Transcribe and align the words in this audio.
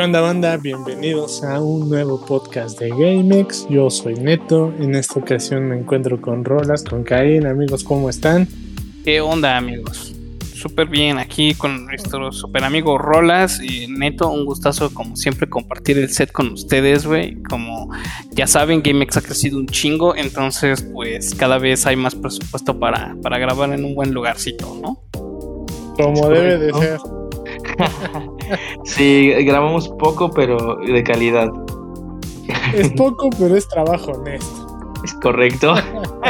¿Qué 0.00 0.04
onda 0.04 0.22
banda? 0.22 0.56
Bienvenidos 0.56 1.44
a 1.44 1.60
un 1.60 1.90
nuevo 1.90 2.24
podcast 2.24 2.80
de 2.80 2.88
GameX. 2.88 3.68
Yo 3.68 3.90
soy 3.90 4.14
Neto. 4.14 4.72
En 4.78 4.94
esta 4.94 5.20
ocasión 5.20 5.68
me 5.68 5.76
encuentro 5.76 6.18
con 6.22 6.42
Rolas, 6.42 6.84
con 6.84 7.04
Caín. 7.04 7.46
Amigos, 7.46 7.84
¿cómo 7.84 8.08
están? 8.08 8.48
¿Qué 9.04 9.20
onda 9.20 9.58
amigos? 9.58 10.14
Súper 10.54 10.86
bien 10.88 11.18
aquí 11.18 11.52
con 11.52 11.84
nuestro 11.84 12.32
super 12.32 12.64
amigo 12.64 12.96
Rolas 12.96 13.60
y 13.62 13.88
Neto, 13.88 14.30
un 14.30 14.46
gustazo 14.46 14.88
como 14.94 15.16
siempre 15.16 15.50
compartir 15.50 15.98
el 15.98 16.08
set 16.08 16.32
con 16.32 16.50
ustedes, 16.50 17.06
güey. 17.06 17.36
Como 17.42 17.90
ya 18.30 18.46
saben, 18.46 18.80
GameX 18.82 19.18
ha 19.18 19.20
crecido 19.20 19.58
un 19.58 19.66
chingo, 19.66 20.16
entonces 20.16 20.82
pues 20.94 21.34
cada 21.34 21.58
vez 21.58 21.86
hay 21.86 21.96
más 21.96 22.14
presupuesto 22.14 22.80
para, 22.80 23.16
para 23.22 23.36
grabar 23.36 23.70
en 23.74 23.84
un 23.84 23.94
buen 23.94 24.14
lugarcito, 24.14 24.80
¿no? 24.80 25.02
Como 25.94 26.26
debe 26.30 26.56
de 26.56 26.72
ser. 26.72 27.00
sí, 28.84 29.30
grabamos 29.44 29.88
poco, 29.88 30.30
pero 30.30 30.76
de 30.76 31.02
calidad. 31.02 31.48
Es 32.74 32.90
poco, 32.92 33.30
pero 33.38 33.56
es 33.56 33.68
trabajo 33.68 34.12
honesto. 34.12 34.70
Es 35.04 35.14
correcto. 35.14 35.74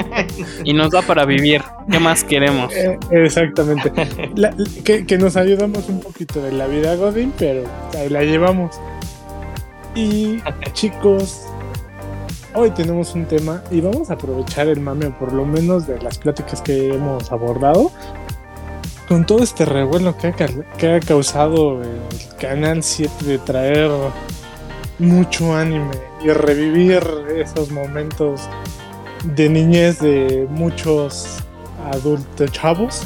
y 0.64 0.72
nos 0.72 0.90
da 0.90 1.02
para 1.02 1.24
vivir. 1.24 1.62
¿Qué 1.90 1.98
más 1.98 2.22
queremos? 2.22 2.72
Eh, 2.74 2.98
exactamente. 3.10 3.92
que, 4.84 5.18
nos 5.18 5.36
ayudamos 5.36 5.88
un 5.88 6.00
poquito 6.00 6.40
de 6.40 6.52
la 6.52 6.66
vida 6.66 6.94
Godin, 6.94 7.32
pero 7.36 7.64
ahí 7.98 8.08
la 8.08 8.22
llevamos. 8.22 8.78
Y 9.94 10.38
chicos, 10.72 11.46
hoy 12.54 12.70
tenemos 12.70 13.14
un 13.14 13.26
tema 13.26 13.62
y 13.72 13.80
vamos 13.80 14.10
a 14.10 14.14
aprovechar 14.14 14.68
el 14.68 14.80
mame, 14.80 15.10
por 15.10 15.32
lo 15.32 15.44
menos 15.44 15.88
de 15.88 16.00
las 16.00 16.18
pláticas 16.18 16.62
que 16.62 16.94
hemos 16.94 17.32
abordado, 17.32 17.90
con 19.10 19.26
todo 19.26 19.42
este 19.42 19.64
revuelo 19.64 20.16
que 20.16 20.28
ha, 20.28 20.32
que 20.78 20.88
ha 20.88 21.00
causado 21.00 21.82
el 21.82 22.36
Canal 22.38 22.80
7 22.80 23.24
de 23.24 23.38
traer 23.38 23.90
mucho 25.00 25.52
anime 25.52 25.90
y 26.24 26.28
revivir 26.28 27.02
esos 27.36 27.72
momentos 27.72 28.42
de 29.34 29.48
niñez 29.48 29.98
de 29.98 30.46
muchos 30.48 31.38
adultos 31.92 32.52
chavos. 32.52 33.02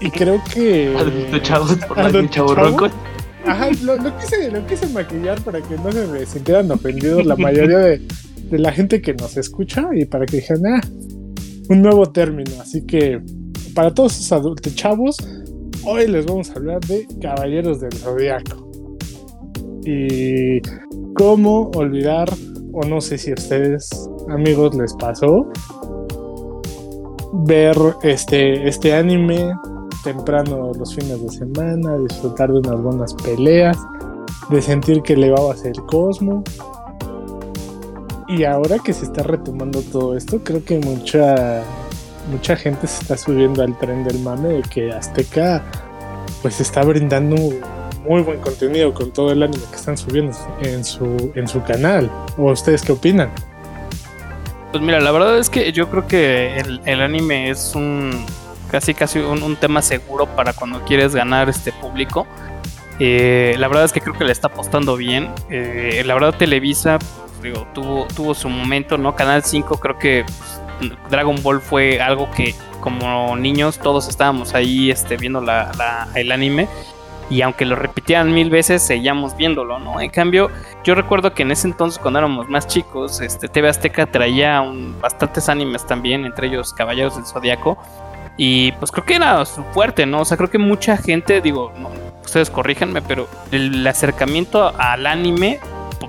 Y 0.00 0.10
creo 0.10 0.42
que. 0.52 0.94
Adultos 0.94 1.42
chavos 1.42 1.74
por 1.88 1.98
adultos 1.98 2.92
Ajá, 3.46 3.70
lo, 3.84 4.18
quise, 4.18 4.50
lo 4.50 4.66
quise 4.66 4.86
maquillar 4.88 5.40
para 5.40 5.62
que 5.62 5.78
no 5.78 5.90
se 5.90 6.06
me 6.08 6.26
sintieran 6.26 6.70
ofendidos 6.70 7.24
la 7.24 7.36
mayoría 7.36 7.78
de, 7.78 8.02
de 8.50 8.58
la 8.58 8.70
gente 8.70 9.00
que 9.00 9.14
nos 9.14 9.38
escucha 9.38 9.88
y 9.94 10.04
para 10.04 10.26
que 10.26 10.36
dijeran, 10.36 10.66
ah, 10.66 10.80
un 11.70 11.80
nuevo 11.80 12.10
término. 12.12 12.50
Así 12.60 12.84
que 12.84 13.22
para 13.76 13.92
todos 13.92 14.18
esos 14.18 14.32
adultos 14.32 14.74
chavos, 14.74 15.18
hoy 15.84 16.08
les 16.08 16.24
vamos 16.24 16.48
a 16.50 16.54
hablar 16.54 16.80
de 16.86 17.06
Caballeros 17.20 17.78
del 17.78 17.92
Zodiaco. 17.92 18.66
Y 19.84 20.62
cómo 21.14 21.70
olvidar, 21.76 22.26
o 22.72 22.82
no 22.84 23.02
sé 23.02 23.18
si 23.18 23.32
a 23.32 23.34
ustedes, 23.34 23.90
amigos, 24.30 24.74
les 24.74 24.94
pasó, 24.94 25.46
ver 27.44 27.76
este, 28.02 28.66
este 28.66 28.94
anime 28.94 29.54
temprano 30.02 30.72
los 30.72 30.94
fines 30.94 31.22
de 31.22 31.28
semana, 31.28 31.98
disfrutar 31.98 32.50
de 32.50 32.60
unas 32.60 32.80
buenas 32.80 33.12
peleas, 33.12 33.76
de 34.48 34.62
sentir 34.62 35.02
que 35.02 35.12
elevabas 35.12 35.66
el 35.66 35.76
cosmo. 35.84 36.42
Y 38.26 38.44
ahora 38.44 38.78
que 38.78 38.94
se 38.94 39.04
está 39.04 39.22
retomando 39.22 39.82
todo 39.82 40.16
esto, 40.16 40.40
creo 40.42 40.64
que 40.64 40.78
mucha 40.78 41.62
mucha 42.28 42.56
gente 42.56 42.86
se 42.86 43.02
está 43.02 43.16
subiendo 43.16 43.62
al 43.62 43.76
tren 43.78 44.04
del 44.04 44.18
mame 44.20 44.48
de 44.48 44.62
que 44.62 44.92
Azteca 44.92 45.62
pues 46.42 46.60
está 46.60 46.82
brindando 46.82 47.36
muy 48.06 48.22
buen 48.22 48.40
contenido 48.40 48.94
con 48.94 49.10
todo 49.10 49.32
el 49.32 49.42
anime 49.42 49.62
que 49.70 49.76
están 49.76 49.96
subiendo 49.96 50.36
en 50.62 50.84
su, 50.84 51.32
en 51.34 51.48
su 51.48 51.62
canal. 51.62 52.10
¿O 52.36 52.52
ustedes 52.52 52.82
qué 52.82 52.92
opinan? 52.92 53.30
Pues 54.70 54.82
mira, 54.82 55.00
la 55.00 55.10
verdad 55.10 55.38
es 55.38 55.50
que 55.50 55.72
yo 55.72 55.88
creo 55.88 56.06
que 56.06 56.58
el, 56.84 57.00
anime 57.00 57.50
es 57.50 57.74
un 57.74 58.24
casi 58.70 58.94
casi 58.94 59.18
un, 59.20 59.56
tema 59.56 59.80
seguro 59.80 60.26
para 60.26 60.52
cuando 60.52 60.84
quieres 60.84 61.14
ganar 61.14 61.48
este 61.48 61.72
público. 61.72 62.26
Eh, 62.98 63.54
la 63.58 63.68
verdad 63.68 63.84
es 63.84 63.92
que 63.92 64.00
creo 64.00 64.16
que 64.16 64.24
le 64.24 64.32
está 64.32 64.48
apostando 64.48 64.96
bien. 64.96 65.30
Eh, 65.50 66.02
la 66.04 66.14
verdad 66.14 66.34
Televisa 66.36 66.98
pues, 66.98 67.42
digo, 67.42 67.66
tuvo, 67.74 68.06
tuvo 68.14 68.34
su 68.34 68.48
momento, 68.48 68.98
¿no? 68.98 69.14
Canal 69.14 69.42
5 69.42 69.78
creo 69.78 69.98
que 69.98 70.24
pues, 70.26 70.60
Dragon 71.10 71.36
Ball 71.42 71.60
fue 71.60 72.00
algo 72.00 72.30
que 72.30 72.54
como 72.80 73.36
niños 73.36 73.78
todos 73.78 74.08
estábamos 74.08 74.54
ahí 74.54 74.90
este, 74.90 75.16
viendo 75.16 75.40
la, 75.40 76.08
el 76.14 76.30
anime 76.30 76.68
y 77.28 77.42
aunque 77.42 77.64
lo 77.64 77.74
repitieran 77.74 78.32
mil 78.32 78.50
veces 78.50 78.82
seguíamos 78.82 79.36
viéndolo, 79.36 79.78
¿no? 79.78 80.00
En 80.00 80.10
cambio, 80.10 80.50
yo 80.84 80.94
recuerdo 80.94 81.34
que 81.34 81.42
en 81.42 81.50
ese 81.50 81.66
entonces 81.66 81.98
cuando 81.98 82.20
éramos 82.20 82.48
más 82.48 82.66
chicos, 82.66 83.20
este 83.20 83.48
TV 83.48 83.68
Azteca 83.68 84.06
traía 84.06 84.62
bastantes 85.00 85.48
animes 85.48 85.84
también, 85.84 86.24
entre 86.24 86.46
ellos 86.46 86.72
Caballeros 86.72 87.16
del 87.16 87.26
Zodiaco 87.26 87.76
y 88.36 88.72
pues 88.72 88.92
creo 88.92 89.04
que 89.04 89.16
era 89.16 89.44
su 89.44 89.64
fuerte, 89.64 90.06
¿no? 90.06 90.20
O 90.20 90.24
sea, 90.24 90.36
creo 90.36 90.50
que 90.50 90.58
mucha 90.58 90.96
gente, 90.96 91.40
digo, 91.40 91.72
ustedes 92.24 92.50
corríjanme, 92.50 93.02
pero 93.02 93.28
el 93.50 93.84
acercamiento 93.86 94.72
al 94.78 95.06
anime 95.06 95.58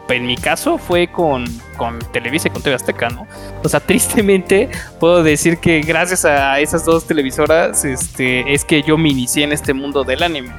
en 0.09 0.25
mi 0.25 0.37
caso 0.37 0.77
fue 0.77 1.07
con, 1.07 1.45
con 1.77 1.99
Televisa 2.11 2.47
y 2.47 2.51
con 2.51 2.61
TV 2.61 2.75
Azteca, 2.75 3.09
¿no? 3.09 3.27
O 3.63 3.69
sea, 3.69 3.79
tristemente 3.85 4.69
puedo 4.99 5.23
decir 5.23 5.57
que 5.59 5.81
gracias 5.81 6.25
a 6.25 6.59
esas 6.59 6.85
dos 6.85 7.05
televisoras 7.05 7.85
este, 7.85 8.53
es 8.53 8.63
que 8.63 8.83
yo 8.83 8.97
me 8.97 9.09
inicié 9.09 9.43
en 9.43 9.51
este 9.51 9.73
mundo 9.73 10.03
del 10.03 10.23
anime. 10.23 10.51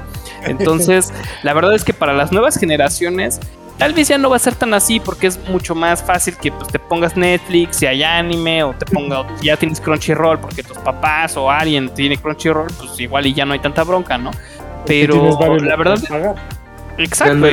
Entonces, 0.45 1.13
la 1.43 1.53
verdad 1.55 1.75
es 1.75 1.85
que 1.85 1.93
para 1.93 2.13
las 2.13 2.33
nuevas 2.33 2.59
generaciones, 2.59 3.41
tal 3.79 3.95
vez 3.95 4.09
ya 4.09 4.19
no 4.19 4.31
va 4.31 4.37
a 4.37 4.41
ser 4.41 4.55
tan 4.55 4.75
así 4.75 5.01
porque 5.01 5.29
es 5.29 5.39
mucho 5.49 5.75
más 5.75 6.03
fácil 6.03 6.37
que 6.37 6.53
pues, 6.53 6.69
te 6.69 6.79
pongas 6.79 7.17
Netflix 7.17 7.83
y 7.83 7.87
hay 7.87 8.03
anime 8.03 8.63
o 8.65 8.75
te 8.75 8.85
ponga 8.87 9.27
ya 9.41 9.57
tienes 9.57 9.81
Crunchyroll 9.81 10.39
porque 10.39 10.63
tus 10.63 10.79
papás 10.79 11.37
o 11.37 11.51
alguien 11.51 11.89
tiene 11.95 12.17
Crunchyroll, 12.17 12.69
pues 12.79 12.99
igual 13.01 13.27
y 13.27 13.35
ya 13.35 13.45
no 13.45 13.53
hay 13.53 13.61
tanta 13.61 13.85
bronca, 13.85 14.19
¿no? 14.19 14.31
Pero 14.87 15.39
la 15.61 15.77
verdad 15.77 16.37
Exacto, 16.99 17.47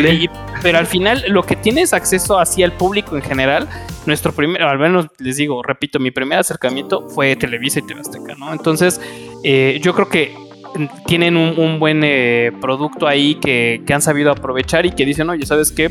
pero 0.62 0.78
al 0.78 0.88
final 0.88 1.24
lo 1.28 1.44
que 1.44 1.56
tienes 1.56 1.94
acceso 1.94 2.40
así 2.40 2.64
al 2.64 2.72
público 2.74 3.16
en 3.16 3.22
general, 3.22 3.68
nuestro 4.06 4.34
primer, 4.34 4.64
al 4.64 4.80
menos 4.80 5.08
les 5.20 5.38
digo, 5.38 5.62
repito, 5.62 6.00
mi 6.00 6.12
primer 6.12 6.40
acercamiento 6.40 7.08
fue 7.10 7.36
Televisa 7.36 7.80
y 7.80 7.84
TV 7.84 8.02
Azteca, 8.02 8.36
¿no? 8.36 8.52
Entonces, 8.52 9.00
eh, 9.44 9.80
yo 9.82 9.94
creo 9.94 10.10
que 10.10 10.36
tienen 11.06 11.38
un, 11.38 11.80
buen 11.80 12.02
eh, 12.04 12.52
producto 12.60 13.08
ahí 13.08 13.36
que, 13.36 13.82
que, 13.86 13.94
han 13.94 14.02
sabido 14.02 14.32
aprovechar 14.32 14.86
y 14.86 14.92
que 14.92 15.06
dicen, 15.06 15.30
oye, 15.30 15.46
¿sabes 15.46 15.72
qué? 15.72 15.90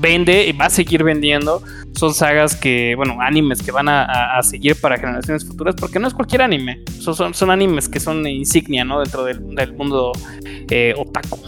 Vende 0.00 0.46
y 0.46 0.52
va 0.52 0.66
a 0.66 0.70
seguir 0.70 1.04
vendiendo. 1.04 1.62
Son 1.94 2.14
sagas 2.14 2.56
que, 2.56 2.94
bueno, 2.96 3.18
animes 3.20 3.62
que 3.62 3.70
van 3.70 3.88
a, 3.88 4.40
seguir 4.42 4.76
para 4.80 4.98
generaciones 4.98 5.46
futuras, 5.46 5.74
porque 5.78 5.98
no 5.98 6.08
es 6.08 6.14
cualquier 6.14 6.42
anime. 6.42 6.82
Son, 6.98 7.34
son, 7.34 7.50
animes 7.50 7.88
que 7.88 8.00
son 8.00 8.26
insignia, 8.26 8.84
¿no? 8.84 9.00
Dentro 9.00 9.24
del, 9.24 9.72
mundo 9.74 10.12
eh, 10.70 10.94
otaku. 10.96 11.38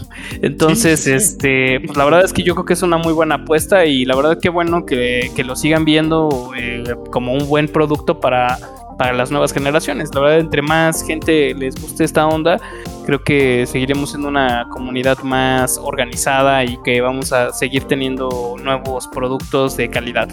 Entonces, 0.41 1.07
este, 1.07 1.79
pues 1.81 1.97
la 1.97 2.05
verdad 2.05 2.23
es 2.23 2.33
que 2.33 2.43
yo 2.43 2.53
creo 2.53 2.65
que 2.65 2.73
es 2.73 2.81
una 2.83 2.97
muy 2.97 3.13
buena 3.13 3.35
apuesta 3.35 3.85
y 3.85 4.05
la 4.05 4.15
verdad 4.15 4.39
que 4.39 4.49
bueno 4.49 4.85
que, 4.85 5.31
que 5.35 5.43
lo 5.43 5.55
sigan 5.55 5.85
viendo 5.85 6.51
eh, 6.57 6.83
como 7.11 7.33
un 7.33 7.47
buen 7.47 7.67
producto 7.67 8.19
para 8.19 8.57
para 8.97 9.13
las 9.13 9.31
nuevas 9.31 9.53
generaciones. 9.53 10.09
La 10.13 10.21
verdad, 10.21 10.39
entre 10.39 10.61
más 10.61 11.03
gente 11.03 11.53
les 11.53 11.75
guste 11.79 12.03
esta 12.03 12.27
onda, 12.27 12.59
creo 13.05 13.23
que 13.23 13.65
seguiremos 13.65 14.09
siendo 14.09 14.27
una 14.27 14.67
comunidad 14.71 15.19
más 15.19 15.77
organizada 15.77 16.63
y 16.63 16.77
que 16.83 17.01
vamos 17.01 17.31
a 17.33 17.53
seguir 17.53 17.83
teniendo 17.85 18.55
nuevos 18.61 19.07
productos 19.07 19.77
de 19.77 19.89
calidad. 19.89 20.29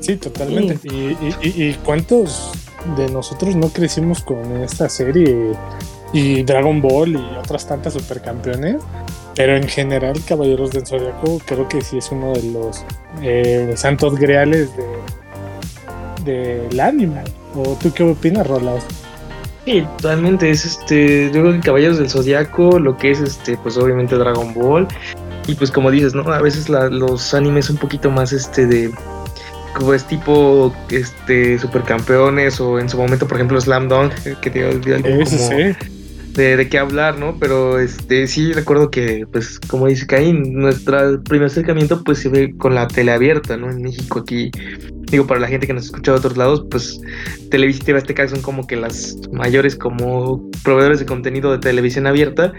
Sí, 0.00 0.16
totalmente. 0.16 0.78
Y, 0.88 1.74
cuántos 1.84 2.52
de 2.96 3.08
nosotros 3.10 3.54
no 3.54 3.68
crecimos 3.68 4.22
con 4.22 4.62
esta 4.62 4.88
serie 4.88 5.52
y 6.12 6.42
Dragon 6.42 6.82
Ball 6.82 7.12
y 7.12 7.36
otras 7.38 7.66
tantas 7.66 7.92
supercampeones? 7.94 8.82
Pero 9.34 9.56
en 9.56 9.66
general, 9.66 10.20
Caballeros 10.26 10.72
del 10.72 10.86
Zodiaco 10.86 11.40
creo 11.46 11.66
que 11.68 11.80
sí 11.80 11.98
es 11.98 12.10
uno 12.10 12.32
de 12.32 12.42
los 12.50 12.84
eh, 13.22 13.72
santos 13.76 14.16
greales 14.16 14.76
de 14.76 14.84
del 16.24 16.80
anime. 16.80 17.22
¿O 17.54 17.76
tú 17.80 17.92
qué 17.92 18.02
opinas, 18.02 18.46
Rolas? 18.46 18.84
Sí, 19.64 19.86
totalmente. 19.98 20.50
Es 20.50 20.64
este, 20.64 21.30
yo 21.32 21.42
creo 21.42 21.52
que 21.52 21.60
Caballeros 21.60 21.98
del 21.98 22.10
Zodiaco, 22.10 22.78
lo 22.78 22.96
que 22.96 23.12
es 23.12 23.20
este, 23.20 23.56
pues 23.58 23.76
obviamente 23.76 24.16
Dragon 24.16 24.52
Ball. 24.54 24.88
Y 25.46 25.54
pues 25.54 25.70
como 25.70 25.90
dices, 25.90 26.14
¿no? 26.14 26.22
A 26.32 26.40
veces 26.40 26.68
los 26.68 27.34
animes 27.34 27.68
un 27.70 27.76
poquito 27.76 28.10
más 28.10 28.32
este 28.32 28.66
de 28.66 28.90
como 29.74 29.94
es 29.94 30.04
tipo 30.04 30.74
este 30.90 31.58
supercampeones 31.58 32.60
o 32.60 32.78
en 32.78 32.88
su 32.88 32.96
momento 32.98 33.26
por 33.26 33.38
ejemplo 33.38 33.60
Slam 33.60 33.88
Dunk 33.88 34.12
que 34.40 34.50
te 34.50 34.64
algo 34.64 34.80
como 35.24 35.48
de, 36.34 36.56
de 36.56 36.68
qué 36.68 36.78
hablar 36.78 37.18
no 37.18 37.36
pero 37.38 37.78
este 37.78 38.26
sí 38.26 38.52
recuerdo 38.52 38.90
que 38.90 39.26
pues 39.32 39.58
como 39.60 39.86
dice 39.86 40.06
Caín 40.06 40.54
nuestro 40.54 41.22
primer 41.22 41.46
acercamiento 41.46 42.02
pues 42.04 42.18
se 42.18 42.28
ve 42.28 42.54
con 42.56 42.74
la 42.74 42.86
tele 42.86 43.12
abierta 43.12 43.56
no 43.56 43.70
en 43.70 43.82
México 43.82 44.20
aquí 44.20 44.50
digo, 45.12 45.26
para 45.26 45.40
la 45.40 45.48
gente 45.48 45.66
que 45.66 45.72
nos 45.72 45.84
escucha 45.84 46.12
de 46.12 46.18
otros 46.18 46.36
lados, 46.36 46.64
pues 46.70 47.00
Televisa 47.50 47.80
y 47.82 47.86
TV 47.86 47.98
Azteca 47.98 48.26
son 48.28 48.42
como 48.42 48.66
que 48.66 48.76
las 48.76 49.16
mayores 49.30 49.76
como 49.76 50.50
proveedores 50.64 50.98
de 50.98 51.06
contenido 51.06 51.52
de 51.52 51.58
televisión 51.58 52.06
abierta. 52.06 52.52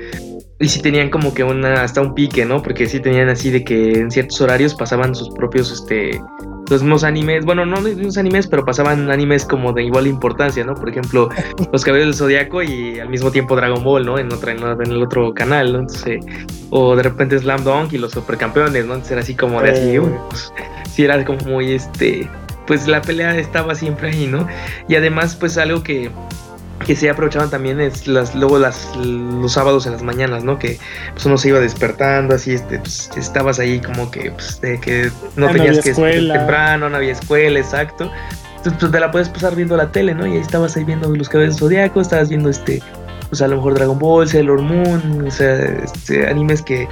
y 0.59 0.69
sí 0.69 0.81
tenían 0.81 1.09
como 1.09 1.33
que 1.33 1.43
una, 1.43 1.83
hasta 1.83 1.99
un 1.99 2.13
pique, 2.13 2.45
¿no? 2.45 2.61
Porque 2.61 2.85
sí 2.85 2.99
tenían 2.99 3.27
así 3.27 3.51
de 3.51 3.65
que 3.65 3.99
en 3.99 4.11
ciertos 4.11 4.39
horarios 4.39 4.75
pasaban 4.75 5.13
sus 5.15 5.29
propios, 5.31 5.71
este, 5.71 6.21
los 6.69 6.81
mismos 6.81 7.03
animes, 7.03 7.43
bueno, 7.43 7.65
no 7.65 7.81
los 7.81 7.95
mismos 7.95 8.17
animes, 8.17 8.47
pero 8.47 8.63
pasaban 8.63 9.11
animes 9.11 9.45
como 9.45 9.73
de 9.73 9.83
igual 9.83 10.07
importancia, 10.07 10.63
¿no? 10.63 10.75
Por 10.75 10.89
ejemplo, 10.89 11.29
Los 11.71 11.83
Caballeros 11.83 12.15
del 12.15 12.27
Zodiaco 12.27 12.61
y 12.63 12.99
al 12.99 13.09
mismo 13.09 13.31
tiempo 13.31 13.55
Dragon 13.55 13.83
Ball, 13.83 14.05
¿no? 14.05 14.17
En 14.17 14.31
otra, 14.31 14.53
en, 14.53 14.91
el 14.91 15.03
otro 15.03 15.33
canal, 15.33 15.73
¿no? 15.73 15.79
Entonces, 15.79 16.19
o 16.69 16.95
de 16.95 17.03
repente 17.03 17.37
Slam 17.39 17.63
Dunk 17.63 17.93
y 17.93 17.97
los 17.97 18.11
supercampeones, 18.11 18.85
¿no? 18.85 18.93
Entonces 18.93 19.11
era 19.11 19.21
así 19.21 19.35
como 19.35 19.61
de 19.61 19.71
así, 19.71 19.97
pues, 20.29 20.53
sí 20.93 21.03
era 21.03 21.23
como 21.25 21.39
muy, 21.45 21.73
este, 21.73 22.29
pues 22.67 22.87
la 22.87 23.01
pelea 23.01 23.37
estaba 23.37 23.75
siempre 23.75 24.09
ahí, 24.09 24.27
¿no? 24.27 24.47
Y 24.87 24.95
además, 24.95 25.35
pues 25.35 25.57
algo 25.57 25.83
que 25.83 26.11
que 26.85 26.95
se 26.95 27.09
aprovechaban 27.09 27.49
también 27.49 27.79
es 27.79 28.07
las 28.07 28.35
luego 28.35 28.59
las 28.59 28.93
los 28.95 29.53
sábados 29.53 29.85
en 29.85 29.93
las 29.93 30.03
mañanas, 30.03 30.43
¿no? 30.43 30.59
Que 30.59 30.79
pues 31.13 31.25
uno 31.25 31.37
se 31.37 31.49
iba 31.49 31.59
despertando 31.59 32.35
así, 32.35 32.53
este, 32.53 32.79
pues, 32.79 33.09
estabas 33.15 33.59
ahí 33.59 33.79
como 33.79 34.11
que 34.11 34.31
pues, 34.31 34.59
de 34.61 34.79
que 34.79 35.09
no, 35.35 35.47
tenías 35.49 35.79
que 35.79 35.91
escuela. 35.91 36.39
temprano, 36.39 36.89
no 36.89 36.97
había 36.97 37.13
escuela, 37.13 37.59
exacto. 37.59 38.11
Entonces 38.57 38.79
pues 38.79 38.91
te 38.91 38.99
la 38.99 39.11
puedes 39.11 39.29
pasar 39.29 39.55
viendo 39.55 39.75
la 39.75 39.91
tele, 39.91 40.13
¿no? 40.13 40.25
Y 40.25 40.33
ahí 40.33 40.39
estabas 40.39 40.75
ahí 40.77 40.83
viendo 40.83 41.09
los 41.09 41.29
cabellos 41.29 41.57
zodiacos, 41.57 42.03
estabas 42.07 42.29
viendo 42.29 42.49
este, 42.49 42.81
pues 43.29 43.41
a 43.41 43.47
lo 43.47 43.57
mejor 43.57 43.75
Dragon 43.75 43.99
Ball, 43.99 44.27
Sailor 44.27 44.61
Moon, 44.61 45.25
o 45.27 45.31
sea, 45.31 45.55
este, 45.55 46.27
animes 46.27 46.61
que, 46.61 46.87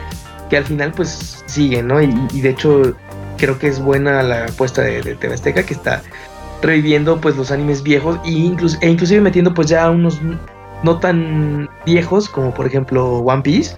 que 0.49 0.57
al 0.57 0.65
final 0.65 0.91
pues 0.91 1.43
siguen, 1.45 1.87
¿no? 1.87 2.01
Y, 2.01 2.41
de 2.41 2.49
hecho 2.49 2.93
creo 3.41 3.57
que 3.57 3.67
es 3.67 3.81
buena 3.81 4.21
la 4.21 4.45
apuesta 4.45 4.83
de, 4.83 5.01
de 5.01 5.15
TV 5.15 5.33
Azteca 5.33 5.63
que 5.63 5.73
está 5.73 6.03
reviviendo 6.61 7.19
pues 7.19 7.35
los 7.35 7.51
animes 7.51 7.81
viejos 7.81 8.19
e, 8.23 8.29
incluso, 8.29 8.77
e 8.81 8.89
inclusive 8.89 9.19
metiendo 9.19 9.51
pues 9.53 9.67
ya 9.67 9.89
unos 9.89 10.21
no 10.83 10.99
tan 10.99 11.67
viejos 11.85 12.29
como 12.29 12.53
por 12.53 12.67
ejemplo 12.67 13.17
One 13.17 13.41
Piece. 13.41 13.75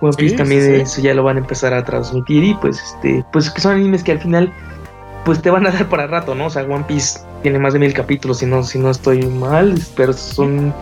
One 0.00 0.12
Piece 0.16 0.36
también 0.36 0.80
eso 0.80 1.00
ya 1.00 1.14
lo 1.14 1.22
van 1.22 1.36
a 1.36 1.40
empezar 1.40 1.72
a 1.72 1.84
transmitir 1.84 2.42
y 2.42 2.54
pues 2.54 2.82
este 2.82 3.24
pues 3.32 3.48
que 3.48 3.60
son 3.60 3.76
animes 3.76 4.02
que 4.02 4.12
al 4.12 4.20
final 4.20 4.52
pues 5.24 5.40
te 5.40 5.50
van 5.50 5.66
a 5.66 5.70
dar 5.72 5.88
para 5.88 6.08
rato, 6.08 6.34
¿no? 6.34 6.46
O 6.46 6.50
sea, 6.50 6.64
One 6.64 6.84
Piece 6.88 7.20
tiene 7.42 7.60
más 7.60 7.74
de 7.74 7.78
mil 7.78 7.94
capítulos 7.94 8.38
si 8.38 8.46
no 8.46 8.64
si 8.64 8.78
no 8.80 8.90
estoy 8.90 9.24
mal, 9.26 9.80
pero 9.96 10.12
son 10.12 10.74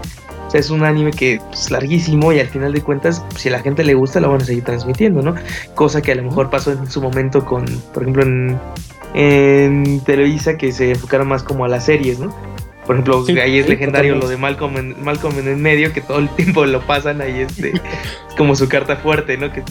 sea, 0.55 0.61
es 0.61 0.71
un 0.71 0.85
anime 0.85 1.11
que 1.11 1.41
es 1.53 1.71
larguísimo 1.71 2.33
y 2.33 2.41
al 2.41 2.49
final 2.49 2.73
de 2.73 2.81
cuentas, 2.81 3.25
si 3.37 3.49
a 3.49 3.53
la 3.53 3.61
gente 3.61 3.85
le 3.85 3.95
gusta, 3.95 4.21
lo 4.21 4.31
van 4.31 4.43
a 4.43 4.45
seguir 4.45 4.65
transmitiendo, 4.65 5.23
¿no? 5.23 5.35
Cosa 5.75 6.03
que 6.03 6.13
a 6.13 6.15
lo 6.15 6.23
mejor 6.23 6.51
pasó 6.51 6.73
en 6.73 6.91
su 6.91 7.01
momento 7.03 7.45
con, 7.45 7.65
por 7.93 8.03
ejemplo, 8.03 8.23
en 8.23 8.59
en 9.15 10.01
Televisa 10.01 10.57
que 10.59 10.73
se 10.73 10.91
enfocaron 10.91 11.29
más 11.29 11.43
como 11.43 11.65
a 11.65 11.69
las 11.69 11.87
series, 11.87 12.19
¿no? 12.19 12.35
Por 12.85 12.97
ejemplo, 12.97 13.25
ahí 13.41 13.59
es 13.59 13.69
legendario 13.69 14.17
lo 14.17 14.29
de 14.29 14.37
Malcolm 14.37 14.77
en, 14.77 15.03
Malcolm 15.03 15.39
en 15.39 15.49
el 15.49 15.57
medio, 15.57 15.93
que 15.93 16.03
todo 16.03 16.19
el 16.19 16.29
tiempo 16.37 16.67
lo 16.67 16.83
pasan 16.83 17.23
ahí, 17.23 17.41
este, 17.41 17.71
es 17.71 18.35
como 18.37 18.55
su 18.55 18.69
carta 18.69 18.97
fuerte, 18.97 19.39
¿no? 19.39 19.51
Que 19.51 19.63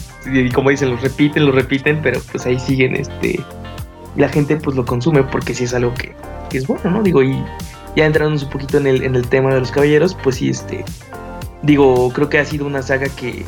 como 0.52 0.72
dicen, 0.72 0.90
lo 0.90 0.98
repiten, 0.98 1.46
lo 1.46 1.52
repiten, 1.52 2.00
pero 2.02 2.20
pues 2.32 2.46
ahí 2.48 2.60
siguen, 2.60 2.96
este, 2.96 3.40
la 4.16 4.30
gente 4.30 4.56
pues 4.56 4.76
lo 4.76 4.86
consume 4.86 5.24
porque 5.24 5.54
sí 5.54 5.66
es 5.66 5.74
algo 5.76 5.94
que, 5.94 6.14
que 6.50 6.58
es 6.58 6.66
bueno, 6.66 6.90
¿no? 6.90 7.04
Digo, 7.04 7.22
y 7.22 7.44
ya 7.96 8.06
entrando 8.06 8.42
un 8.42 8.50
poquito 8.50 8.78
en 8.78 8.88
el, 8.88 9.04
en 9.04 9.16
el 9.16 9.28
tema 9.28 9.54
de 9.54 9.60
los 9.60 9.72
caballeros, 9.72 10.16
pues 10.24 10.38
sí, 10.38 10.50
este, 10.50 10.84
digo, 11.62 12.12
creo 12.14 12.30
que 12.30 12.40
ha 12.40 12.46
sido 12.46 12.66
una 12.66 12.82
saga 12.82 13.08
que, 13.10 13.46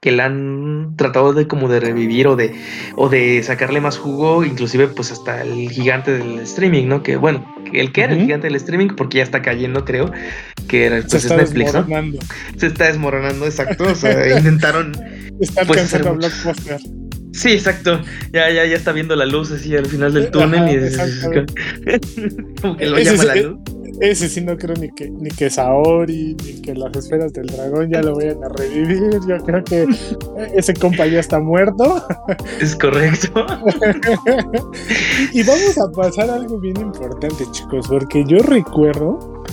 que 0.00 0.12
la 0.12 0.26
han 0.26 0.94
tratado 0.96 1.32
de 1.32 1.46
como 1.46 1.68
de 1.68 1.80
revivir 1.80 2.26
o 2.26 2.36
de 2.36 2.54
o 2.96 3.08
de 3.08 3.42
sacarle 3.42 3.80
más 3.80 3.98
jugo, 3.98 4.44
inclusive 4.44 4.88
pues 4.88 5.12
hasta 5.12 5.42
el 5.42 5.70
gigante 5.70 6.12
del 6.12 6.40
streaming, 6.40 6.86
¿no? 6.88 7.02
Que 7.02 7.16
bueno, 7.16 7.46
el 7.72 7.92
que 7.92 8.02
era 8.02 8.12
el 8.12 8.20
gigante 8.20 8.48
del 8.48 8.56
streaming, 8.56 8.88
porque 8.96 9.18
ya 9.18 9.24
está 9.24 9.42
cayendo, 9.42 9.84
creo, 9.84 10.10
que 10.68 10.86
era 10.86 11.00
pues, 11.00 11.10
Se 11.10 11.18
está 11.18 11.36
Netflix, 11.36 11.72
Se 12.56 12.66
está 12.66 12.86
desmoronando, 12.86 13.46
exacto. 13.46 13.84
O 13.84 13.94
sea, 13.94 14.38
intentaron. 14.38 14.92
Está 15.40 15.64
pues, 15.64 15.94
a 15.94 15.98
Blockbuster. 15.98 16.80
Sí, 17.32 17.52
exacto. 17.52 18.02
Ya, 18.32 18.50
ya, 18.50 18.66
ya 18.66 18.76
está 18.76 18.92
viendo 18.92 19.16
la 19.16 19.24
luz 19.24 19.50
así 19.52 19.74
al 19.74 19.86
final 19.86 20.12
del 20.12 20.30
túnel 20.30 20.68
y 20.68 20.76
como 22.60 22.76
que 22.76 22.86
lo 22.86 22.98
llama 22.98 23.24
la 23.24 23.36
luz. 23.36 23.60
Ese 24.02 24.28
sí 24.28 24.40
no 24.40 24.56
creo 24.56 24.74
ni 24.74 24.90
que, 24.90 25.08
ni 25.08 25.30
que 25.30 25.48
Saori, 25.48 26.36
ni 26.44 26.60
que 26.60 26.74
las 26.74 26.92
esferas 26.96 27.32
del 27.32 27.46
dragón 27.46 27.88
ya 27.88 28.02
lo 28.02 28.16
vayan 28.16 28.42
a 28.42 28.48
revivir. 28.48 29.20
Yo 29.28 29.38
creo 29.44 29.62
que 29.62 29.86
ese 30.56 30.74
compa 30.74 31.06
ya 31.06 31.20
está 31.20 31.38
muerto. 31.38 32.04
Es 32.60 32.74
correcto. 32.74 33.46
y 35.32 35.44
vamos 35.44 35.78
a 35.78 35.88
pasar 35.92 36.30
a 36.30 36.34
algo 36.34 36.58
bien 36.58 36.78
importante, 36.78 37.44
chicos, 37.52 37.86
porque 37.86 38.24
yo 38.26 38.38
recuerdo, 38.38 39.44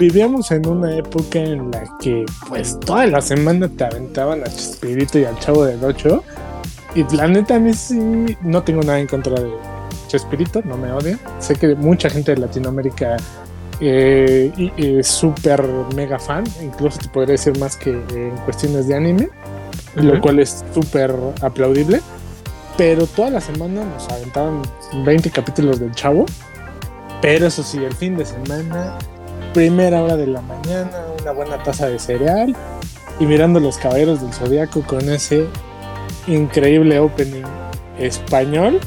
vivíamos 0.00 0.50
en 0.50 0.66
una 0.66 0.96
época 0.96 1.38
en 1.38 1.70
la 1.70 1.84
que 2.00 2.24
pues 2.48 2.80
toda 2.80 3.06
la 3.06 3.20
semana 3.20 3.68
te 3.68 3.84
aventaban 3.84 4.40
a 4.42 4.46
Chespirito 4.46 5.20
y 5.20 5.26
al 5.26 5.38
Chavo 5.38 5.64
del 5.64 5.84
8. 5.84 6.24
Y 6.96 7.16
la 7.16 7.28
neta 7.28 7.54
a 7.54 7.60
mí 7.60 7.72
sí 7.72 8.36
no 8.42 8.64
tengo 8.64 8.82
nada 8.82 8.98
en 8.98 9.06
contra 9.06 9.40
de 9.40 9.52
Chespirito, 10.08 10.60
no 10.62 10.76
me 10.76 10.90
odia. 10.90 11.20
Sé 11.38 11.54
que 11.54 11.76
mucha 11.76 12.10
gente 12.10 12.34
de 12.34 12.40
Latinoamérica 12.40 13.16
eh, 13.80 14.72
es 14.76 15.06
súper 15.06 15.62
mega 15.94 16.18
fan, 16.18 16.44
incluso 16.62 16.98
te 16.98 17.08
podría 17.08 17.32
decir 17.32 17.58
más 17.58 17.76
que 17.76 17.90
en 17.90 18.36
cuestiones 18.44 18.88
de 18.88 18.96
anime, 18.96 19.28
lo 19.96 20.20
cual 20.20 20.40
es 20.40 20.64
súper 20.72 21.14
aplaudible. 21.42 22.00
Pero 22.76 23.06
toda 23.06 23.30
la 23.30 23.40
semana 23.40 23.84
nos 23.84 24.08
aventaban 24.08 24.62
20 25.04 25.30
capítulos 25.30 25.78
del 25.78 25.92
chavo. 25.92 26.26
Pero 27.22 27.46
eso 27.46 27.62
sí, 27.62 27.78
el 27.78 27.94
fin 27.94 28.16
de 28.16 28.26
semana, 28.26 28.98
primera 29.52 30.02
hora 30.02 30.16
de 30.16 30.26
la 30.26 30.40
mañana, 30.40 30.90
una 31.20 31.32
buena 31.32 31.62
taza 31.62 31.88
de 31.88 31.98
cereal 31.98 32.54
y 33.20 33.26
mirando 33.26 33.60
los 33.60 33.78
caballeros 33.78 34.20
del 34.20 34.32
zodiaco 34.32 34.82
con 34.82 35.08
ese 35.08 35.46
increíble 36.26 36.98
opening 36.98 37.44
español 37.98 38.80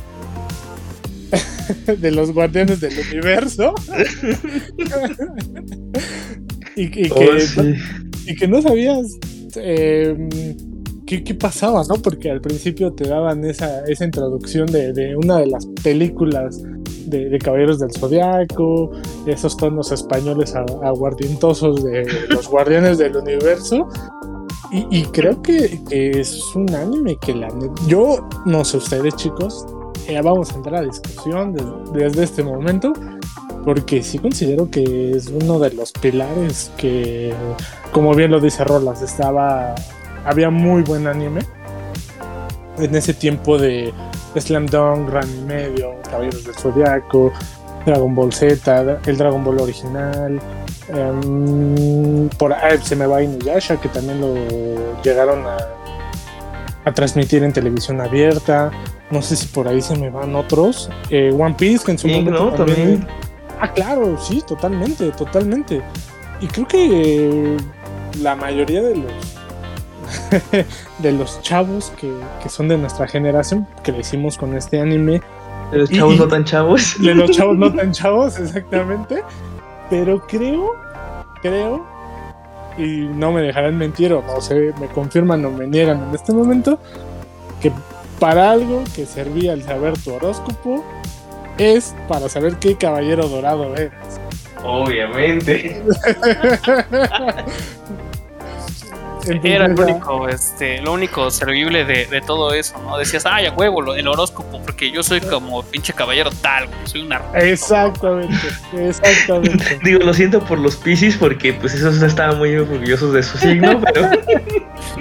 de 2.00 2.12
los 2.12 2.32
guardianes 2.32 2.80
del 2.80 2.94
universo. 3.12 3.74
y, 6.76 6.90
que, 6.90 7.12
oh, 7.14 7.22
y, 8.26 8.36
que, 8.36 8.48
no 8.48 8.62
sabías 8.62 9.08
em, 9.56 10.30
qué, 11.06 11.34
pasaba, 11.34 11.84
¿no? 11.88 11.96
Porque 11.96 12.32
al 12.32 12.42
principio 12.42 12.94
te 12.94 13.08
daban 13.08 13.44
esa, 13.46 13.84
esa 13.86 14.06
introducción 14.06 14.68
de, 14.68 15.16
una 15.16 15.40
de 15.40 15.48
las 15.48 15.66
películas 15.84 16.62
de, 17.06 17.38
Caballeros 17.40 17.80
del 17.80 17.92
Zodiaco, 17.92 18.92
esos 19.26 19.58
tonos 19.58 19.92
españoles 19.92 20.54
aguardientosos 20.56 21.84
de 21.84 22.08
los 22.30 22.48
guardianes 22.48 22.98
del 22.98 23.18
universo. 23.18 23.90
Y, 24.70 25.04
creo 25.04 25.42
que, 25.42 25.80
que, 25.90 26.20
es 26.20 26.44
un 26.54 26.70
anime 26.76 27.18
que 27.22 27.34
la 27.34 27.48
yo 27.88 28.28
no 28.46 28.66
sé 28.66 28.76
ustedes 28.76 29.16
chicos 29.16 29.66
ya 30.14 30.22
vamos 30.22 30.52
a 30.52 30.56
entrar 30.56 30.76
a 30.76 30.82
discusión 30.82 31.56
desde 31.94 32.24
este 32.24 32.44
momento, 32.44 32.94
porque 33.66 34.02
sí 34.04 34.20
considero 34.20 34.70
que 34.70 35.12
es 35.12 35.28
uno 35.28 35.60
de 35.60 35.74
los 35.74 35.92
pilares 35.92 36.72
que, 36.78 37.34
como 37.92 38.16
bien 38.16 38.32
lo 38.32 38.40
dice 38.40 38.64
Rolas, 38.64 39.02
estaba, 39.02 39.76
había 40.26 40.50
muy 40.50 40.84
buen 40.84 41.08
anime 41.08 41.42
en 42.78 42.96
ese 42.96 43.14
tiempo 43.14 43.58
de 43.58 43.94
Slam 44.38 44.68
Dunk, 44.68 45.10
Run 45.10 45.48
Medio, 45.48 45.96
Caballeros 46.10 46.44
del 46.46 46.56
Zodiaco, 46.56 47.34
Dragon 47.86 48.14
Ball 48.16 48.32
Z, 48.32 49.00
el 49.06 49.18
Dragon 49.18 49.44
Ball 49.44 49.60
original. 49.62 50.40
Em, 50.90 52.30
por 52.38 52.54
ahí 52.54 52.78
se 52.82 52.96
me 52.96 53.06
va 53.06 53.22
Inuyasha, 53.22 53.78
que 53.78 53.90
también 53.90 54.22
lo 54.22 54.34
llegaron 55.04 55.44
a 56.86 56.94
transmitir 56.94 57.44
en 57.44 57.52
televisión 57.52 58.00
abierta. 58.00 58.72
No 59.10 59.22
sé 59.22 59.36
si 59.36 59.48
por 59.48 59.68
ahí 59.68 59.82
se 59.82 59.96
me 59.96 60.10
van 60.10 60.36
otros. 60.36 60.90
Eh, 61.10 61.34
One 61.38 61.56
Piece, 61.58 61.86
que 61.86 61.92
en 61.92 61.98
su 61.98 62.08
momento 62.08 62.52
también... 62.52 63.08
Ah, 63.60 63.72
claro, 63.74 64.18
sí, 64.22 64.44
totalmente, 64.46 65.10
totalmente. 65.12 65.82
Y 66.42 66.48
creo 66.48 66.68
que 66.68 67.56
eh, 67.56 67.58
la 68.22 68.36
mayoría 68.36 68.84
de 68.84 68.96
los 68.96 69.38
de 71.00 71.12
los 71.12 71.42
chavos 71.42 71.92
que, 72.00 72.12
que, 72.42 72.50
son 72.50 72.68
de 72.70 72.78
nuestra 72.78 73.08
generación 73.08 73.68
crecimos 73.84 74.38
con 74.38 74.56
este 74.56 74.80
anime. 74.80 75.22
De 75.72 75.80
los 75.80 75.90
chavos 75.90 76.18
no 76.18 76.28
tan 76.28 76.44
chavos. 76.44 76.96
De 77.02 77.16
los 77.16 77.32
chavos 77.32 77.58
no 77.58 77.74
tan 77.74 77.92
chavos, 77.94 78.40
exactamente. 78.40 79.24
Pero 79.90 80.26
creo, 80.28 80.76
creo, 81.42 81.86
y 82.78 83.08
no 83.14 83.32
me 83.32 83.42
dejarán 83.42 83.78
mentir 83.78 84.14
o 84.14 84.22
no 84.22 84.42
sé, 84.42 84.74
me 84.80 84.88
confirman 84.88 85.44
o 85.46 85.52
me 85.52 85.66
niegan 85.66 86.10
en 86.10 86.16
este 86.16 86.34
momento, 86.34 86.80
que 87.62 87.72
para 88.20 88.52
algo 88.52 88.84
que 88.96 89.06
servía 89.06 89.54
el 89.54 89.64
saber 89.64 89.98
tu 89.98 90.14
horóscopo 90.14 90.84
es 91.58 91.96
para 92.08 92.30
saber 92.30 92.58
qué 92.58 92.76
caballero 92.76 93.28
dorado 93.28 93.76
eres. 93.76 93.92
Obviamente. 94.64 95.84
era 99.30 99.66
el 99.66 99.80
único, 99.80 100.28
este, 100.28 100.82
lo 100.82 100.94
único 100.94 101.30
servible 101.32 101.86
de, 101.86 102.22
todo 102.26 102.54
eso, 102.54 102.78
¿no? 102.84 102.98
Decías, 102.98 103.26
ay, 103.26 103.46
a 103.46 103.54
huevo, 103.54 103.94
el 103.94 104.08
horóscopo, 104.08 104.62
porque 104.62 104.92
yo 104.92 105.04
soy 105.04 105.22
como 105.22 105.64
pinche 105.64 105.94
caballero 105.94 106.30
tal, 106.42 106.68
soy 106.86 107.02
una. 107.02 107.22
Exactamente, 107.36 108.36
exactamente. 108.74 109.80
Digo, 109.84 110.00
lo 110.00 110.14
siento 110.14 110.42
por 110.42 110.60
los 110.60 110.76
Pisces, 110.76 111.16
porque 111.18 111.54
pues 111.54 111.74
esos 111.74 112.02
estaban 112.02 112.38
muy 112.38 112.56
orgullosos 112.56 113.14
de 113.14 113.24
su 113.24 113.38
signo, 113.38 113.80
pero. 113.94 114.10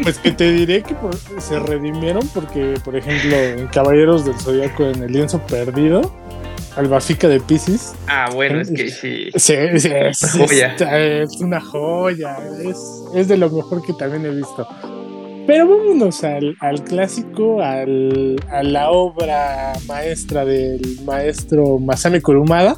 Pues 0.02 0.18
que 0.18 0.30
te 0.32 0.52
diré 0.52 0.82
que 0.82 0.94
se 1.38 1.58
redimieron 1.58 2.26
porque, 2.28 2.74
por 2.84 2.96
ejemplo, 2.96 3.36
en 3.36 3.66
Caballeros 3.68 4.24
del 4.24 4.38
Zodíaco 4.38 4.84
en 4.84 5.02
el 5.02 5.12
lienzo 5.12 5.38
perdido 5.46 6.12
Albafica 6.76 7.26
de 7.28 7.40
Pisces. 7.40 7.94
Ah, 8.06 8.28
bueno, 8.34 8.60
es 8.60 8.70
que 8.70 8.90
sí. 8.90 9.30
Sí, 9.34 9.54
sí 9.78 9.88
es, 9.92 10.22
una 10.34 10.46
joya. 10.46 10.76
Es, 11.22 11.40
una 11.40 11.60
joya. 11.60 12.36
Es, 13.14 13.28
de 13.28 13.36
lo 13.38 13.50
mejor 13.50 13.82
que 13.82 13.94
también 13.94 14.26
he 14.26 14.30
visto. 14.30 14.66
Pero 15.46 15.68
vámonos 15.68 16.22
al, 16.24 16.56
clásico, 16.84 17.62
al, 17.62 18.36
a 18.50 18.62
la 18.62 18.90
obra 18.90 19.72
maestra 19.86 20.44
del 20.44 20.82
maestro 21.04 21.78
Masami 21.78 22.20
Kurumada. 22.20 22.76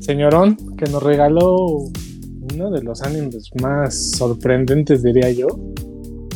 Señorón, 0.00 0.56
que 0.76 0.86
nos 0.86 1.02
regaló 1.02 1.56
uno 2.54 2.70
de 2.72 2.82
los 2.82 3.02
animes 3.02 3.50
más 3.60 4.12
sorprendentes, 4.16 5.02
diría 5.04 5.30
yo. 5.30 5.46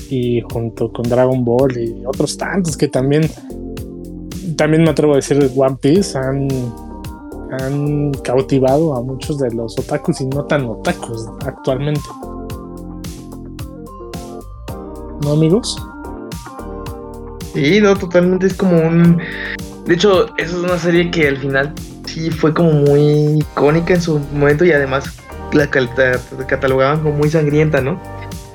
Y 0.09 0.41
junto 0.41 0.93
con 0.93 1.09
Dragon 1.09 1.45
Ball 1.45 1.77
y 1.77 2.05
otros 2.07 2.37
tantos 2.37 2.77
que 2.77 2.87
también 2.87 3.29
también 4.57 4.83
me 4.85 4.91
atrevo 4.91 5.13
a 5.13 5.17
decir 5.17 5.51
One 5.55 5.77
Piece 5.81 6.19
han, 6.19 6.49
han 7.61 8.13
cautivado 8.25 8.97
a 8.97 9.03
muchos 9.03 9.39
de 9.39 9.55
los 9.55 9.79
otakus 9.79 10.21
y 10.21 10.27
no 10.27 10.45
tan 10.45 10.67
otakus 10.67 11.27
actualmente. 11.45 12.01
¿No, 15.23 15.33
amigos? 15.33 15.77
Sí, 17.55 17.81
no, 17.81 17.97
totalmente 17.97 18.47
es 18.47 18.55
como 18.55 18.77
un... 18.77 19.19
De 19.87 19.95
hecho, 19.95 20.27
esa 20.37 20.57
es 20.57 20.63
una 20.63 20.79
serie 20.79 21.11
que 21.11 21.29
al 21.29 21.37
final 21.39 21.73
sí 22.05 22.31
fue 22.31 22.53
como 22.53 22.73
muy 22.73 23.39
icónica 23.39 23.95
en 23.95 24.01
su 24.01 24.19
momento 24.33 24.65
y 24.65 24.73
además 24.73 25.17
la, 25.53 25.69
catalogaban 25.69 27.03
como 27.03 27.17
muy 27.17 27.31
sangrienta, 27.31 27.81
¿no? 27.81 28.01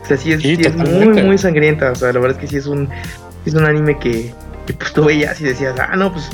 O 0.01 0.05
sea, 0.05 0.17
sí 0.17 0.33
es, 0.33 0.41
sí, 0.41 0.57
es 0.59 0.75
muy, 0.75 1.23
muy 1.23 1.37
sangrienta. 1.37 1.91
O 1.91 1.95
sea, 1.95 2.11
la 2.11 2.19
verdad 2.19 2.37
es 2.37 2.41
que 2.41 2.47
sí 2.47 2.57
es 2.57 2.67
un, 2.67 2.89
es 3.45 3.53
un 3.53 3.65
anime 3.65 3.97
que, 3.97 4.33
y 4.67 4.73
pues 4.73 4.93
tú 4.93 5.05
veías 5.05 5.39
y 5.41 5.45
decías, 5.45 5.75
ah, 5.79 5.95
no, 5.95 6.11
pues 6.11 6.29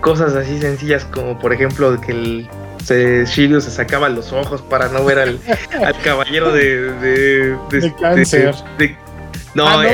cosas 0.00 0.34
así 0.34 0.58
sencillas 0.60 1.04
como 1.04 1.38
por 1.38 1.52
ejemplo 1.52 2.00
que 2.00 2.12
el 2.12 2.48
se, 2.82 3.24
Shiryu 3.24 3.60
se 3.60 3.70
sacaba 3.70 4.08
los 4.08 4.32
ojos 4.32 4.60
para 4.62 4.88
no 4.88 5.04
ver 5.04 5.18
al, 5.18 5.40
al 5.84 5.98
caballero 6.00 6.52
de, 6.52 6.92
de, 6.94 7.56
de, 7.70 7.94
cáncer. 7.94 8.54
no, 9.54 9.68
ah, 9.68 9.84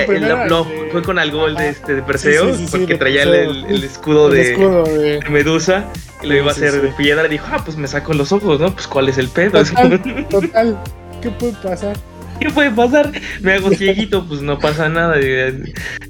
no, 0.49 0.67
fue 0.91 1.03
con 1.03 1.19
Algol 1.19 1.55
de, 1.55 1.69
este, 1.69 1.97
de 1.97 2.03
Perseo, 2.03 2.51
porque 2.71 2.95
traía 2.97 3.25
el, 3.25 3.65
el, 3.67 3.85
escudo, 3.85 4.31
de, 4.31 5.21
Medusa 5.31 5.85
y 6.23 6.27
lo 6.27 6.37
iba 6.37 6.49
a 6.49 6.53
hacer 6.53 6.81
de 6.81 6.89
piedra 6.89 7.27
y 7.27 7.31
dijo, 7.31 7.47
ah, 7.51 7.61
pues 7.65 7.77
me 7.77 7.87
saco 7.87 8.15
los 8.15 8.33
ojos, 8.33 8.59
¿no? 8.59 8.73
Pues 8.73 8.87
cuál 8.87 9.09
es 9.09 9.19
el 9.19 9.29
pedo. 9.29 9.63
Total, 9.63 10.27
total. 10.29 10.79
¿qué 11.21 11.31
puede 11.31 11.53
pasar? 11.63 11.97
¿Qué 12.39 12.51
puede 12.51 12.71
pasar? 12.71 13.13
Me 13.41 13.53
hago 13.53 13.71
cieguito, 13.71 14.27
pues 14.27 14.43
no 14.43 14.59
pasa 14.59 14.89
nada. 14.89 15.17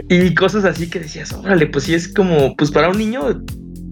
Y 0.08 0.35
cosas 0.35 0.64
así 0.64 0.88
que 0.88 1.00
decías, 1.00 1.32
órale, 1.32 1.66
pues 1.66 1.85
sí 1.85 1.94
es 1.94 2.08
como, 2.08 2.54
pues 2.56 2.70
para 2.70 2.88
un 2.88 2.99
niño, 2.99 3.42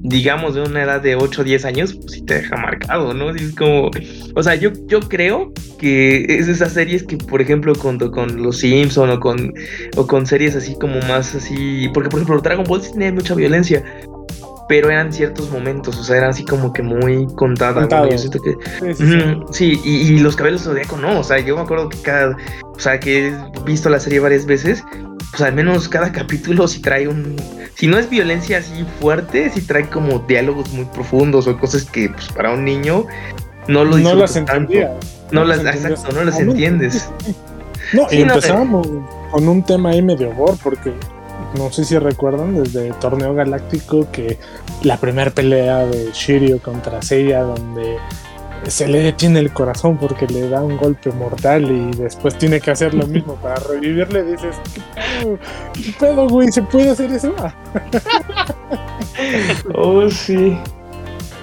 digamos, 0.03 0.55
de 0.55 0.63
una 0.63 0.83
edad 0.83 1.01
de 1.01 1.17
8 1.17 1.41
o 1.41 1.45
10 1.45 1.65
años, 1.65 1.95
pues 1.95 2.13
sí 2.13 2.23
te 2.23 2.35
deja 2.35 2.57
marcado, 2.57 3.13
¿no? 3.15 3.31
es 3.31 3.55
como, 3.55 3.91
o 4.35 4.43
sea, 4.43 4.55
yo, 4.55 4.71
yo 4.87 5.01
creo 5.01 5.53
que 5.79 6.25
es 6.29 6.49
esas 6.49 6.73
series 6.73 7.03
que, 7.03 7.17
por 7.17 7.41
ejemplo, 7.41 7.75
con, 7.75 7.99
con 7.99 8.43
los 8.43 8.59
Simpson 8.59 9.11
o 9.11 9.21
con, 9.21 9.53
o 9.97 10.07
con 10.07 10.27
series 10.27 10.57
así 10.57 10.77
como 10.79 11.01
más 11.01 11.35
así, 11.35 11.89
porque 11.93 12.09
por 12.09 12.21
ejemplo 12.21 12.41
Dragon 12.41 12.65
Ball 12.65 12.81
tenía 12.81 13.13
mucha 13.13 13.35
violencia, 13.35 13.85
pero 14.69 14.91
eran 14.91 15.13
ciertos 15.13 15.51
momentos, 15.51 15.97
o 15.99 16.03
sea, 16.05 16.17
eran 16.17 16.31
así 16.31 16.45
como 16.45 16.73
que 16.73 16.83
muy 16.83 17.27
contadas. 17.35 17.89
Sí, 19.51 19.81
y, 19.85 20.19
los 20.19 20.37
cabellos 20.37 20.65
de 20.65 20.71
Zodíaco 20.71 20.97
no, 20.97 21.21
o 21.21 21.25
sea, 21.25 21.39
yo 21.39 21.57
me 21.57 21.63
acuerdo 21.63 21.89
que 21.89 21.99
cada, 21.99 22.37
o 22.63 22.79
sea, 22.79 22.99
que 22.99 23.29
he 23.29 23.35
visto 23.65 23.89
la 23.89 24.01
serie 24.01 24.19
varias 24.19 24.47
veces, 24.47 24.85
pues 25.31 25.43
al 25.43 25.55
menos 25.55 25.89
cada 25.89 26.11
capítulo 26.13 26.67
si 26.67 26.81
trae 26.81 27.07
un, 27.09 27.37
si 27.75 27.87
no 27.87 27.99
es 27.99 28.11
violencia 28.11 28.59
así 28.59 28.85
fuerte, 29.01 29.51
si 29.51 29.61
trae 29.63 29.89
como 29.89 30.19
diálogos 30.21 30.73
muy 30.73 30.85
profundos 30.87 31.47
o 31.47 31.57
cosas 31.59 31.85
que 31.85 32.09
pues 32.09 32.29
para 32.29 32.53
un 32.53 32.65
niño 32.65 33.07
no 33.69 33.85
lo 33.85 33.99
no 33.99 34.15
las 34.15 34.37
entendía. 34.37 34.93
No, 35.31 35.45
las, 35.45 35.59
exacto, 35.59 36.13
no 36.13 36.25
las 36.25 36.39
entiendes. 36.39 37.11
No, 37.93 38.07
y 38.11 38.23
empezamos 38.23 38.87
con 39.31 39.49
un 39.49 39.63
tema 39.63 39.91
ahí 39.91 40.03
medio 40.03 40.33
gore, 40.35 40.57
porque 40.63 40.93
no 41.57 41.71
sé 41.73 41.85
si 41.85 41.99
recuerdan 41.99 42.63
desde 42.63 42.93
Torneo 42.95 43.35
Galáctico 43.35 44.11
que 44.11 44.39
la 44.83 44.97
primera 44.99 45.31
pelea 45.31 45.85
de 45.87 46.11
Shiryu 46.13 46.61
contra 46.61 47.03
Seiya 47.03 47.43
donde 47.43 47.99
se 48.69 48.89
le 48.89 49.01
detiene 49.01 49.39
el 49.39 49.53
corazón 49.53 49.97
porque 49.97 50.27
le 50.27 50.49
da 50.49 50.61
un 50.63 50.77
golpe 50.77 51.11
mortal 51.13 51.71
y 51.71 51.97
después 51.97 52.37
tiene 52.37 52.61
que 52.61 52.71
hacer 52.71 52.95
lo 52.95 53.07
mismo 53.09 53.35
para 53.37 53.57
revivirle 53.57 54.25
dices 54.25 54.57
¿qué 55.73 55.95
pedo, 55.99 56.29
güey? 56.29 56.51
¿se 56.51 56.63
puede 56.63 56.91
hacer 56.91 57.11
eso? 57.13 57.35
oh 59.75 60.09
sí 60.11 60.59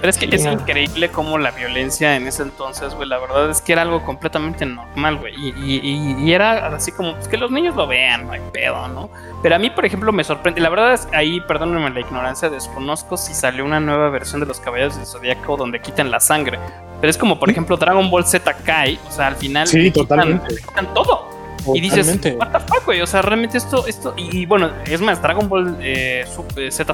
pero 0.03 0.09
es 0.09 0.17
que 0.17 0.35
es 0.35 0.45
increíble 0.45 1.07
cómo 1.11 1.37
la 1.37 1.51
violencia 1.51 2.17
en 2.17 2.27
ese 2.27 2.43
entonces, 2.43 2.93
güey, 2.93 3.07
la 3.07 3.19
verdad 3.19 3.49
es 3.49 3.61
que 3.61 3.71
era 3.71 3.83
algo 3.83 4.03
completamente 4.03 4.65
normal, 4.65 5.15
güey. 5.15 5.33
Y, 5.37 6.29
era 6.29 6.67
así 6.75 6.91
como, 6.91 7.15
pues 7.15 7.29
que 7.29 7.37
los 7.37 7.49
niños 7.51 7.73
lo 7.77 7.87
vean, 7.87 8.27
no 8.27 8.33
hay 8.33 8.41
pedo, 8.51 8.85
¿no? 8.89 9.09
Pero 9.41 9.55
a 9.55 9.59
mí, 9.59 9.69
por 9.69 9.85
ejemplo, 9.85 10.11
me 10.11 10.25
sorprende. 10.25 10.59
La 10.59 10.67
verdad 10.67 10.91
es 10.91 11.07
ahí, 11.13 11.39
perdónenme 11.47 11.89
la 11.91 12.01
ignorancia, 12.01 12.49
desconozco 12.49 13.15
si 13.15 13.33
salió 13.33 13.63
una 13.63 13.79
nueva 13.79 14.09
versión 14.09 14.41
de 14.41 14.45
los 14.45 14.59
Caballeros 14.59 14.97
del 14.97 15.05
Zodíaco 15.05 15.55
donde 15.55 15.79
quitan 15.79 16.11
la 16.11 16.19
sangre. 16.19 16.59
Pero 16.99 17.09
es 17.09 17.17
como, 17.17 17.39
por 17.39 17.49
ejemplo, 17.49 17.77
Dragon 17.77 18.09
Ball 18.11 18.25
Z 18.25 18.53
Kai, 18.65 18.99
o 19.07 19.09
sea, 19.09 19.27
al 19.27 19.37
final 19.37 19.69
sí, 19.69 19.89
totalmente. 19.89 20.57
quitan 20.57 20.93
todo. 20.93 21.32
Y 21.73 21.81
dices, 21.81 22.07
what 22.37 22.51
the 22.51 22.59
fuck, 22.59 22.85
güey, 22.85 23.01
o 23.01 23.07
sea, 23.07 23.21
realmente 23.21 23.57
esto, 23.57 23.87
esto, 23.87 24.13
y, 24.17 24.45
bueno, 24.45 24.71
es 24.85 25.01
más, 25.01 25.21
Dragon 25.21 25.47
Ball 25.47 25.77
eh, 25.81 26.25
eh 26.57 26.71
Z, 26.71 26.93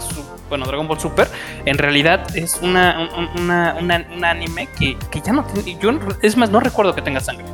bueno, 0.50 0.66
Dragon 0.66 0.88
Ball 0.88 1.00
Super, 1.00 1.28
en 1.66 1.78
realidad 1.78 2.36
es 2.36 2.60
una, 2.62 3.10
una, 3.36 3.76
un 3.80 4.26
anime 4.26 4.68
que, 4.78 4.98
que, 5.12 5.22
ya 5.22 5.34
no 5.34 5.44
tiene, 5.46 5.80
yo, 5.82 5.92
es 6.22 6.38
más, 6.38 6.50
no 6.50 6.60
recuerdo 6.60 6.94
que 6.94 7.02
tenga 7.02 7.20
sangre. 7.20 7.46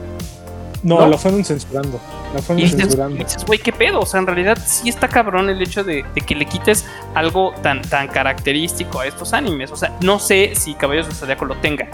No, 0.86 1.08
lo 1.08 1.18
fueron 1.18 1.44
censurando. 1.44 2.00
Lo 2.32 2.42
fueron 2.44 2.64
y 2.64 2.70
censurando. 2.70 3.18
dices, 3.18 3.44
güey, 3.44 3.58
¿qué 3.58 3.74
pedo? 3.74 4.02
O 4.02 4.06
sea, 4.06 4.20
en 4.20 4.28
realidad 4.28 4.56
sí 4.64 4.88
está 4.88 5.08
cabrón 5.08 5.50
el 5.50 5.60
hecho 5.60 5.84
de, 5.84 6.06
de, 6.14 6.22
que 6.22 6.36
le 6.36 6.46
quites 6.46 6.86
algo 7.16 7.54
tan, 7.64 7.82
tan 7.82 8.08
característico 8.08 9.00
a 9.00 9.08
estos 9.08 9.34
animes. 9.34 9.72
O 9.72 9.76
sea, 9.76 9.98
no 10.02 10.20
sé 10.20 10.52
si 10.54 10.76
Caballos 10.76 11.08
de 11.08 11.16
Zodíaco 11.16 11.46
lo 11.46 11.56
tenga. 11.56 11.88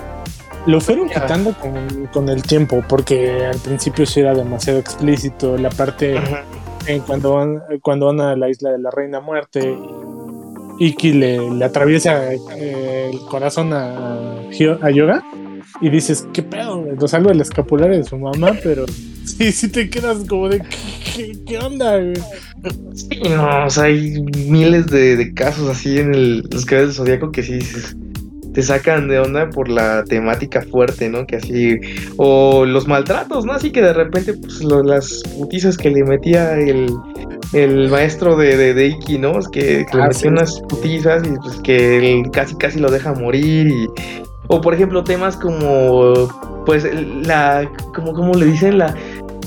Lo 0.65 0.81
fueron 0.81 1.07
quitando 1.07 1.55
con, 2.11 2.27
el 2.27 2.43
tiempo, 2.43 2.83
porque 2.87 3.45
al 3.45 3.59
principio 3.59 4.05
sí 4.05 4.19
era 4.19 4.33
demasiado 4.33 4.79
explícito. 4.79 5.57
La 5.57 5.69
parte 5.69 6.19
en 6.85 7.01
cuando, 7.03 7.35
van, 7.35 7.63
cuando 7.81 8.07
van 8.07 8.19
a 8.19 8.35
la 8.35 8.49
isla 8.49 8.71
de 8.71 8.79
la 8.79 8.91
Reina 8.91 9.21
Muerte, 9.21 9.73
Iki 10.79 11.13
le, 11.13 11.49
le 11.49 11.63
atraviesa 11.63 12.33
eh, 12.33 13.09
el 13.13 13.19
corazón 13.21 13.71
a, 13.71 14.41
a 14.81 14.91
Yoga 14.91 15.23
y 15.79 15.89
dices, 15.89 16.27
¿qué 16.33 16.43
pedo? 16.43 16.85
Lo 16.99 17.07
salva 17.07 17.31
el 17.31 17.41
escapulario 17.41 17.97
de 17.97 18.03
su 18.03 18.17
mamá, 18.17 18.51
pero 18.63 18.85
sí, 19.25 19.51
sí 19.51 19.67
te 19.69 19.89
quedas 19.89 20.25
como 20.27 20.49
de, 20.49 20.61
¿qué, 21.45 21.57
onda? 21.57 21.99
Sí, 22.93 23.21
no, 23.29 23.65
o 23.65 23.69
sea, 23.69 23.85
hay 23.85 24.21
miles 24.47 24.87
de, 24.87 25.33
casos 25.33 25.69
así 25.69 25.99
en 25.99 26.13
el, 26.13 26.43
los 26.51 26.65
que 26.65 26.75
del 26.75 26.93
Zodíaco 26.93 27.31
que 27.31 27.43
sí 27.43 27.53
dices 27.53 27.95
te 28.53 28.61
sacan 28.61 29.07
de 29.07 29.19
onda 29.19 29.49
por 29.49 29.69
la 29.69 30.03
temática 30.03 30.61
fuerte, 30.61 31.09
¿no? 31.09 31.25
Que 31.25 31.37
así, 31.37 31.79
o 32.17 32.65
los 32.65 32.87
maltratos, 32.87 33.45
¿no? 33.45 33.53
Así 33.53 33.71
que 33.71 33.81
de 33.81 33.93
repente, 33.93 34.33
pues 34.33 34.61
las 34.63 35.23
putizas 35.37 35.77
que 35.77 35.89
le 35.89 36.03
metía 36.03 36.57
el, 36.57 36.93
el 37.53 37.89
maestro 37.89 38.35
de, 38.35 38.73
de, 38.73 38.87
Iki, 38.87 39.19
¿no? 39.19 39.39
Es 39.39 39.47
que, 39.47 39.85
le 39.93 40.01
ah, 40.01 40.07
metía 40.07 40.31
unas 40.31 40.59
putizas 40.61 41.25
y 41.25 41.31
pues 41.37 41.61
que 41.61 41.97
él 41.97 42.29
casi 42.31 42.55
casi 42.55 42.79
lo 42.79 42.91
deja 42.91 43.13
morir 43.13 43.67
y... 43.67 43.87
O 44.53 44.59
por 44.59 44.73
ejemplo 44.73 45.03
temas 45.03 45.37
como, 45.37 46.27
pues, 46.65 46.85
la, 47.25 47.69
como, 47.95 48.13
como 48.13 48.33
le 48.33 48.45
dicen, 48.45 48.77
la 48.77 48.93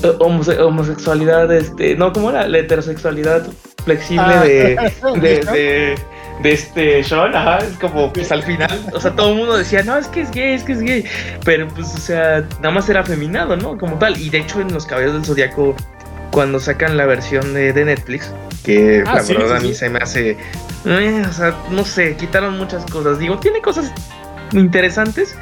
eh, 0.03 0.17
homosexualidad, 0.19 1.51
este, 1.53 1.95
no, 1.95 2.11
como 2.11 2.31
la, 2.31 2.47
la 2.47 2.57
heterosexualidad 2.57 3.45
flexible 3.83 4.77
ah. 4.79 5.11
de 5.21 5.95
de 6.41 6.51
este 6.51 7.03
Sean, 7.03 7.35
ajá, 7.35 7.59
es 7.59 7.77
como, 7.77 8.11
pues 8.11 8.31
al 8.31 8.43
final, 8.43 8.69
o 8.93 8.99
sea, 8.99 9.11
todo 9.15 9.31
el 9.31 9.37
mundo 9.37 9.57
decía, 9.57 9.83
no, 9.83 9.97
es 9.97 10.07
que 10.07 10.21
es 10.21 10.31
gay, 10.31 10.53
es 10.53 10.63
que 10.63 10.73
es 10.73 10.81
gay, 10.81 11.05
pero 11.43 11.67
pues, 11.69 11.93
o 11.95 11.97
sea, 11.97 12.43
nada 12.57 12.71
más 12.71 12.89
era 12.89 13.01
afeminado, 13.01 13.55
¿no? 13.55 13.77
Como 13.77 13.97
tal, 13.97 14.17
y 14.17 14.29
de 14.29 14.39
hecho 14.39 14.59
en 14.61 14.73
Los 14.73 14.85
Caballeros 14.85 15.15
del 15.15 15.25
Zodíaco, 15.25 15.75
cuando 16.31 16.59
sacan 16.59 16.97
la 16.97 17.05
versión 17.05 17.53
de, 17.53 17.73
Netflix, 17.73 18.31
que 18.63 19.03
ah, 19.05 19.15
la 19.15 19.21
verdad 19.21 19.57
a 19.57 19.59
mí 19.61 19.73
se 19.73 19.89
me 19.89 19.99
hace, 19.99 20.37
eh, 20.85 21.23
o 21.27 21.33
sea, 21.33 21.55
no 21.71 21.85
sé, 21.85 22.17
quitaron 22.17 22.57
muchas 22.57 22.85
cosas, 22.85 23.17
digo, 23.19 23.39
tiene 23.39 23.61
cosas 23.61 23.91
interesantes, 24.59 25.35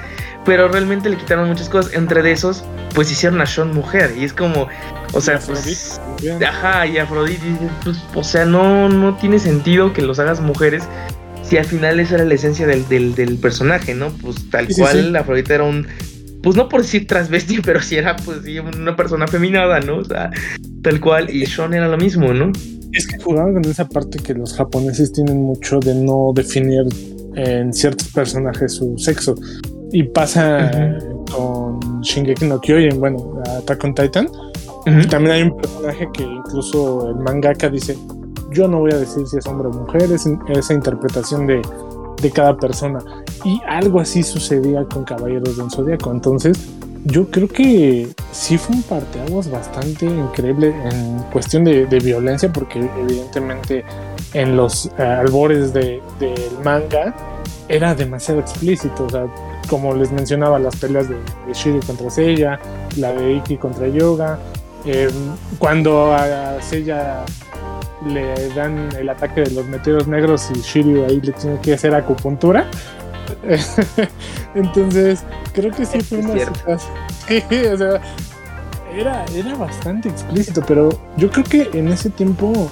pero 0.46 0.68
realmente 0.68 1.10
le 1.10 1.18
quitaron 1.18 1.48
muchas 1.48 1.70
cosas, 1.70 1.94
entre 1.94 2.22
de 2.22 2.32
esos, 2.32 2.64
pues 2.94 3.12
hicieron 3.12 3.42
a 3.42 3.46
Sean 3.46 3.74
mujer, 3.74 4.14
y 4.18 4.24
es 4.24 4.34
como, 4.34 4.68
O 5.14 5.22
sea, 5.22 5.40
pues, 5.40 6.02
ajá, 6.46 6.86
y 6.88 6.98
Afrodite, 6.98 7.46
pues, 7.84 7.98
o 8.16 8.24
sea, 8.24 8.46
no, 8.46 8.90
no 8.90 9.16
tiene 9.18 9.40
sentido 9.40 9.94
que 9.94 10.02
los 10.02 10.20
hagas 10.20 10.42
mujeres 10.42 10.84
si 11.44 11.58
al 11.58 11.66
final 11.66 12.00
esa 12.00 12.16
era 12.16 12.26
la 12.26 12.34
esencia 12.34 12.66
del, 12.66 12.88
del, 12.88 13.38
personaje, 13.38 13.94
¿no? 13.94 14.10
Pues 14.22 14.50
tal 14.50 14.68
cual 14.76 15.16
Afrodite 15.16 15.54
era 15.54 15.64
un, 15.64 15.86
pues 16.42 16.56
no 16.56 16.70
por 16.70 16.82
decir 16.82 17.08
transvesti, 17.08 17.62
pero 17.66 17.82
sí 17.82 17.96
era 17.96 18.16
pues 18.16 18.40
sí, 18.44 18.60
una 18.60 18.96
persona 18.96 19.28
feminada, 19.28 19.80
¿no? 19.80 19.98
O 19.98 20.04
sea, 20.04 20.32
tal 20.82 21.00
cual, 21.00 21.30
y 21.30 21.46
Sean 21.46 21.74
era 21.74 21.88
lo 21.88 21.98
mismo, 21.98 22.34
¿no? 22.34 22.52
Es 22.92 23.08
que 23.08 23.18
jugaban 23.18 23.54
con 23.54 23.66
esa 23.66 23.88
parte 23.88 24.20
que 24.20 24.36
los 24.36 24.54
japoneses 24.54 25.12
tienen 25.12 25.42
mucho 25.42 25.80
de 25.80 25.96
no 25.96 26.32
definir 26.36 26.84
en 27.36 27.74
ciertos 27.74 28.08
personajes 28.10 28.74
su 28.74 28.98
sexo. 28.98 29.36
Y 29.92 30.04
pasa 30.04 30.98
con 31.32 32.02
Shingeki 32.02 32.48
no 32.48 32.60
Kyojin, 32.60 33.00
bueno, 33.00 33.42
Attack 33.60 33.84
on 33.84 33.94
Titan. 33.94 34.28
También 35.10 35.32
hay 35.32 35.44
un 35.44 35.58
personaje 35.58 36.10
que 36.14 36.24
incluso 36.24 37.10
el 37.10 37.16
mangaka 37.16 37.70
dice, 37.70 37.98
yo 38.52 38.68
no 38.68 38.80
voy 38.80 38.92
a 38.92 38.98
decir 38.98 39.26
si 39.28 39.38
es 39.38 39.46
hombre 39.48 39.68
o 39.70 39.72
mujer, 39.72 40.12
es 40.12 40.28
esa 40.50 40.74
interpretación 40.74 41.48
de, 41.48 41.62
de 42.22 42.32
cada 42.32 42.58
persona. 42.58 43.00
Y 43.46 43.62
algo 43.68 44.00
así 44.00 44.24
sucedía 44.24 44.84
con 44.86 45.04
Caballeros 45.04 45.58
del 45.58 45.70
Zodíaco. 45.70 46.12
Entonces, 46.12 46.58
yo 47.06 47.30
creo 47.30 47.48
que 47.48 48.08
sí 48.32 48.58
fue 48.58 48.76
un 48.76 48.84
parteaguas 48.84 49.50
bastante 49.50 50.06
increíble 50.06 50.74
en 50.86 51.20
cuestión 51.32 51.64
de, 51.64 51.86
violencia, 51.86 52.52
porque 52.52 52.80
evidentemente 52.80 53.84
en 54.34 54.56
los 54.56 54.90
eh, 54.98 55.04
albores 55.04 55.74
del 55.74 56.02
manga 56.64 57.14
era 57.68 57.94
demasiado 57.94 58.40
explícito. 58.40 59.06
O 59.06 59.10
sea, 59.10 59.26
como 59.70 59.94
les 59.96 60.12
mencionaba, 60.12 60.60
las 60.60 60.76
peleas 60.76 61.10
de, 61.10 61.18
Shiri 61.54 61.80
contra 61.80 62.10
Seiya, 62.10 62.60
la 62.98 63.12
de 63.12 63.34
Iki 63.34 63.58
contra 63.58 63.88
Yoga. 63.88 64.40
Em, 64.86 65.12
cuando 65.60 66.14
a 66.14 66.62
Seiya 66.62 67.26
le 68.08 68.50
dan 68.50 68.90
el 69.00 69.10
ataque 69.10 69.42
de 69.42 69.52
los 69.52 69.66
meteoros 69.68 70.08
negros 70.08 70.50
y 70.54 70.60
Shiryu 70.60 71.06
ahí 71.06 71.22
le 71.22 71.32
tiene 71.34 71.60
que 71.60 71.74
hacer 71.74 71.94
acupuntura. 71.96 72.70
Entonces, 74.56 75.24
creo 75.54 75.72
que 75.72 75.86
sí 75.86 76.02
fue 76.02 76.20
una 76.20 76.34
o 76.34 77.78
sea, 77.78 78.02
era, 78.96 79.26
era 79.34 79.56
bastante 79.56 80.10
explícito, 80.10 80.62
pero 80.68 80.90
yo 81.18 81.30
creo 81.32 81.44
que 81.44 81.70
en 81.78 81.88
ese 81.88 82.10
tiempo, 82.10 82.70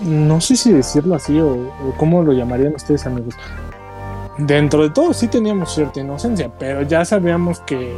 no 0.00 0.40
sé 0.40 0.56
si 0.56 0.72
decirlo 0.72 1.14
así 1.14 1.38
o, 1.38 1.52
o 1.52 1.94
cómo 1.96 2.22
lo 2.22 2.32
llamarían 2.32 2.74
ustedes, 2.74 3.06
amigos. 3.06 3.34
Dentro 4.38 4.82
de 4.82 4.90
todo 4.90 5.12
sí 5.12 5.28
teníamos 5.28 5.74
cierta 5.74 6.00
inocencia, 6.00 6.50
pero 6.58 6.82
ya 6.82 7.04
sabíamos 7.04 7.60
que, 7.60 7.94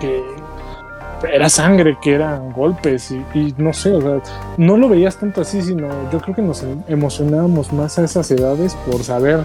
que 0.00 0.22
era 1.32 1.48
sangre, 1.48 1.96
que 2.00 2.14
eran 2.14 2.52
golpes 2.52 3.10
y, 3.10 3.54
no 3.56 3.72
sé, 3.72 3.92
o 3.92 4.00
sea, 4.00 4.20
no 4.56 4.76
lo 4.76 4.88
veías 4.88 5.16
tanto 5.16 5.40
así, 5.40 5.62
sino 5.62 5.88
yo 6.10 6.20
creo 6.20 6.34
que 6.34 6.42
nos 6.42 6.64
emocionábamos 6.88 7.72
más 7.72 7.98
a 7.98 8.04
esas 8.04 8.30
edades 8.30 8.74
por 8.90 9.02
saber 9.02 9.44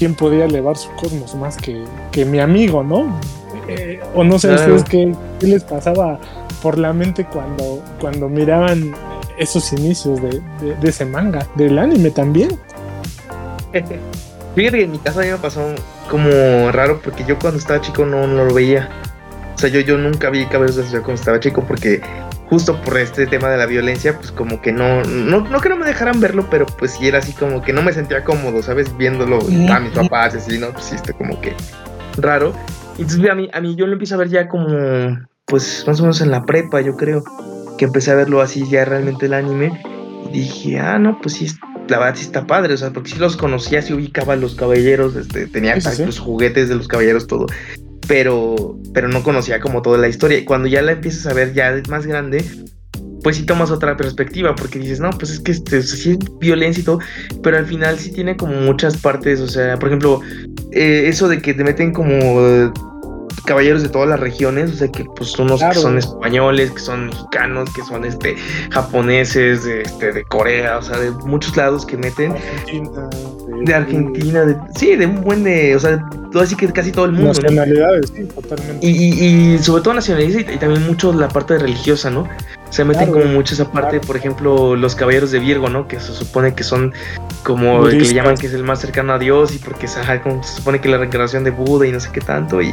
quién 0.00 0.14
podía 0.14 0.46
elevar 0.46 0.78
su 0.78 0.90
cosmos 0.92 1.34
más 1.34 1.58
que, 1.58 1.84
que 2.10 2.24
mi 2.24 2.40
amigo, 2.40 2.82
¿no? 2.82 3.20
Eh, 3.68 4.00
o 4.14 4.24
no 4.24 4.38
sé 4.38 4.50
ustedes 4.54 4.82
qué, 4.84 5.14
les 5.42 5.62
pasaba 5.62 6.18
por 6.62 6.78
la 6.78 6.94
mente 6.94 7.26
cuando, 7.26 7.84
cuando 8.00 8.26
miraban 8.30 8.94
esos 9.36 9.70
inicios 9.74 10.18
de, 10.22 10.40
ese 10.82 11.04
manga, 11.04 11.46
del 11.54 11.78
anime 11.78 12.10
también. 12.10 12.58
Fíjate 14.54 14.78
que 14.78 14.84
en 14.84 14.92
mi 14.92 14.98
caso 14.98 15.20
a 15.20 15.24
mí 15.24 15.28
me 15.28 15.36
pasó 15.36 15.60
como 16.10 16.72
raro 16.72 17.02
porque 17.04 17.22
yo 17.26 17.38
cuando 17.38 17.58
estaba 17.58 17.82
chico 17.82 18.06
no, 18.06 18.26
no 18.26 18.46
lo 18.46 18.54
veía. 18.54 18.88
O 19.54 19.58
sea, 19.58 19.68
yo, 19.68 19.80
yo 19.80 19.98
nunca 19.98 20.30
vi 20.30 20.46
de 20.46 20.72
Zodiaco 20.72 21.04
cuando 21.04 21.20
estaba 21.20 21.38
chico 21.40 21.62
porque 21.68 22.00
justo 22.50 22.82
por 22.82 22.98
este 22.98 23.28
tema 23.28 23.48
de 23.48 23.56
la 23.56 23.64
violencia, 23.64 24.16
pues 24.18 24.32
como 24.32 24.60
que 24.60 24.72
no, 24.72 25.04
no, 25.04 25.40
no 25.40 25.60
que 25.60 25.68
no 25.68 25.76
me 25.76 25.86
dejaran 25.86 26.20
verlo, 26.20 26.48
pero 26.50 26.66
pues 26.66 26.90
sí 26.90 27.06
era 27.06 27.20
así 27.20 27.32
como 27.32 27.62
que 27.62 27.72
no 27.72 27.80
me 27.80 27.92
sentía 27.92 28.24
cómodo, 28.24 28.60
¿sabes? 28.60 28.94
Viéndolo 28.98 29.38
a 29.70 29.78
mis 29.78 29.92
papás, 29.92 30.34
así, 30.34 30.58
¿no? 30.58 30.72
Pues 30.72 30.86
sí, 30.86 30.96
está 30.96 31.12
como 31.12 31.40
que 31.40 31.54
raro. 32.18 32.52
Entonces 32.98 33.30
a 33.30 33.36
mí, 33.36 33.48
a 33.52 33.60
mí 33.60 33.76
yo 33.76 33.86
lo 33.86 33.92
empiezo 33.92 34.16
a 34.16 34.18
ver 34.18 34.28
ya 34.28 34.48
como, 34.48 34.66
pues 35.46 35.84
más 35.86 36.00
o 36.00 36.02
menos 36.02 36.20
en 36.20 36.32
la 36.32 36.44
prepa, 36.44 36.80
yo 36.80 36.96
creo, 36.96 37.22
que 37.78 37.84
empecé 37.84 38.10
a 38.10 38.16
verlo 38.16 38.42
así 38.42 38.68
ya 38.68 38.84
realmente 38.84 39.26
el 39.26 39.34
anime. 39.34 39.80
Y 40.28 40.40
dije, 40.40 40.80
ah, 40.80 40.98
no, 40.98 41.20
pues 41.22 41.36
sí, 41.36 41.46
la 41.88 42.00
verdad 42.00 42.16
sí 42.16 42.24
está 42.24 42.48
padre, 42.48 42.74
o 42.74 42.76
sea, 42.76 42.90
porque 42.90 43.10
sí 43.10 43.18
los 43.18 43.36
conocía, 43.36 43.80
sí 43.80 43.92
ubicaba 43.94 44.32
a 44.32 44.36
los 44.36 44.56
caballeros, 44.56 45.14
este, 45.14 45.46
tenía 45.46 45.76
los 45.76 46.18
juguetes 46.18 46.68
de 46.68 46.74
los 46.74 46.88
caballeros, 46.88 47.28
todo 47.28 47.46
pero, 48.10 48.76
pero 48.92 49.06
no 49.06 49.22
conocía 49.22 49.60
como 49.60 49.82
toda 49.82 49.96
la 49.96 50.08
historia. 50.08 50.38
Y 50.38 50.44
cuando 50.44 50.66
ya 50.66 50.82
la 50.82 50.90
empiezas 50.90 51.28
a 51.28 51.32
ver 51.32 51.54
ya 51.54 51.80
más 51.88 52.06
grande, 52.06 52.44
pues 53.22 53.36
sí 53.36 53.46
tomas 53.46 53.70
otra 53.70 53.96
perspectiva, 53.96 54.56
porque 54.56 54.80
dices, 54.80 54.98
no, 54.98 55.10
pues 55.10 55.30
es 55.30 55.38
que 55.38 55.52
este, 55.52 55.80
sí 55.80 56.10
es 56.10 56.38
violencia 56.40 56.80
y 56.80 56.84
todo, 56.84 56.98
pero 57.40 57.56
al 57.56 57.66
final 57.66 58.00
sí 58.00 58.10
tiene 58.10 58.36
como 58.36 58.54
muchas 58.54 58.96
partes, 58.96 59.38
o 59.38 59.46
sea, 59.46 59.78
por 59.78 59.90
ejemplo, 59.90 60.22
eh, 60.72 61.04
eso 61.06 61.28
de 61.28 61.40
que 61.40 61.54
te 61.54 61.62
meten 61.62 61.92
como 61.92 62.72
caballeros 63.46 63.84
de 63.84 63.88
todas 63.88 64.08
las 64.08 64.18
regiones, 64.18 64.72
o 64.72 64.74
sea 64.74 64.88
que 64.88 65.04
pues 65.04 65.38
unos 65.38 65.62
que 65.62 65.74
son 65.74 65.96
españoles, 65.96 66.72
que 66.72 66.80
son 66.80 67.06
mexicanos, 67.06 67.72
que 67.72 67.82
son 67.82 68.04
este 68.04 68.34
japoneses, 68.72 69.62
de, 69.62 69.82
este, 69.82 70.12
de 70.12 70.24
Corea, 70.24 70.78
o 70.78 70.82
sea, 70.82 70.98
de 70.98 71.12
muchos 71.12 71.56
lados 71.56 71.86
que 71.86 71.96
meten. 71.96 72.34
De, 73.64 73.74
Argentina, 73.74 74.44
de, 74.44 74.56
sí, 74.74 74.96
de 74.96 75.06
un 75.06 75.22
buen 75.22 75.42
de, 75.42 75.76
o 75.76 75.78
sea, 75.78 76.04
todo 76.32 76.42
así 76.42 76.56
que 76.56 76.70
casi 76.72 76.92
todo 76.92 77.06
el 77.06 77.12
mundo. 77.12 77.28
Nacionalidades, 77.28 78.12
sí, 78.14 78.24
totalmente. 78.24 78.86
Y, 78.86 79.54
y, 79.54 79.58
sobre 79.58 79.82
todo 79.82 79.94
nacionalidades 79.94 80.46
y, 80.54 80.58
también 80.58 80.86
mucho 80.86 81.12
la 81.12 81.28
parte 81.28 81.58
religiosa, 81.58 82.10
¿no? 82.10 82.28
Se 82.70 82.84
meten 82.84 83.10
como 83.10 83.24
mucho 83.24 83.54
esa 83.54 83.70
parte, 83.70 83.98
por 83.98 84.16
ejemplo, 84.16 84.76
los 84.76 84.94
caballeros 84.94 85.32
de 85.32 85.40
Virgo, 85.40 85.68
¿no? 85.68 85.88
Que 85.88 85.98
se 85.98 86.12
supone 86.12 86.54
que 86.54 86.62
son 86.62 86.92
como 87.42 87.88
el 87.88 87.98
que 87.98 88.04
le 88.04 88.14
llaman 88.14 88.36
que 88.36 88.46
es 88.46 88.54
el 88.54 88.62
más 88.62 88.80
cercano 88.80 89.12
a 89.12 89.18
Dios 89.18 89.54
y 89.54 89.58
porque 89.58 89.88
se 89.88 90.00
supone 90.56 90.80
que 90.80 90.88
la 90.88 90.98
reencarnación 90.98 91.42
de 91.42 91.50
Buda 91.50 91.86
y 91.86 91.92
no 91.92 91.98
sé 91.98 92.10
qué 92.12 92.20
tanto 92.20 92.62
y, 92.62 92.72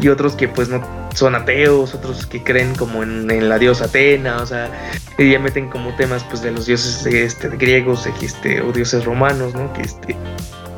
y 0.00 0.08
otros 0.08 0.34
que 0.34 0.48
pues 0.48 0.68
no 0.68 0.82
son 1.14 1.34
ateos, 1.34 1.94
otros 1.94 2.26
que 2.26 2.42
creen 2.42 2.74
como 2.74 3.02
en, 3.02 3.48
la 3.48 3.58
diosa 3.58 3.84
Atena, 3.84 4.38
o 4.42 4.46
sea, 4.46 4.70
y 5.18 5.30
ya 5.30 5.38
meten 5.38 5.68
como 5.68 5.94
temas 5.96 6.24
pues 6.24 6.42
de 6.42 6.50
los 6.50 6.66
dioses 6.66 7.04
este, 7.06 7.48
griegos 7.50 8.06
este, 8.20 8.62
o 8.62 8.72
dioses 8.72 9.04
romanos, 9.04 9.54
¿no? 9.54 9.72
Que 9.72 9.82
este 9.82 10.16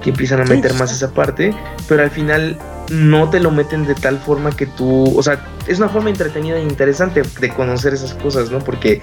que 0.02 0.10
empiezan 0.10 0.42
a 0.42 0.44
meter 0.44 0.74
más 0.74 0.92
esa 0.92 1.12
parte, 1.12 1.54
pero 1.88 2.02
al 2.02 2.10
final 2.10 2.58
no 2.90 3.30
te 3.30 3.40
lo 3.40 3.50
meten 3.50 3.86
de 3.86 3.94
tal 3.94 4.18
forma 4.18 4.54
que 4.54 4.66
tú, 4.66 5.18
o 5.18 5.22
sea, 5.22 5.42
es 5.66 5.78
una 5.78 5.88
forma 5.88 6.10
entretenida 6.10 6.58
e 6.58 6.62
interesante 6.62 7.22
de 7.40 7.48
conocer 7.48 7.94
esas 7.94 8.12
cosas, 8.12 8.50
¿no? 8.50 8.58
Porque 8.58 9.00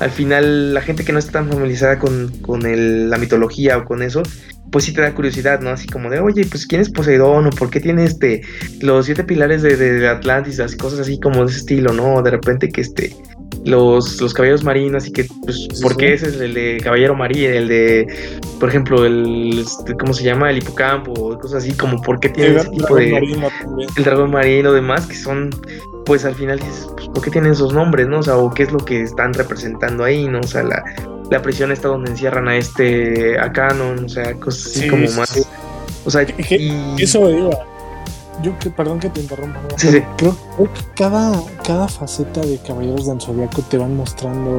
al 0.00 0.10
final 0.10 0.74
la 0.74 0.82
gente 0.82 1.04
que 1.04 1.12
no 1.12 1.20
está 1.20 1.32
tan 1.32 1.48
familiarizada 1.48 2.00
con, 2.00 2.30
con 2.42 2.62
la 3.08 3.16
mitología 3.16 3.78
o 3.78 3.84
con 3.84 4.02
eso, 4.02 4.24
pues 4.70 4.84
sí 4.84 4.92
te 4.92 5.00
da 5.00 5.14
curiosidad, 5.14 5.60
¿no? 5.60 5.70
Así 5.70 5.86
como 5.86 6.10
de, 6.10 6.20
oye, 6.20 6.46
pues 6.46 6.66
quién 6.66 6.80
es 6.80 6.90
Poseidón 6.90 7.46
o 7.46 7.50
por 7.50 7.70
qué 7.70 7.80
tiene 7.80 8.04
este 8.04 8.42
los 8.80 9.06
siete 9.06 9.24
pilares 9.24 9.62
de, 9.62 9.76
de, 9.76 10.08
Atlantis, 10.08 10.60
así 10.60 10.76
cosas 10.76 11.00
así 11.00 11.18
como 11.18 11.44
de 11.44 11.50
ese 11.50 11.58
estilo, 11.58 11.92
¿no? 11.92 12.22
De 12.22 12.30
repente 12.30 12.68
que 12.68 12.80
este 12.80 13.14
los, 13.64 14.20
los 14.20 14.32
caballeros 14.32 14.64
marinos 14.64 15.06
y 15.06 15.12
que, 15.12 15.26
pues, 15.44 15.68
¿por 15.82 15.96
qué 15.96 16.14
ese 16.14 16.28
es 16.28 16.40
el 16.40 16.54
de 16.54 16.80
caballero 16.82 17.14
marino? 17.14 17.52
El 17.52 17.68
de, 17.68 18.06
por 18.58 18.68
ejemplo, 18.68 19.04
el, 19.04 19.58
este, 19.58 19.94
¿cómo 19.94 20.14
se 20.14 20.24
llama? 20.24 20.50
El 20.50 20.58
hipocampo, 20.58 21.38
cosas 21.38 21.64
así, 21.64 21.72
como, 21.76 22.00
¿por 22.00 22.20
qué 22.20 22.30
tiene 22.30 22.56
ese 22.56 22.70
tipo 22.70 22.96
de. 22.96 23.16
el 23.96 24.04
dragón 24.04 24.30
marino, 24.30 24.72
demás, 24.72 25.06
que 25.06 25.14
son, 25.14 25.50
pues 26.06 26.24
al 26.24 26.34
final 26.34 26.58
dices, 26.58 26.88
pues, 26.94 27.08
¿por 27.08 27.22
qué 27.22 27.30
tienen 27.30 27.52
esos 27.52 27.74
nombres, 27.74 28.08
no? 28.08 28.20
O 28.20 28.22
sea, 28.22 28.36
o 28.36 28.50
qué 28.50 28.62
es 28.62 28.72
lo 28.72 28.78
que 28.78 29.02
están 29.02 29.34
representando 29.34 30.04
ahí, 30.04 30.26
¿no? 30.26 30.40
O 30.40 30.46
sea, 30.46 30.62
la, 30.62 30.82
la 31.30 31.40
prisión 31.42 31.72
está 31.72 31.88
donde 31.88 32.10
encierran 32.10 32.48
a 32.48 32.56
este, 32.56 33.38
a 33.38 33.52
Canon, 33.52 34.04
o 34.04 34.08
sea, 34.08 34.34
cosas 34.34 34.66
así 34.66 34.88
como 34.88 35.08
más. 35.12 35.46
O 36.04 36.10
sea, 36.10 36.22
y... 36.22 37.02
eso 37.02 37.30
iba 37.30 37.70
yo 38.42 38.58
que, 38.58 38.70
perdón 38.70 39.00
que 39.00 39.10
te 39.10 39.20
interrumpa, 39.20 39.60
Creo, 40.16 40.36
que 40.56 40.80
cada, 40.94 41.42
cada 41.62 41.88
faceta 41.88 42.40
de 42.40 42.58
Caballeros 42.58 43.06
del 43.06 43.20
Zodiaco 43.20 43.62
te 43.62 43.78
van 43.78 43.96
mostrando 43.96 44.58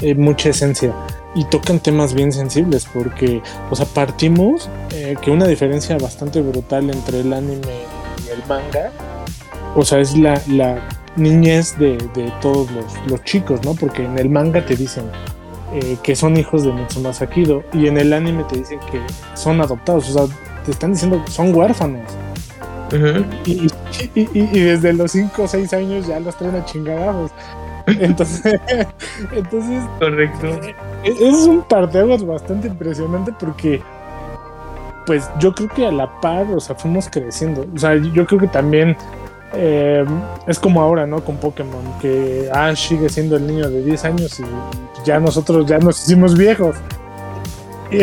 eh, 0.00 0.14
mucha 0.14 0.50
esencia 0.50 0.92
y 1.34 1.44
tocan 1.44 1.80
temas 1.80 2.14
bien 2.14 2.32
sensibles 2.32 2.86
porque, 2.92 3.42
o 3.70 3.76
sea, 3.76 3.86
partimos 3.86 4.68
eh, 4.92 5.16
que 5.20 5.30
una 5.30 5.46
diferencia 5.46 5.96
bastante 5.98 6.40
brutal 6.40 6.90
entre 6.90 7.20
el 7.20 7.32
anime 7.32 7.84
y 8.26 8.30
el 8.30 8.46
manga, 8.46 8.92
o 9.74 9.84
sea, 9.84 10.00
es 10.00 10.16
la, 10.16 10.40
la 10.48 10.86
niñez 11.16 11.78
de, 11.78 11.96
de 12.14 12.32
todos 12.40 12.70
los, 12.70 12.84
los, 13.08 13.24
chicos, 13.24 13.60
¿no? 13.64 13.74
Porque 13.74 14.04
en 14.04 14.18
el 14.18 14.28
manga 14.28 14.64
te 14.64 14.76
dicen 14.76 15.04
eh, 15.74 15.98
que 16.02 16.16
son 16.16 16.36
hijos 16.36 16.64
de 16.64 16.72
Mitsumasa 16.72 17.28
Kido 17.28 17.62
y 17.72 17.88
en 17.88 17.98
el 17.98 18.12
anime 18.12 18.44
te 18.44 18.56
dicen 18.56 18.78
que 18.90 19.00
son 19.34 19.60
adoptados, 19.60 20.08
o 20.10 20.26
sea, 20.26 20.36
te 20.64 20.70
están 20.70 20.92
diciendo 20.92 21.22
que 21.24 21.30
son 21.30 21.54
huérfanos 21.54 22.02
y, 23.44 23.68
desde 24.60 24.92
los 24.92 25.12
5 25.12 25.42
o 25.42 25.48
6 25.48 25.72
años 25.72 26.06
ya 26.06 26.20
los 26.20 26.36
traen 26.36 26.56
a 26.56 26.64
chingados 26.64 27.30
Entonces, 27.86 28.60
entonces 29.32 29.82
correcto. 29.98 30.46
Eh, 30.46 30.74
es 31.20 31.46
un 31.46 31.62
parteaguas 31.62 32.24
bastante 32.24 32.68
impresionante 32.68 33.30
porque, 33.38 33.82
pues 35.04 35.28
yo 35.38 35.54
creo 35.54 35.68
que 35.68 35.86
a 35.86 35.92
la 35.92 36.20
par, 36.20 36.46
o 36.50 36.60
sea, 36.60 36.74
fuimos 36.76 37.10
creciendo. 37.10 37.66
O 37.74 37.78
sea, 37.78 37.96
yo 37.96 38.24
creo 38.24 38.40
que 38.40 38.48
también 38.48 38.96
eh, 39.56 40.04
es 40.46 40.58
como 40.58 40.82
ahora, 40.82 41.06
¿no? 41.06 41.24
Con 41.24 41.36
Pokémon, 41.36 41.98
que 42.00 42.48
Ash 42.52 42.88
sigue 42.88 43.08
siendo 43.08 43.36
el 43.36 43.46
niño 43.46 43.68
de 43.68 43.82
10 43.82 44.04
años 44.04 44.40
y 44.40 44.44
ya 45.04 45.18
nosotros 45.20 45.66
ya 45.66 45.78
nos 45.78 46.02
hicimos 46.02 46.36
viejos. 46.36 46.76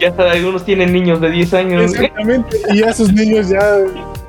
ya 0.00 0.08
hasta 0.08 0.30
algunos 0.30 0.64
tienen 0.64 0.92
niños 0.92 1.20
de 1.20 1.30
10 1.30 1.54
años. 1.54 1.92
Exactamente, 1.92 2.58
y 2.72 2.82
esos 2.82 3.12
niños 3.12 3.48
ya 3.48 3.78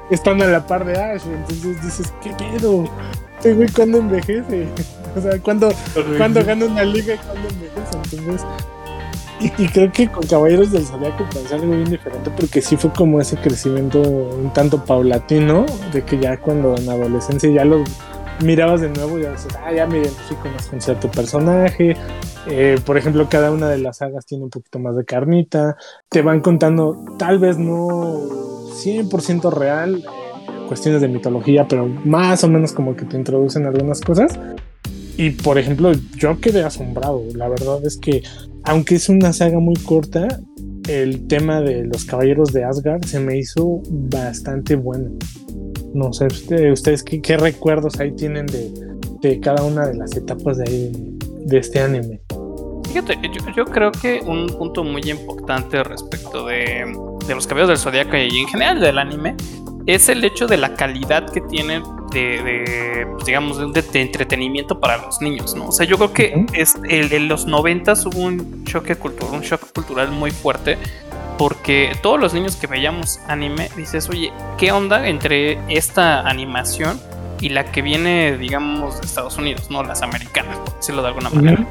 están 0.10 0.42
a 0.42 0.46
la 0.46 0.66
par 0.66 0.86
de 0.86 0.98
Ash, 0.98 1.24
entonces 1.26 1.82
dices, 1.82 2.14
¿qué 2.22 2.32
pedo? 2.32 2.86
Este 3.38 3.54
güey 3.54 3.70
cuando 3.70 4.00
envejece. 4.00 4.68
O 5.16 5.22
sea, 5.22 5.40
cuando, 5.40 5.70
cuando 6.18 6.44
gana 6.44 6.66
una 6.66 6.84
liga 6.84 7.14
y 7.14 7.18
cuando 7.20 7.48
envejece. 7.48 8.18
Entonces, 8.18 8.46
y, 9.40 9.68
creo 9.68 9.92
que 9.92 10.08
con 10.08 10.26
Caballeros 10.26 10.72
del 10.72 10.86
Zodiaco 10.86 11.26
pensé 11.32 11.56
algo 11.56 11.72
bien 11.72 11.90
diferente 11.90 12.32
porque 12.36 12.62
sí 12.62 12.78
fue 12.78 12.92
como 12.92 13.20
ese 13.20 13.36
crecimiento 13.38 14.02
un 14.02 14.52
tanto 14.54 14.84
paulatino 14.84 15.66
de 15.92 16.04
que 16.04 16.18
ya 16.20 16.40
cuando 16.40 16.76
en 16.78 16.90
adolescencia 16.90 17.50
ya 17.50 17.66
lo 17.66 17.84
mirabas 18.42 18.82
de 18.82 18.90
nuevo 18.90 19.20
y 19.20 19.24
ya 19.24 19.32
dices, 19.32 19.54
ah, 19.64 19.72
ya 19.74 19.86
me 19.88 20.00
identifico 20.00 20.48
más 20.50 20.68
con 20.68 20.82
cierto 20.82 21.10
personaje. 21.10 21.96
Eh, 22.48 22.80
por 22.86 22.98
ejemplo, 22.98 23.28
cada 23.30 23.52
una 23.52 23.70
de 23.70 23.78
las 23.78 23.98
sagas 23.98 24.26
tiene 24.26 24.44
un 24.44 24.50
poquito 24.50 24.80
más 24.80 24.96
de 24.96 25.06
carnita. 25.06 25.78
Te 26.10 26.22
van 26.22 26.42
contando, 26.42 27.04
tal 27.18 27.40
vez 27.40 27.58
no 27.58 28.20
100% 28.72 29.52
real, 29.52 29.98
eh, 29.98 30.68
cuestiones 30.68 31.02
de 31.02 31.08
mitología, 31.08 31.68
pero 31.68 31.88
más 31.88 32.44
o 32.44 32.48
menos 32.48 32.74
como 32.74 32.96
que 32.96 33.06
te 33.06 33.18
introducen 33.18 33.66
algunas 33.66 34.02
cosas. 34.02 34.38
Y 35.18 35.32
por 35.32 35.58
ejemplo, 35.58 35.92
yo 36.18 36.40
quedé 36.40 36.64
asombrado. 36.64 37.24
La 37.36 37.48
verdad 37.48 37.86
es 37.86 37.98
que, 37.98 38.24
aunque 38.64 38.96
es 38.96 39.10
una 39.10 39.32
saga 39.34 39.60
muy 39.60 39.76
corta, 39.76 40.28
el 40.88 41.28
tema 41.28 41.62
de 41.62 41.86
los 41.86 42.06
caballeros 42.06 42.52
de 42.54 42.64
Asgard 42.64 43.06
se 43.06 43.20
me 43.20 43.38
hizo 43.38 43.82
bastante 43.90 44.76
bueno. 44.76 45.12
No 45.94 46.12
sé, 46.12 46.28
ustedes 46.72 47.04
qué, 47.04 47.38
recuerdos 47.38 48.00
ahí 48.00 48.12
tienen 48.12 48.46
de, 48.48 49.40
cada 49.40 49.64
una 49.64 49.88
de 49.88 49.96
las 49.96 50.16
etapas 50.16 50.58
de, 50.58 50.64
ahí, 50.68 51.18
de 51.46 51.58
este 51.58 51.80
anime. 51.80 52.22
Fíjate, 52.88 53.18
yo, 53.56 53.66
creo 53.66 53.92
que 53.92 54.22
un 54.26 54.48
punto 54.48 54.84
muy 54.84 55.02
importante 55.10 55.84
respecto 55.84 56.46
de, 56.46 56.86
de 57.28 57.36
los 57.36 57.48
caballeros 57.48 57.70
del 57.70 57.78
zodiaco 57.78 58.16
y 58.16 58.40
en 58.40 58.48
general 58.48 58.80
del 58.80 58.98
anime 59.00 59.36
es 59.86 60.10
el 60.10 60.24
hecho 60.24 60.48
de 60.48 60.58
la 60.58 60.76
calidad 60.76 61.32
que 61.32 61.42
tienen 61.42 61.84
de, 62.12 63.08
pues, 63.12 63.26
digamos, 63.26 63.74
de, 63.74 64.02
entretenimiento 64.02 64.80
para 64.80 64.98
los 64.98 65.22
niños, 65.22 65.56
¿no? 65.56 65.68
O 65.68 65.72
sea, 65.72 65.86
yo 65.86 65.98
creo 65.98 66.14
que 66.14 66.46
es, 66.54 66.76
en 66.86 67.28
los 67.28 67.46
90 67.46 67.94
hubo 68.06 68.20
un 68.20 68.64
choque 68.66 68.96
cultural, 68.96 69.34
un 69.34 69.42
shock 69.42 69.72
cultural 69.74 70.12
muy 70.12 70.32
fuerte 70.32 70.78
porque 71.38 71.96
todos 72.02 72.20
los 72.20 72.34
niños 72.34 72.56
que 72.56 72.68
veíamos 72.68 73.20
anime 73.28 73.70
dices, 73.76 74.10
oye, 74.10 74.32
¿qué 74.58 74.72
onda 74.72 75.08
entre 75.08 75.60
esta 75.68 76.22
animación 76.22 77.00
y 77.42 77.50
la 77.50 77.66
que 77.66 77.82
viene, 77.82 78.38
digamos, 78.38 79.02
de 79.02 79.06
Estados 79.06 79.38
Unidos, 79.38 79.70
¿no? 79.70 79.84
Las 79.84 80.02
americanas, 80.02 80.58
por 80.60 80.78
decirlo 80.78 81.02
de 81.02 81.10
alguna 81.10 81.30
manera. 81.30 81.66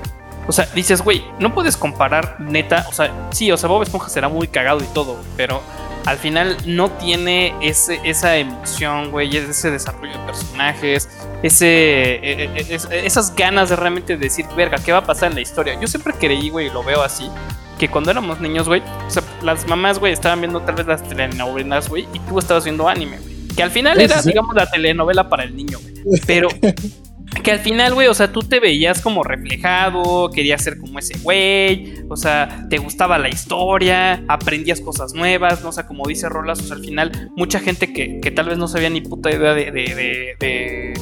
O 0.47 0.53
sea, 0.53 0.67
dices, 0.75 1.01
güey, 1.01 1.25
no 1.39 1.55
puedes 1.55 1.77
comparar 1.79 2.37
neta, 2.39 2.85
o 2.89 2.93
sea, 2.93 3.11
sí, 3.31 3.51
o 3.51 3.57
sea, 3.57 3.71
Bob 3.71 3.83
Esponja 3.83 4.11
será 4.11 4.29
muy 4.29 4.47
cagado 4.47 4.81
y 4.81 4.87
todo, 4.93 5.17
pero 5.39 5.63
al 6.07 6.19
final 6.19 6.57
no 6.67 6.91
tiene 6.91 7.55
ese, 7.61 8.01
esa 8.05 8.37
emoción, 8.37 9.11
güey, 9.11 9.37
ese 9.37 9.71
desarrollo 9.71 10.13
de 10.13 10.27
personajes, 10.27 11.09
ese, 11.43 11.67
e, 11.67 12.45
e, 12.45 12.79
e, 12.91 13.07
esas 13.07 13.35
ganas 13.35 13.71
de 13.71 13.77
realmente 13.77 14.17
decir, 14.17 14.47
verga, 14.57 14.79
¿qué 14.79 14.93
va 14.93 14.99
a 14.99 15.07
pasar 15.07 15.31
en 15.31 15.37
la 15.37 15.41
historia? 15.41 15.79
Yo 15.81 15.87
siempre 15.87 16.13
creí, 16.13 16.51
güey, 16.51 16.67
y 16.67 16.71
lo 16.71 16.83
veo 16.83 17.03
así, 17.03 17.31
que 17.79 17.89
cuando 17.89 18.11
éramos 18.11 18.41
niños, 18.41 18.69
güey, 18.69 18.83
o 19.07 19.11
sea, 19.11 19.23
las 19.43 19.67
mamás, 19.67 19.99
güey, 19.99 20.13
estaban 20.13 20.41
viendo 20.41 20.61
tal 20.61 20.75
vez 20.75 20.87
las 20.87 21.03
telenovelas, 21.09 21.89
güey, 21.89 22.07
y 22.13 22.19
tú 22.21 22.39
estabas 22.39 22.65
viendo 22.65 22.89
anime, 22.89 23.19
güey. 23.19 23.35
Que 23.57 23.63
al 23.63 23.71
final 23.71 24.01
era, 24.01 24.21
digamos, 24.21 24.55
la 24.57 24.69
telenovela 24.69 25.29
para 25.29 25.45
el 25.45 25.55
niño, 25.55 25.79
güey. 25.81 26.21
Pero 26.27 26.49
que 27.43 27.51
al 27.51 27.61
final, 27.61 27.95
güey, 27.95 28.09
o 28.09 28.15
sea, 28.15 28.33
tú 28.33 28.41
te 28.41 28.61
veías 28.61 29.01
como 29.01 29.23
reflejado, 29.23 30.31
querías 30.31 30.63
ser 30.63 30.79
como 30.79 30.99
ese 30.99 31.19
güey, 31.19 31.95
o 32.09 32.17
sea, 32.17 32.67
te 32.69 32.79
gustaba 32.79 33.19
la 33.19 33.29
historia, 33.29 34.25
aprendías 34.29 34.81
cosas 34.81 35.15
nuevas, 35.15 35.63
¿no? 35.63 35.71
O 35.71 35.73
sea, 35.73 35.87
como 35.87 36.07
dice 36.07 36.29
Rolas, 36.29 36.61
o 36.61 36.65
sea, 36.65 36.77
al 36.77 36.85
final, 36.85 37.31
mucha 37.37 37.61
gente 37.61 37.93
que, 37.93 38.21
que 38.21 38.31
tal 38.31 38.49
vez 38.49 38.59
no 38.59 38.69
sabía 38.69 38.91
ni 38.91 39.01
puta 39.01 39.31
idea 39.31 39.55
de, 39.55 39.71
de, 39.71 40.95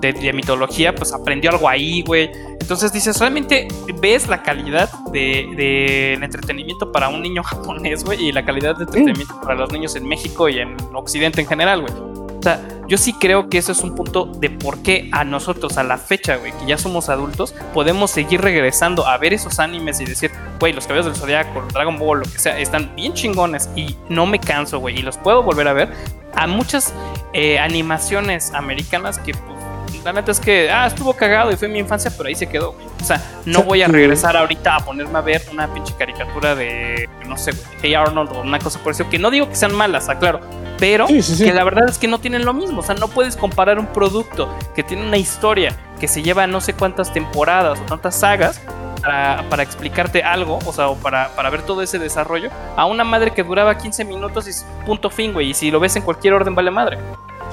de, 0.00 0.12
de 0.12 0.32
mitología, 0.32 0.94
pues 0.94 1.12
aprendió 1.12 1.50
algo 1.50 1.68
ahí, 1.68 2.02
güey. 2.02 2.30
Entonces 2.60 2.92
dices, 2.92 3.18
realmente 3.18 3.68
ves 4.00 4.28
la 4.28 4.42
calidad 4.42 4.90
del 5.12 5.56
de, 5.56 6.14
entretenimiento 6.14 6.90
para 6.92 7.08
un 7.08 7.22
niño 7.22 7.42
japonés, 7.44 8.04
güey, 8.04 8.28
y 8.28 8.32
la 8.32 8.44
calidad 8.44 8.76
de 8.76 8.84
entretenimiento 8.84 9.40
para 9.40 9.54
los 9.54 9.72
niños 9.72 9.96
en 9.96 10.06
México 10.06 10.48
y 10.48 10.58
en 10.58 10.76
Occidente 10.94 11.40
en 11.40 11.46
general, 11.46 11.82
güey. 11.82 12.21
O 12.42 12.44
sea, 12.44 12.60
yo 12.88 12.98
sí 12.98 13.12
creo 13.12 13.48
que 13.48 13.58
eso 13.58 13.70
es 13.70 13.78
un 13.82 13.94
punto 13.94 14.24
de 14.24 14.50
por 14.50 14.82
qué 14.82 15.08
a 15.12 15.22
nosotros, 15.22 15.78
a 15.78 15.84
la 15.84 15.96
fecha, 15.96 16.38
güey, 16.38 16.50
que 16.50 16.66
ya 16.66 16.76
somos 16.76 17.08
adultos, 17.08 17.54
podemos 17.72 18.10
seguir 18.10 18.40
regresando 18.40 19.06
a 19.06 19.16
ver 19.16 19.32
esos 19.32 19.60
animes 19.60 20.00
y 20.00 20.06
decir, 20.06 20.32
güey, 20.58 20.72
los 20.72 20.88
caballos 20.88 21.06
del 21.06 21.14
Zodiaco, 21.14 21.62
Dragon 21.72 21.96
Ball, 22.00 22.18
lo 22.18 22.24
que 22.24 22.40
sea, 22.40 22.58
están 22.58 22.96
bien 22.96 23.14
chingones 23.14 23.70
y 23.76 23.96
no 24.08 24.26
me 24.26 24.40
canso, 24.40 24.80
güey, 24.80 24.98
y 24.98 25.02
los 25.02 25.18
puedo 25.18 25.44
volver 25.44 25.68
a 25.68 25.72
ver. 25.72 25.92
A 26.34 26.48
muchas 26.48 26.92
eh, 27.32 27.60
animaciones 27.60 28.52
americanas 28.54 29.20
que 29.20 29.34
pues, 29.34 30.04
la 30.04 30.12
neta 30.12 30.32
es 30.32 30.40
que, 30.40 30.68
ah, 30.68 30.88
estuvo 30.88 31.14
cagado 31.14 31.52
y 31.52 31.56
fue 31.56 31.68
mi 31.68 31.78
infancia, 31.78 32.10
pero 32.16 32.26
ahí 32.26 32.34
se 32.34 32.48
quedó, 32.48 32.72
güey. 32.72 32.86
O 33.00 33.04
sea, 33.04 33.22
no 33.46 33.62
voy 33.62 33.82
a 33.82 33.86
regresar 33.86 34.36
ahorita 34.36 34.74
a 34.74 34.80
ponerme 34.80 35.16
a 35.16 35.22
ver 35.22 35.42
una 35.52 35.72
pinche 35.72 35.94
caricatura 35.96 36.56
de, 36.56 37.08
no 37.28 37.38
sé, 37.38 37.52
güey, 37.52 37.64
Hey 37.82 37.94
Arnold 37.94 38.32
o 38.32 38.40
una 38.40 38.58
cosa 38.58 38.80
por 38.80 38.90
eso, 38.90 39.08
que 39.08 39.20
no 39.20 39.30
digo 39.30 39.48
que 39.48 39.54
sean 39.54 39.76
malas, 39.76 40.08
aclaro, 40.08 40.40
pero 40.82 41.06
que 41.06 41.52
la 41.52 41.62
verdad 41.62 41.88
es 41.88 41.96
que 41.96 42.08
no 42.08 42.18
tienen 42.18 42.44
lo 42.44 42.52
mismo. 42.52 42.80
O 42.80 42.82
sea, 42.82 42.96
no 42.96 43.06
puedes 43.06 43.36
comparar 43.36 43.78
un 43.78 43.86
producto 43.86 44.52
que 44.74 44.82
tiene 44.82 45.06
una 45.06 45.16
historia 45.16 45.76
que 46.00 46.08
se 46.08 46.24
lleva 46.24 46.48
no 46.48 46.60
sé 46.60 46.74
cuántas 46.74 47.12
temporadas 47.12 47.78
o 47.78 47.82
tantas 47.84 48.16
sagas 48.16 48.60
para, 49.00 49.62
explicarte 49.62 50.24
algo, 50.24 50.58
o 50.66 50.72
sea, 50.72 50.88
o 50.88 50.96
para, 50.96 51.28
para, 51.36 51.50
ver 51.50 51.62
todo 51.62 51.82
ese 51.82 52.00
desarrollo, 52.00 52.50
a 52.76 52.86
una 52.86 53.04
madre 53.04 53.30
que 53.30 53.44
duraba 53.44 53.78
15 53.78 54.04
minutos 54.04 54.48
y 54.48 54.84
punto 54.84 55.08
fin, 55.08 55.32
güey. 55.32 55.50
Y 55.50 55.54
si 55.54 55.70
lo 55.70 55.78
ves 55.78 55.94
en 55.94 56.02
cualquier 56.02 56.34
orden, 56.34 56.56
vale 56.56 56.72
madre. 56.72 56.98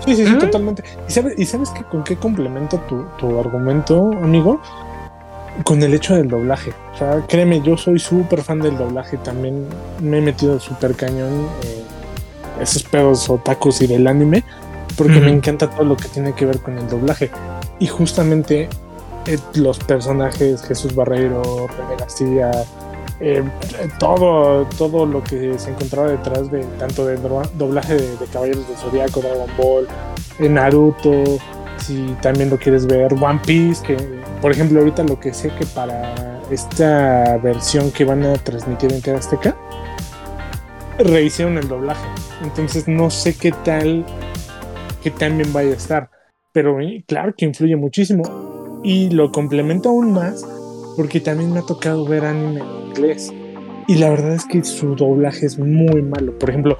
Sí, 0.07 0.15
sí, 0.15 0.25
sí, 0.25 0.33
totalmente. 0.39 0.83
¿Y 1.07 1.11
sabes, 1.11 1.37
¿y 1.37 1.45
sabes 1.45 1.69
que 1.69 1.83
con 1.83 2.03
qué 2.03 2.15
complemento 2.15 2.79
tu, 2.89 3.05
tu 3.19 3.39
argumento, 3.39 4.09
amigo? 4.23 4.59
Con 5.63 5.83
el 5.83 5.93
hecho 5.93 6.15
del 6.15 6.29
doblaje. 6.29 6.73
O 6.95 6.97
sea, 6.97 7.23
créeme, 7.27 7.61
yo 7.61 7.77
soy 7.77 7.99
súper 7.99 8.41
fan 8.41 8.59
del 8.59 8.75
doblaje. 8.75 9.17
También 9.17 9.67
me 9.99 10.17
he 10.17 10.21
metido 10.21 10.59
súper 10.59 10.95
cañón. 10.95 11.47
Eh, 11.63 11.78
esos 12.61 12.83
pedos 12.83 13.29
otakus 13.29 13.81
y 13.81 13.87
del 13.87 14.07
anime, 14.07 14.43
porque 14.97 15.19
me 15.19 15.31
encanta 15.31 15.69
todo 15.69 15.85
lo 15.85 15.95
que 15.95 16.07
tiene 16.07 16.33
que 16.33 16.45
ver 16.45 16.59
con 16.59 16.77
el 16.77 16.87
doblaje. 16.87 17.31
Y 17.79 17.87
justamente 17.87 18.67
eh, 19.25 19.37
los 19.53 19.79
personajes, 19.79 20.61
Jesús 20.63 20.95
Barreiro, 20.95 21.67
René 21.67 21.95
García, 21.97 22.51
eh, 23.21 23.43
todo, 23.99 24.65
todo 24.77 25.05
lo 25.05 25.21
que 25.23 25.59
se 25.59 25.71
encontraba 25.71 26.09
detrás 26.09 26.49
de 26.49 26.63
tanto 26.77 27.05
de 27.05 27.17
doblaje 27.57 27.95
de, 27.95 28.25
Caballeros 28.31 28.67
del 28.67 28.77
Zodiaco, 28.77 29.19
Dragon 29.19 29.49
Ball, 29.57 29.87
en 30.39 30.53
Naruto, 30.53 31.23
si 31.77 32.15
también 32.21 32.49
lo 32.49 32.57
quieres 32.57 32.87
ver, 32.87 33.13
One 33.13 33.39
Piece, 33.45 33.85
que 33.85 33.97
por 34.41 34.51
ejemplo 34.51 34.79
ahorita 34.79 35.03
lo 35.03 35.19
que 35.19 35.33
sé 35.33 35.49
que 35.49 35.65
para 35.65 36.39
esta 36.49 37.37
versión 37.37 37.91
que 37.91 38.05
van 38.05 38.23
a 38.23 38.33
transmitir 38.35 38.93
en 38.93 39.01
TV 39.01 39.17
Azteca, 39.17 39.55
rehicieron 41.03 41.57
el 41.57 41.67
doblaje. 41.67 42.07
Entonces 42.43 42.87
no 42.87 43.09
sé 43.09 43.35
qué 43.35 43.51
tal, 43.51 44.05
qué 45.03 45.11
tan 45.11 45.37
bien 45.37 45.51
vaya 45.53 45.71
a 45.71 45.75
estar. 45.75 46.09
Pero 46.51 46.79
eh, 46.81 47.03
claro 47.07 47.33
que 47.37 47.45
influye 47.45 47.75
muchísimo. 47.75 48.81
Y 48.83 49.09
lo 49.09 49.31
complemento 49.31 49.89
aún 49.89 50.13
más 50.13 50.45
porque 50.95 51.19
también 51.19 51.53
me 51.53 51.59
ha 51.59 51.65
tocado 51.65 52.05
ver 52.05 52.25
anime 52.25 52.61
en 52.61 52.87
inglés. 52.87 53.33
Y 53.87 53.95
la 53.95 54.09
verdad 54.09 54.33
es 54.33 54.45
que 54.45 54.63
su 54.63 54.95
doblaje 54.95 55.45
es 55.45 55.57
muy 55.57 56.01
malo. 56.01 56.37
Por 56.37 56.49
ejemplo, 56.49 56.77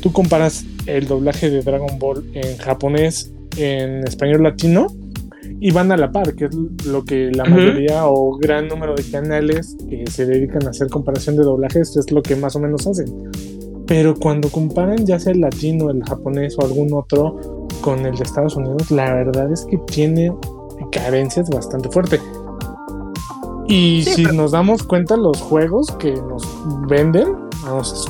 tú 0.00 0.12
comparas 0.12 0.64
el 0.86 1.06
doblaje 1.06 1.50
de 1.50 1.62
Dragon 1.62 1.98
Ball 1.98 2.24
en 2.34 2.56
japonés, 2.58 3.32
en 3.56 4.06
español 4.06 4.42
latino, 4.42 4.86
y 5.58 5.70
van 5.70 5.90
a 5.90 5.96
la 5.96 6.12
par, 6.12 6.34
que 6.34 6.46
es 6.46 6.54
lo 6.86 7.04
que 7.04 7.30
la 7.32 7.44
mayoría 7.44 8.06
o 8.06 8.36
gran 8.36 8.68
número 8.68 8.94
de 8.94 9.04
canales 9.04 9.76
que 9.88 10.04
se 10.10 10.26
dedican 10.26 10.66
a 10.66 10.70
hacer 10.70 10.88
comparación 10.88 11.36
de 11.36 11.44
doblajes 11.44 11.96
es 11.96 12.10
lo 12.12 12.22
que 12.22 12.36
más 12.36 12.54
o 12.56 12.60
menos 12.60 12.86
hacen. 12.86 13.06
Pero 13.86 14.14
cuando 14.14 14.48
comparan 14.48 15.04
ya 15.04 15.18
sea 15.18 15.32
el 15.32 15.40
latino, 15.40 15.90
el 15.90 16.02
japonés 16.04 16.56
o 16.58 16.64
algún 16.64 16.92
otro 16.92 17.66
con 17.80 18.06
el 18.06 18.14
de 18.14 18.22
Estados 18.22 18.56
Unidos, 18.56 18.90
la 18.90 19.12
verdad 19.12 19.52
es 19.52 19.64
que 19.64 19.78
tiene 19.78 20.32
carencias 20.90 21.50
bastante 21.50 21.88
fuertes. 21.90 22.20
Y 23.66 24.02
si 24.04 24.24
nos 24.24 24.52
damos 24.52 24.82
cuenta, 24.82 25.16
los 25.16 25.40
juegos 25.40 25.90
que 25.98 26.12
nos 26.12 26.42
venden, 26.88 27.36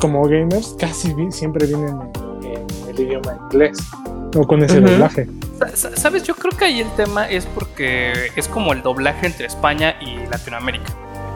como 0.00 0.26
gamers, 0.26 0.74
casi 0.78 1.14
siempre 1.30 1.66
vienen 1.66 1.98
en, 2.42 2.88
el 2.88 3.00
idioma 3.00 3.38
inglés, 3.44 3.78
no 4.34 4.46
con 4.46 4.62
ese 4.62 4.80
doblaje. 4.80 5.28
Sabes, 5.74 6.24
yo 6.24 6.34
creo 6.34 6.56
que 6.56 6.64
ahí 6.64 6.80
el 6.80 6.90
tema 6.92 7.30
es 7.30 7.46
porque 7.46 8.12
es 8.34 8.48
como 8.48 8.72
el 8.72 8.82
doblaje 8.82 9.26
entre 9.26 9.46
España 9.46 9.94
y 10.00 10.26
Latinoamérica. 10.28 10.92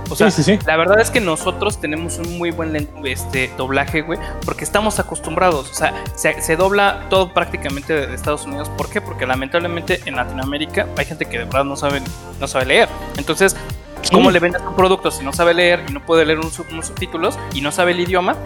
O 0.08 0.16
sea, 0.16 0.28
la 0.66 0.76
verdad 0.76 1.00
es 1.00 1.10
que 1.10 1.20
nosotros 1.20 1.80
tenemos 1.80 2.18
un 2.18 2.38
muy 2.38 2.50
buen 2.50 2.88
este, 3.04 3.50
doblaje, 3.56 4.02
güey, 4.02 4.18
porque 4.44 4.64
estamos 4.64 4.98
acostumbrados. 4.98 5.70
O 5.70 5.74
sea, 5.74 5.94
se, 6.14 6.56
dobla 6.56 7.06
todo 7.10 7.32
prácticamente 7.32 7.92
de 7.92 8.14
Estados 8.14 8.44
Unidos. 8.44 8.68
¿Por 8.70 8.88
qué? 8.88 9.00
Porque 9.00 9.26
lamentablemente 9.26 10.00
en 10.06 10.16
Latinoamérica 10.16 10.86
hay 10.96 11.04
gente 11.04 11.26
que 11.26 11.38
de 11.38 11.44
verdad 11.44 11.64
no 11.64 11.76
sabe, 11.76 12.02
no 12.40 12.46
sabe 12.46 12.66
leer. 12.66 12.88
Entonces, 13.16 13.56
¿cómo 14.12 14.30
le 14.30 14.38
vendes 14.38 14.62
un 14.62 14.76
producto 14.76 15.10
si 15.10 15.24
no 15.24 15.32
sabe 15.32 15.54
leer 15.54 15.84
y 15.88 15.92
no 15.92 16.04
puede 16.04 16.24
leer 16.24 16.38
unos 16.38 16.54
subtítulos 16.54 17.38
y 17.52 17.60
no 17.60 17.72
sabe 17.72 17.92
el 17.92 18.00
idioma? 18.00 18.36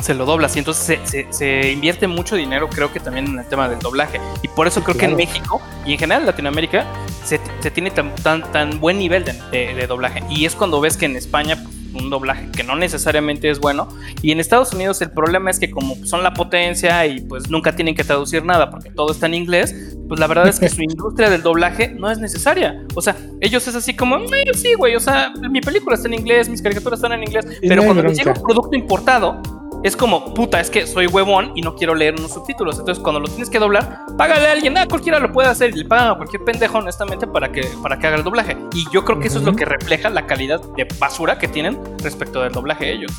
Se 0.00 0.14
lo 0.14 0.24
doblas 0.24 0.56
y 0.56 0.60
entonces 0.60 0.98
se, 1.30 1.72
invierte 1.72 2.06
mucho 2.06 2.36
dinero 2.36 2.68
creo 2.68 2.92
que 2.92 3.00
también 3.00 3.26
en 3.26 3.38
el 3.38 3.46
tema 3.46 3.68
del 3.68 3.78
doblaje 3.78 4.20
y 4.42 4.48
por 4.48 4.66
eso 4.66 4.82
creo 4.82 4.96
que 4.96 5.06
en 5.06 5.16
México 5.16 5.60
y 5.86 5.92
en 5.92 5.98
general 5.98 6.22
en 6.22 6.26
Latinoamérica 6.26 6.86
se, 7.24 7.38
tiene 7.70 7.90
tan, 7.90 8.14
tan, 8.16 8.50
tan, 8.52 8.80
buen 8.80 8.98
nivel 8.98 9.24
de, 9.24 9.86
doblaje 9.86 10.22
y 10.30 10.44
es 10.44 10.54
cuando 10.54 10.80
ves 10.80 10.96
que 10.96 11.06
en 11.06 11.16
España 11.16 11.62
pues, 11.62 12.02
un 12.02 12.08
doblaje 12.08 12.48
que 12.50 12.62
no 12.62 12.76
necesariamente 12.76 13.50
es 13.50 13.58
bueno 13.58 13.88
y 14.22 14.30
en 14.32 14.40
Estados 14.40 14.72
Unidos 14.72 15.00
el 15.02 15.10
problema 15.10 15.50
es 15.50 15.58
que 15.58 15.70
como 15.70 15.96
son 16.06 16.22
la 16.22 16.32
potencia 16.32 17.06
y 17.06 17.20
pues 17.20 17.50
nunca 17.50 17.74
tienen 17.74 17.94
que 17.94 18.04
traducir 18.04 18.44
nada 18.44 18.70
porque 18.70 18.90
todo 18.90 19.10
está 19.10 19.26
en 19.26 19.34
inglés 19.34 19.74
pues 20.10 20.18
la 20.18 20.26
verdad 20.26 20.48
es 20.48 20.58
que 20.58 20.68
su 20.68 20.82
industria 20.88 21.30
del 21.30 21.40
doblaje 21.40 21.94
no 21.96 22.10
es 22.10 22.18
necesaria. 22.18 22.84
O 22.96 23.00
sea, 23.00 23.16
ellos 23.40 23.66
es 23.68 23.76
así 23.76 23.94
como, 23.94 24.18
sí, 24.54 24.74
güey, 24.74 24.96
o 24.96 25.00
sea, 25.00 25.32
mi 25.48 25.60
película 25.60 25.94
está 25.94 26.08
en 26.08 26.14
inglés, 26.14 26.48
mis 26.48 26.60
caricaturas 26.60 26.98
están 26.98 27.12
en 27.12 27.22
inglés, 27.22 27.46
pero 27.60 27.84
cuando 27.84 28.02
llega 28.08 28.32
un 28.32 28.42
producto 28.42 28.74
importado, 28.74 29.40
es 29.82 29.96
como, 29.96 30.34
puta, 30.34 30.60
es 30.60 30.68
que 30.68 30.86
soy 30.86 31.06
huevón 31.06 31.52
y 31.54 31.62
no 31.62 31.74
quiero 31.74 31.94
leer 31.94 32.14
unos 32.18 32.32
subtítulos. 32.32 32.78
Entonces, 32.78 33.02
cuando 33.02 33.20
lo 33.20 33.28
tienes 33.28 33.48
que 33.48 33.58
doblar, 33.58 34.04
págale 34.18 34.46
a 34.46 34.52
alguien. 34.52 34.76
Ah, 34.76 34.86
cualquiera 34.86 35.18
lo 35.18 35.32
puede 35.32 35.48
hacer. 35.48 35.70
Y 35.70 35.78
le 35.78 35.84
pagan 35.86 36.10
a 36.10 36.16
cualquier 36.16 36.44
pendejo, 36.44 36.78
honestamente, 36.78 37.26
para 37.26 37.50
que, 37.50 37.66
para 37.82 37.98
que 37.98 38.06
haga 38.06 38.16
el 38.16 38.24
doblaje. 38.24 38.56
Y 38.74 38.84
yo 38.92 39.04
creo 39.04 39.18
que 39.18 39.28
eso 39.28 39.38
es 39.38 39.44
lo 39.44 39.54
que 39.54 39.64
refleja 39.64 40.10
la 40.10 40.26
calidad 40.26 40.60
de 40.76 40.86
basura 40.98 41.38
que 41.38 41.48
tienen 41.48 41.78
respecto 42.02 42.42
del 42.42 42.52
doblaje 42.52 42.92
ellos. 42.92 43.12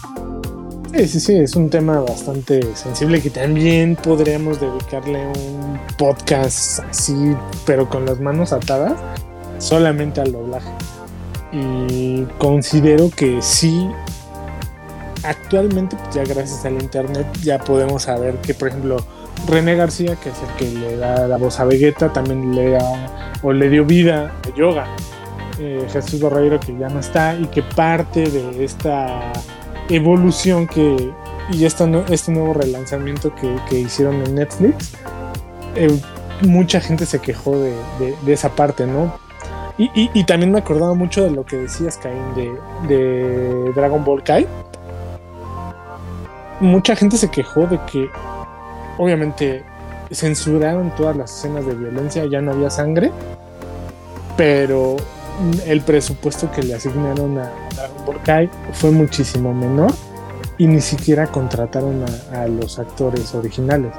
Sí, 0.93 1.07
sí, 1.07 1.19
sí, 1.19 1.35
es 1.35 1.55
un 1.55 1.69
tema 1.69 2.01
bastante 2.01 2.75
sensible 2.75 3.21
que 3.21 3.29
también 3.29 3.95
podríamos 3.95 4.59
dedicarle 4.59 5.25
un 5.25 5.79
podcast 5.97 6.79
así, 6.79 7.33
pero 7.65 7.87
con 7.87 8.05
las 8.05 8.19
manos 8.19 8.51
atadas, 8.51 8.99
solamente 9.57 10.19
al 10.19 10.33
doblaje. 10.33 10.69
Y 11.53 12.25
considero 12.37 13.09
que 13.09 13.41
sí 13.41 13.87
actualmente, 15.23 15.95
pues 15.95 16.15
ya 16.15 16.23
gracias 16.23 16.65
al 16.65 16.73
internet, 16.73 17.27
ya 17.41 17.59
podemos 17.59 18.03
saber 18.03 18.35
que, 18.35 18.53
por 18.53 18.69
ejemplo, 18.69 18.97
René 19.47 19.75
García, 19.75 20.15
que 20.15 20.29
es 20.29 20.35
el 20.41 20.55
que 20.57 20.79
le 20.79 20.97
da 20.97 21.27
la 21.27 21.37
voz 21.37 21.59
a 21.59 21.65
Vegeta, 21.65 22.11
también 22.13 22.55
le 22.55 22.71
da 22.71 23.37
o 23.41 23.51
le 23.51 23.69
dio 23.69 23.85
vida 23.85 24.31
a 24.45 24.55
Yoga. 24.55 24.85
Eh, 25.59 25.85
Jesús 25.91 26.19
Barreiro, 26.19 26.59
que 26.59 26.75
ya 26.77 26.89
no 26.89 26.99
está, 26.99 27.35
y 27.35 27.45
que 27.45 27.61
parte 27.61 28.29
de 28.29 28.63
esta 28.63 29.31
evolución 29.89 30.67
que 30.67 31.11
y 31.51 31.65
este 31.65 31.85
nuevo 31.85 32.53
relanzamiento 32.53 33.33
que, 33.35 33.79
hicieron 33.79 34.15
en 34.23 34.35
Netflix, 34.35 34.93
eh, 35.75 35.99
mucha 36.41 36.79
gente 36.79 37.05
se 37.05 37.19
quejó 37.19 37.57
de, 37.57 37.73
esa 38.27 38.49
parte, 38.49 38.87
¿no? 38.87 39.13
Y, 39.77 40.23
también 40.25 40.51
me 40.51 40.59
acordaba 40.59 40.93
mucho 40.93 41.23
de 41.23 41.31
lo 41.31 41.43
que 41.43 41.57
decías, 41.57 41.97
Caín, 41.97 42.35
de, 42.35 42.51
de 42.87 43.73
Dragon 43.73 44.03
Ball 44.05 44.21
Kai 44.21 44.47
mucha 46.61 46.95
gente 46.95 47.17
se 47.17 47.29
quejó 47.29 47.65
de 47.67 47.79
que 47.91 48.09
obviamente 48.97 49.63
censuraron 50.11 50.91
todas 50.95 51.17
las 51.17 51.35
escenas 51.35 51.65
de 51.65 51.73
violencia, 51.73 52.25
ya 52.25 52.41
no 52.41 52.51
había 52.51 52.69
sangre, 52.69 53.11
pero 54.37 54.95
el 55.65 55.81
presupuesto 55.81 56.51
que 56.51 56.63
le 56.63 56.75
asignaron 56.75 57.37
a 57.39 57.51
Dragon 57.75 58.05
Ball 58.05 58.21
Kai 58.23 58.49
fue 58.73 58.91
muchísimo 58.91 59.53
menor 59.53 59.91
y 60.57 60.67
ni 60.67 60.81
siquiera 60.81 61.27
contrataron 61.27 62.05
a, 62.33 62.47
los 62.47 62.77
actores 62.77 63.33
originales. 63.33 63.91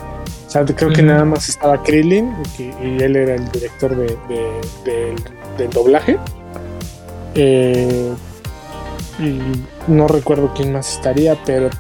O 0.46 0.50
sea, 0.50 0.64
creo 0.64 0.92
que 0.92 1.02
nada 1.02 1.24
más 1.24 1.48
estaba 1.48 1.82
Krillin 1.82 2.32
y, 2.58 3.02
él 3.02 3.16
era 3.16 3.34
el 3.34 3.50
director 3.50 3.96
de, 3.96 4.16
del 5.58 5.70
doblaje. 5.70 6.18
Eh, 7.34 8.12
y 9.18 9.40
no 9.88 10.06
recuerdo 10.06 10.52
quién 10.54 10.72
más 10.72 10.96
estaría, 10.96 11.36
pero 11.44 11.70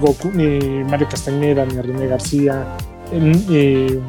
Goku, 0.00 0.30
ni 0.32 0.84
Mario 0.84 1.08
Castañeda, 1.08 1.64
ni 1.66 1.80
René 1.80 2.06
García, 2.06 2.66
ni 3.12 4.00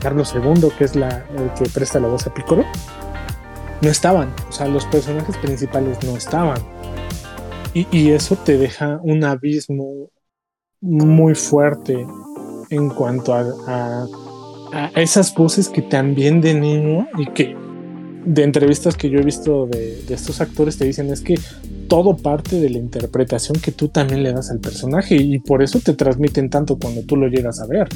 Carlos 0.00 0.34
II, 0.34 0.68
que 0.78 0.84
es 0.84 0.96
la, 0.96 1.24
el 1.36 1.52
que 1.54 1.68
presta 1.70 2.00
la 2.00 2.08
voz 2.08 2.26
a 2.26 2.34
Piccolo, 2.34 2.64
no 3.80 3.88
estaban. 3.90 4.32
O 4.48 4.52
sea, 4.52 4.68
los 4.68 4.84
personajes 4.86 5.36
principales 5.38 5.98
no 6.04 6.16
estaban. 6.16 6.58
Y, 7.74 8.10
eso 8.12 8.36
te 8.36 8.56
deja 8.56 9.00
un 9.02 9.22
abismo 9.22 10.08
muy 10.80 11.34
fuerte 11.34 12.06
en 12.70 12.88
cuanto 12.88 13.34
a, 13.34 14.06
esas 14.94 15.34
voces 15.34 15.68
que 15.68 15.82
también 15.82 16.40
de 16.40 16.54
niño 16.54 17.06
y 17.18 17.26
que 17.26 17.54
de 18.24 18.42
entrevistas 18.44 18.96
que 18.96 19.10
yo 19.10 19.18
he 19.20 19.22
visto 19.22 19.66
de, 19.66 20.02
estos 20.08 20.40
actores 20.40 20.78
te 20.78 20.86
dicen 20.86 21.10
es 21.10 21.20
que 21.20 21.34
todo 21.88 22.16
parte 22.16 22.60
de 22.60 22.70
la 22.70 22.78
interpretación 22.78 23.58
que 23.60 23.72
tú 23.72 23.88
también 23.88 24.22
le 24.22 24.32
das 24.32 24.50
al 24.50 24.60
personaje 24.60 25.16
y 25.16 25.38
por 25.38 25.62
eso 25.62 25.80
te 25.80 25.94
transmiten 25.94 26.50
tanto 26.50 26.78
cuando 26.78 27.02
tú 27.02 27.16
lo 27.16 27.28
llegas 27.28 27.60
a 27.60 27.66
ver. 27.66 27.88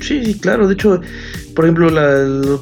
Sí, 0.00 0.24
sí, 0.24 0.38
claro. 0.38 0.66
De 0.66 0.74
hecho, 0.74 1.00
por 1.54 1.64
ejemplo, 1.64 1.88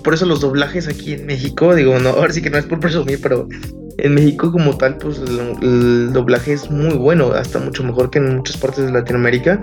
por 0.02 0.14
eso 0.14 0.26
los 0.26 0.40
doblajes 0.40 0.88
aquí 0.88 1.14
en 1.14 1.26
México, 1.26 1.74
digo, 1.74 1.98
no, 1.98 2.10
ahora 2.10 2.32
sí 2.32 2.42
que 2.42 2.50
no 2.50 2.58
es 2.58 2.66
por 2.66 2.80
presumir, 2.80 3.20
pero 3.22 3.48
en 3.98 4.14
México 4.14 4.52
como 4.52 4.76
tal, 4.76 4.96
pues 4.98 5.18
el, 5.18 6.12
doblaje 6.12 6.52
es 6.52 6.70
muy 6.70 6.96
bueno, 6.96 7.32
hasta 7.32 7.58
mucho 7.58 7.82
mejor 7.82 8.10
que 8.10 8.18
en 8.18 8.36
muchas 8.36 8.56
partes 8.56 8.84
de 8.84 8.92
Latinoamérica, 8.92 9.60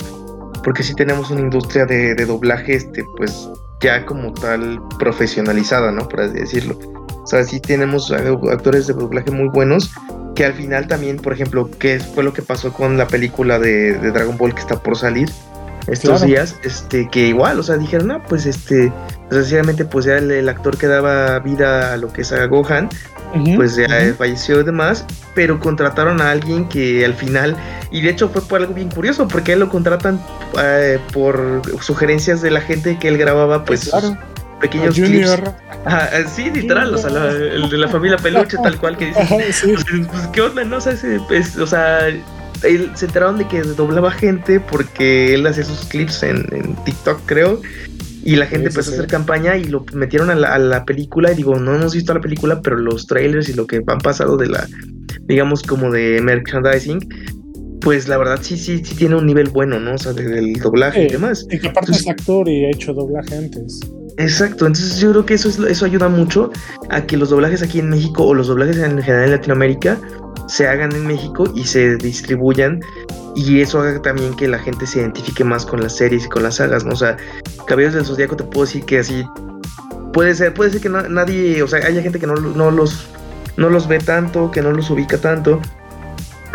porque 0.63 0.83
sí 0.83 0.93
tenemos 0.95 1.29
una 1.29 1.41
industria 1.41 1.85
de, 1.85 2.15
de 2.15 2.25
doblaje, 2.25 2.75
este, 2.75 3.03
pues 3.15 3.49
ya 3.81 4.05
como 4.05 4.33
tal 4.33 4.79
profesionalizada, 4.99 5.91
¿no? 5.91 6.07
Por 6.07 6.21
así 6.21 6.33
decirlo. 6.33 6.96
O 7.27 7.29
sea, 7.29 7.43
sí 7.43 7.59
tenemos 7.59 8.09
actores 8.09 8.87
de 8.87 8.93
doblaje 8.93 9.31
muy 9.31 9.49
buenos 9.49 9.91
que 10.33 10.45
al 10.45 10.53
final 10.53 10.87
también, 10.87 11.17
por 11.17 11.33
ejemplo, 11.33 11.69
qué 11.77 11.99
fue 11.99 12.23
lo 12.23 12.31
que 12.31 12.41
pasó 12.41 12.71
con 12.71 12.97
la 12.97 13.05
película 13.05 13.59
de, 13.59 13.97
Dragon 13.97 14.37
Ball 14.37 14.53
que 14.53 14.61
está 14.61 14.79
por 14.79 14.97
salir 14.97 15.29
estos 15.87 16.21
días, 16.21 16.55
este, 16.63 17.09
que 17.09 17.27
igual, 17.27 17.59
o 17.59 17.63
sea, 17.63 17.75
dijeron, 17.75 18.07
no, 18.07 18.23
pues 18.23 18.45
este, 18.45 18.93
desgraciadamente, 19.29 19.83
pues 19.83 20.05
ya 20.05 20.19
el, 20.19 20.47
actor 20.47 20.77
que 20.77 20.87
daba 20.87 21.37
vida 21.39 21.91
a 21.91 21.97
lo 21.97 22.13
que 22.13 22.21
es 22.21 22.31
a 22.31 22.45
Gohan, 22.45 22.87
pues 23.57 23.75
ya 23.75 23.89
falleció 24.17 24.61
y 24.61 24.63
demás, 24.63 25.05
pero 25.35 25.59
contrataron 25.59 26.21
a 26.21 26.31
alguien 26.31 26.69
que 26.69 27.03
al 27.03 27.13
final, 27.13 27.57
y 27.91 28.03
de 28.03 28.11
hecho 28.11 28.29
fue 28.29 28.41
por 28.41 28.61
algo 28.61 28.73
bien 28.73 28.89
curioso, 28.89 29.27
porque 29.27 29.51
él 29.51 29.59
lo 29.59 29.67
contratan 29.67 30.21
eh, 30.63 30.97
por 31.11 31.61
sugerencias 31.81 32.41
de 32.41 32.51
la 32.51 32.61
gente 32.61 32.97
que 32.97 33.09
él 33.09 33.17
grababa, 33.17 33.65
pues, 33.65 33.91
pequeños 34.59 34.95
clips. 34.95 35.41
Ah, 35.85 36.09
sí, 36.27 36.49
literal, 36.51 36.93
o 36.93 36.97
sea, 36.97 37.31
el 37.31 37.69
de 37.69 37.77
la 37.77 37.87
familia 37.87 38.17
peluche, 38.17 38.57
tal 38.61 38.77
cual 38.79 38.97
que 38.97 39.07
dice. 39.07 39.25
Pues, 39.29 39.63
pues, 40.11 40.27
¿qué 40.33 40.41
onda, 40.41 40.63
no? 40.63 40.77
O 40.77 40.81
sea, 40.81 40.93
pues, 41.27 41.57
o 41.57 41.67
sea, 41.67 42.07
él, 42.07 42.91
se 42.95 43.05
enteraron 43.05 43.37
de 43.37 43.47
que 43.47 43.61
doblaba 43.61 44.11
gente 44.11 44.59
porque 44.59 45.33
él 45.33 45.45
hacía 45.47 45.63
sus 45.63 45.85
clips 45.85 46.23
en, 46.23 46.75
TikTok, 46.85 47.21
creo. 47.25 47.61
Y 48.23 48.35
la 48.35 48.45
gente 48.45 48.67
empezó 48.67 48.91
a 48.91 48.93
hacer 48.93 49.07
campaña 49.07 49.55
y 49.55 49.65
lo 49.65 49.85
metieron 49.93 50.29
a 50.29 50.35
la, 50.35 50.85
película. 50.85 51.31
Y 51.31 51.35
digo, 51.35 51.55
no 51.59 51.75
hemos 51.75 51.93
visto 51.93 52.13
la 52.13 52.19
película, 52.19 52.61
pero 52.61 52.75
los 52.75 53.07
trailers 53.07 53.47
y 53.47 53.53
lo 53.53 53.67
que 53.67 53.81
han 53.87 53.99
pasado 53.99 54.35
de 54.35 54.47
la, 54.47 54.67
digamos, 55.21 55.63
como 55.63 55.91
de 55.91 56.19
merchandising, 56.21 56.99
pues 57.79 58.09
la 58.09 58.17
verdad 58.17 58.39
sí, 58.41 58.57
sí, 58.57 58.83
sí 58.83 58.95
tiene 58.95 59.15
un 59.15 59.25
nivel 59.25 59.49
bueno, 59.49 59.79
¿no? 59.79 59.93
O 59.93 59.97
sea, 59.97 60.11
del 60.11 60.53
doblaje 60.55 61.05
y 61.05 61.07
demás. 61.07 61.47
Y 61.49 61.59
que 61.59 61.69
aparte 61.69 61.93
es 61.93 62.07
actor 62.07 62.49
y 62.49 62.65
ha 62.65 62.71
hecho 62.71 62.93
doblaje 62.93 63.37
antes. 63.37 63.79
Exacto, 64.17 64.65
entonces 64.65 64.99
yo 64.99 65.11
creo 65.11 65.25
que 65.25 65.35
eso, 65.35 65.47
es, 65.47 65.59
eso 65.59 65.85
ayuda 65.85 66.09
mucho 66.09 66.51
a 66.89 67.01
que 67.01 67.17
los 67.17 67.29
doblajes 67.29 67.61
aquí 67.61 67.79
en 67.79 67.89
México 67.89 68.23
o 68.23 68.33
los 68.33 68.47
doblajes 68.47 68.77
en 68.77 69.01
general 69.01 69.25
en 69.25 69.31
Latinoamérica 69.31 69.99
se 70.47 70.67
hagan 70.67 70.91
en 70.93 71.05
México 71.05 71.51
y 71.53 71.65
se 71.65 71.97
distribuyan 71.97 72.81
y 73.35 73.61
eso 73.61 73.79
haga 73.79 74.01
también 74.01 74.35
que 74.35 74.47
la 74.47 74.57
gente 74.57 74.87
se 74.87 74.99
identifique 74.99 75.43
más 75.43 75.65
con 75.65 75.81
las 75.81 75.95
series 75.95 76.25
y 76.25 76.29
con 76.29 76.41
las 76.41 76.55
sagas, 76.55 76.83
¿no? 76.83 76.93
O 76.93 76.95
sea, 76.95 77.17
Caballeros 77.67 77.93
del 77.93 78.05
Zodíaco 78.05 78.35
te 78.35 78.43
puedo 78.43 78.65
decir 78.65 78.83
que 78.85 78.99
así 78.99 79.23
puede 80.13 80.33
ser, 80.33 80.53
puede 80.53 80.71
ser 80.71 80.81
que 80.81 80.89
nadie, 80.89 81.61
o 81.61 81.67
sea, 81.67 81.85
haya 81.85 82.01
gente 82.01 82.19
que 82.19 82.25
no, 82.25 82.33
no, 82.35 82.71
los 82.71 83.07
no 83.57 83.69
los 83.69 83.87
ve 83.87 83.99
tanto, 83.99 84.49
que 84.49 84.63
no 84.63 84.71
los 84.71 84.89
ubica 84.89 85.19
tanto, 85.19 85.61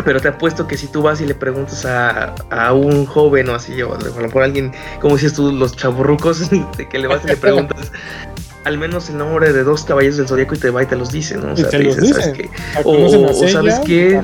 pero 0.03 0.19
te 0.19 0.27
apuesto 0.27 0.67
que 0.67 0.77
si 0.77 0.87
tú 0.87 1.01
vas 1.01 1.21
y 1.21 1.25
le 1.25 1.35
preguntas 1.35 1.85
a, 1.85 2.35
a 2.49 2.73
un 2.73 3.05
joven 3.05 3.49
o 3.49 3.55
así, 3.55 3.81
o 3.81 3.95
a 3.95 3.99
lo 3.99 4.13
mejor 4.15 4.43
alguien, 4.43 4.71
como 4.99 5.15
dices 5.15 5.33
tú, 5.33 5.51
los 5.51 5.75
chaburrucos, 5.75 6.49
de 6.77 6.89
que 6.89 6.99
le 6.99 7.07
vas 7.07 7.23
y 7.23 7.27
le 7.27 7.37
preguntas 7.37 7.91
al 8.65 8.77
menos 8.77 9.09
el 9.09 9.17
nombre 9.17 9.51
de 9.51 9.63
dos 9.63 9.83
caballeros 9.83 10.17
del 10.17 10.27
zodiaco 10.27 10.55
y 10.55 10.57
te 10.57 10.69
va 10.69 10.83
y 10.83 10.85
te 10.85 10.95
los 10.95 11.11
dice, 11.11 11.37
¿no? 11.37 11.53
O 11.53 11.55
sea, 11.55 11.69
te, 11.69 11.79
dice, 11.79 12.05
¿sabes 12.05 12.29
qué? 12.29 12.49
O, 12.83 13.33
sabes 13.47 13.79
qué. 13.85 14.21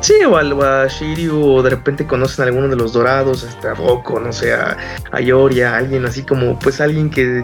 Sí, 0.00 0.14
o 0.24 0.36
a, 0.36 0.86
Shiryu, 0.86 1.44
o 1.44 1.62
de 1.62 1.70
repente 1.70 2.06
conocen 2.06 2.44
a 2.44 2.48
alguno 2.48 2.68
de 2.68 2.76
los 2.76 2.92
dorados, 2.92 3.44
hasta 3.44 3.72
a 3.72 3.74
Rocco, 3.74 4.20
no 4.20 4.32
sé, 4.32 4.52
a, 4.52 4.76
a 5.10 5.20
Yoria, 5.20 5.76
alguien 5.76 6.04
así 6.06 6.22
como, 6.22 6.58
pues 6.58 6.80
alguien 6.80 7.10
que, 7.10 7.42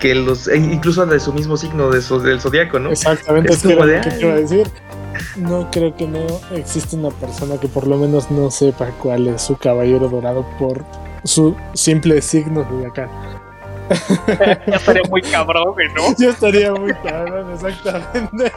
que 0.00 0.14
los, 0.14 0.48
e 0.48 0.56
incluso 0.56 1.06
de 1.06 1.20
su 1.20 1.32
mismo 1.32 1.56
signo 1.56 1.90
de 1.90 2.00
del 2.00 2.40
zodiaco, 2.40 2.80
¿no? 2.80 2.90
Exactamente, 2.90 3.52
es, 3.52 3.62
como 3.62 3.86
de, 3.86 4.00
¿qué 4.00 4.20
iba 4.20 4.32
a 4.32 4.36
decir? 4.36 4.68
No 5.36 5.70
creo 5.70 5.96
que 5.96 6.06
no 6.06 6.26
existe 6.54 6.96
una 6.96 7.10
persona 7.10 7.58
que 7.58 7.68
por 7.68 7.86
lo 7.86 7.96
menos 7.96 8.30
no 8.30 8.50
sepa 8.50 8.90
cuál 9.02 9.28
es 9.28 9.42
su 9.42 9.56
caballero 9.56 10.08
dorado 10.08 10.44
por 10.58 10.84
su 11.24 11.56
simple 11.74 12.20
signo 12.22 12.64
zodiacal. 12.64 13.08
ya 14.66 14.76
estaría 14.76 15.02
muy 15.10 15.22
cabrón, 15.22 15.74
¿no? 15.94 16.14
Ya 16.18 16.30
estaría 16.30 16.72
muy 16.72 16.92
cabrón, 16.94 17.52
exactamente. 17.52 18.52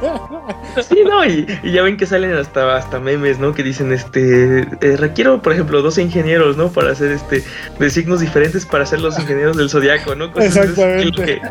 Sí, 0.88 1.04
no, 1.04 1.26
y, 1.26 1.46
ya 1.64 1.82
ven 1.82 1.98
que 1.98 2.06
salen 2.06 2.34
hasta, 2.34 2.78
hasta 2.78 3.00
memes, 3.00 3.40
¿no? 3.40 3.54
Que 3.54 3.64
dicen, 3.64 3.92
este, 3.92 4.62
eh, 4.62 4.98
requiero, 4.98 5.42
por 5.42 5.54
ejemplo, 5.54 5.82
dos 5.82 5.98
ingenieros, 5.98 6.58
¿no? 6.58 6.70
Para 6.70 6.92
hacer, 6.92 7.12
este, 7.12 7.44
de 7.80 7.90
signos 7.90 8.20
diferentes 8.20 8.66
para 8.66 8.86
ser 8.86 9.02
los 9.02 9.20
ingenieros 9.20 9.58
del 9.58 9.70
zodiaco, 9.70 10.16
¿no? 10.16 10.26
exactamente. 10.36 11.42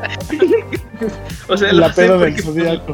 o 1.49 1.57
sea, 1.57 1.73
la 1.73 1.93
pedo 1.93 2.19
del 2.19 2.41
zodiaco. 2.41 2.93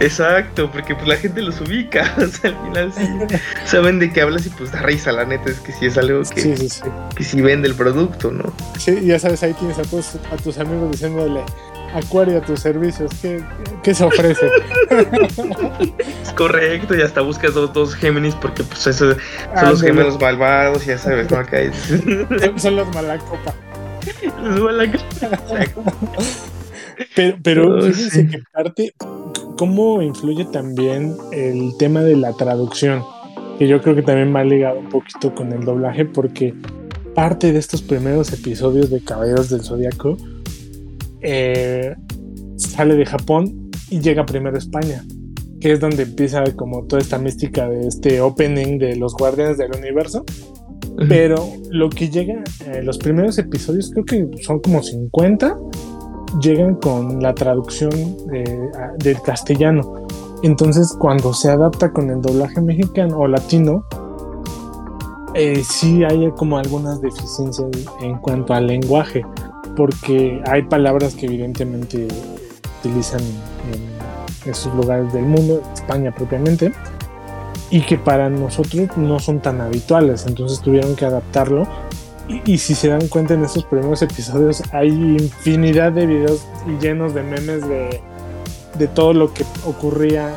Exacto, 0.00 0.70
porque 0.70 0.94
pues 0.94 1.08
la 1.08 1.16
gente 1.16 1.42
los 1.42 1.60
ubica, 1.60 2.14
o 2.18 2.26
sea, 2.26 2.50
al 2.50 2.66
final 2.66 2.92
sí 2.92 3.36
saben 3.64 3.98
de 3.98 4.12
qué 4.12 4.22
hablas 4.22 4.46
y 4.46 4.50
pues 4.50 4.72
da 4.72 4.82
risa, 4.82 5.12
la 5.12 5.24
neta, 5.24 5.50
es 5.50 5.60
que 5.60 5.72
sí 5.72 5.86
es 5.86 5.98
algo 5.98 6.20
que 6.20 6.40
sí, 6.40 6.56
sí, 6.56 6.68
sí. 6.68 6.82
que 7.14 7.24
sí 7.24 7.40
vende 7.40 7.68
el 7.68 7.74
producto, 7.74 8.30
¿no? 8.30 8.52
Sí, 8.78 9.00
ya 9.02 9.18
sabes, 9.18 9.42
ahí 9.42 9.54
tienes 9.54 9.78
a 9.78 9.82
tus, 9.82 10.16
a 10.30 10.36
tus 10.36 10.58
amigos 10.58 10.90
diciéndole, 10.92 11.42
Acuario 11.94 12.36
a 12.36 12.40
tus 12.42 12.60
servicios, 12.60 13.10
¿qué, 13.22 13.42
qué 13.82 13.94
se 13.94 14.04
ofrece? 14.04 14.46
es 16.22 16.32
correcto, 16.34 16.94
y 16.94 17.00
hasta 17.00 17.22
buscas 17.22 17.54
dos, 17.54 17.72
dos 17.72 17.94
Géminis 17.94 18.34
porque 18.34 18.62
pues 18.62 18.86
eso, 18.86 19.16
son 19.58 19.70
los 19.70 19.80
gemelos 19.80 20.20
malvados, 20.20 20.84
ya 20.84 20.98
sabes, 20.98 21.30
¿no? 21.30 21.38
Acá 21.38 21.58
son, 21.72 22.58
son 22.58 22.76
los 22.76 22.94
malacopa. 22.94 23.54
Los 24.42 24.60
malacopa. 24.60 25.38
Pero, 27.14 27.36
pero 27.42 27.82
fíjense 27.82 28.26
que 28.26 28.42
parte, 28.52 28.92
cómo 29.56 30.02
influye 30.02 30.44
también 30.46 31.14
el 31.32 31.72
tema 31.78 32.02
de 32.02 32.16
la 32.16 32.32
traducción, 32.32 33.02
que 33.58 33.66
yo 33.68 33.80
creo 33.80 33.94
que 33.94 34.02
también 34.02 34.34
va 34.34 34.44
ligado 34.44 34.78
un 34.78 34.88
poquito 34.88 35.34
con 35.34 35.52
el 35.52 35.64
doblaje, 35.64 36.04
porque 36.04 36.54
parte 37.14 37.52
de 37.52 37.58
estos 37.58 37.82
primeros 37.82 38.32
episodios 38.32 38.90
de 38.90 39.00
Caballeros 39.00 39.50
del 39.50 39.62
Zodíaco 39.62 40.16
eh, 41.20 41.94
sale 42.56 42.94
de 42.94 43.06
Japón 43.06 43.70
y 43.90 44.00
llega 44.00 44.24
primero 44.24 44.54
a 44.54 44.58
España, 44.58 45.04
que 45.60 45.72
es 45.72 45.80
donde 45.80 46.04
empieza 46.04 46.44
como 46.54 46.84
toda 46.84 47.02
esta 47.02 47.18
mística 47.18 47.68
de 47.68 47.88
este 47.88 48.20
opening 48.20 48.78
de 48.78 48.96
los 48.96 49.14
Guardianes 49.14 49.58
del 49.58 49.74
Universo. 49.76 50.24
Pero 51.08 51.48
lo 51.70 51.90
que 51.90 52.08
llega, 52.08 52.42
eh, 52.66 52.82
los 52.82 52.98
primeros 52.98 53.38
episodios 53.38 53.90
creo 53.92 54.04
que 54.04 54.28
son 54.42 54.58
como 54.58 54.82
50 54.82 55.56
llegan 56.40 56.76
con 56.76 57.22
la 57.22 57.34
traducción 57.34 57.90
del 58.98 59.20
castellano. 59.22 60.06
Entonces, 60.42 60.94
cuando 60.98 61.34
se 61.34 61.50
adapta 61.50 61.92
con 61.92 62.10
el 62.10 62.20
doblaje 62.20 62.60
mexicano 62.60 63.18
o 63.18 63.26
latino, 63.26 63.84
eh, 65.34 65.62
sí 65.64 66.04
hay 66.04 66.30
como 66.32 66.58
algunas 66.58 67.00
deficiencias 67.00 67.68
en 68.00 68.18
cuanto 68.18 68.54
al 68.54 68.66
lenguaje, 68.66 69.24
porque 69.76 70.42
hay 70.46 70.62
palabras 70.62 71.14
que 71.14 71.26
evidentemente 71.26 72.08
utilizan 72.80 73.20
en 73.20 74.50
esos 74.50 74.74
lugares 74.74 75.12
del 75.12 75.26
mundo, 75.26 75.60
España 75.74 76.14
propiamente, 76.14 76.72
y 77.70 77.82
que 77.82 77.98
para 77.98 78.30
nosotros 78.30 78.96
no 78.96 79.18
son 79.18 79.40
tan 79.40 79.60
habituales, 79.60 80.26
entonces 80.26 80.60
tuvieron 80.60 80.96
que 80.96 81.04
adaptarlo 81.04 81.66
y, 82.28 82.58
si 82.58 82.74
se 82.74 82.88
dan 82.88 83.08
cuenta 83.08 83.34
en 83.34 83.44
estos 83.44 83.64
primeros 83.64 84.02
episodios 84.02 84.62
hay 84.72 84.88
infinidad 84.88 85.92
de 85.92 86.06
videos 86.06 86.46
llenos 86.80 87.14
de 87.14 87.22
memes 87.22 87.66
de, 87.66 88.00
todo 88.94 89.12
lo 89.12 89.32
que 89.32 89.44
ocurría 89.64 90.32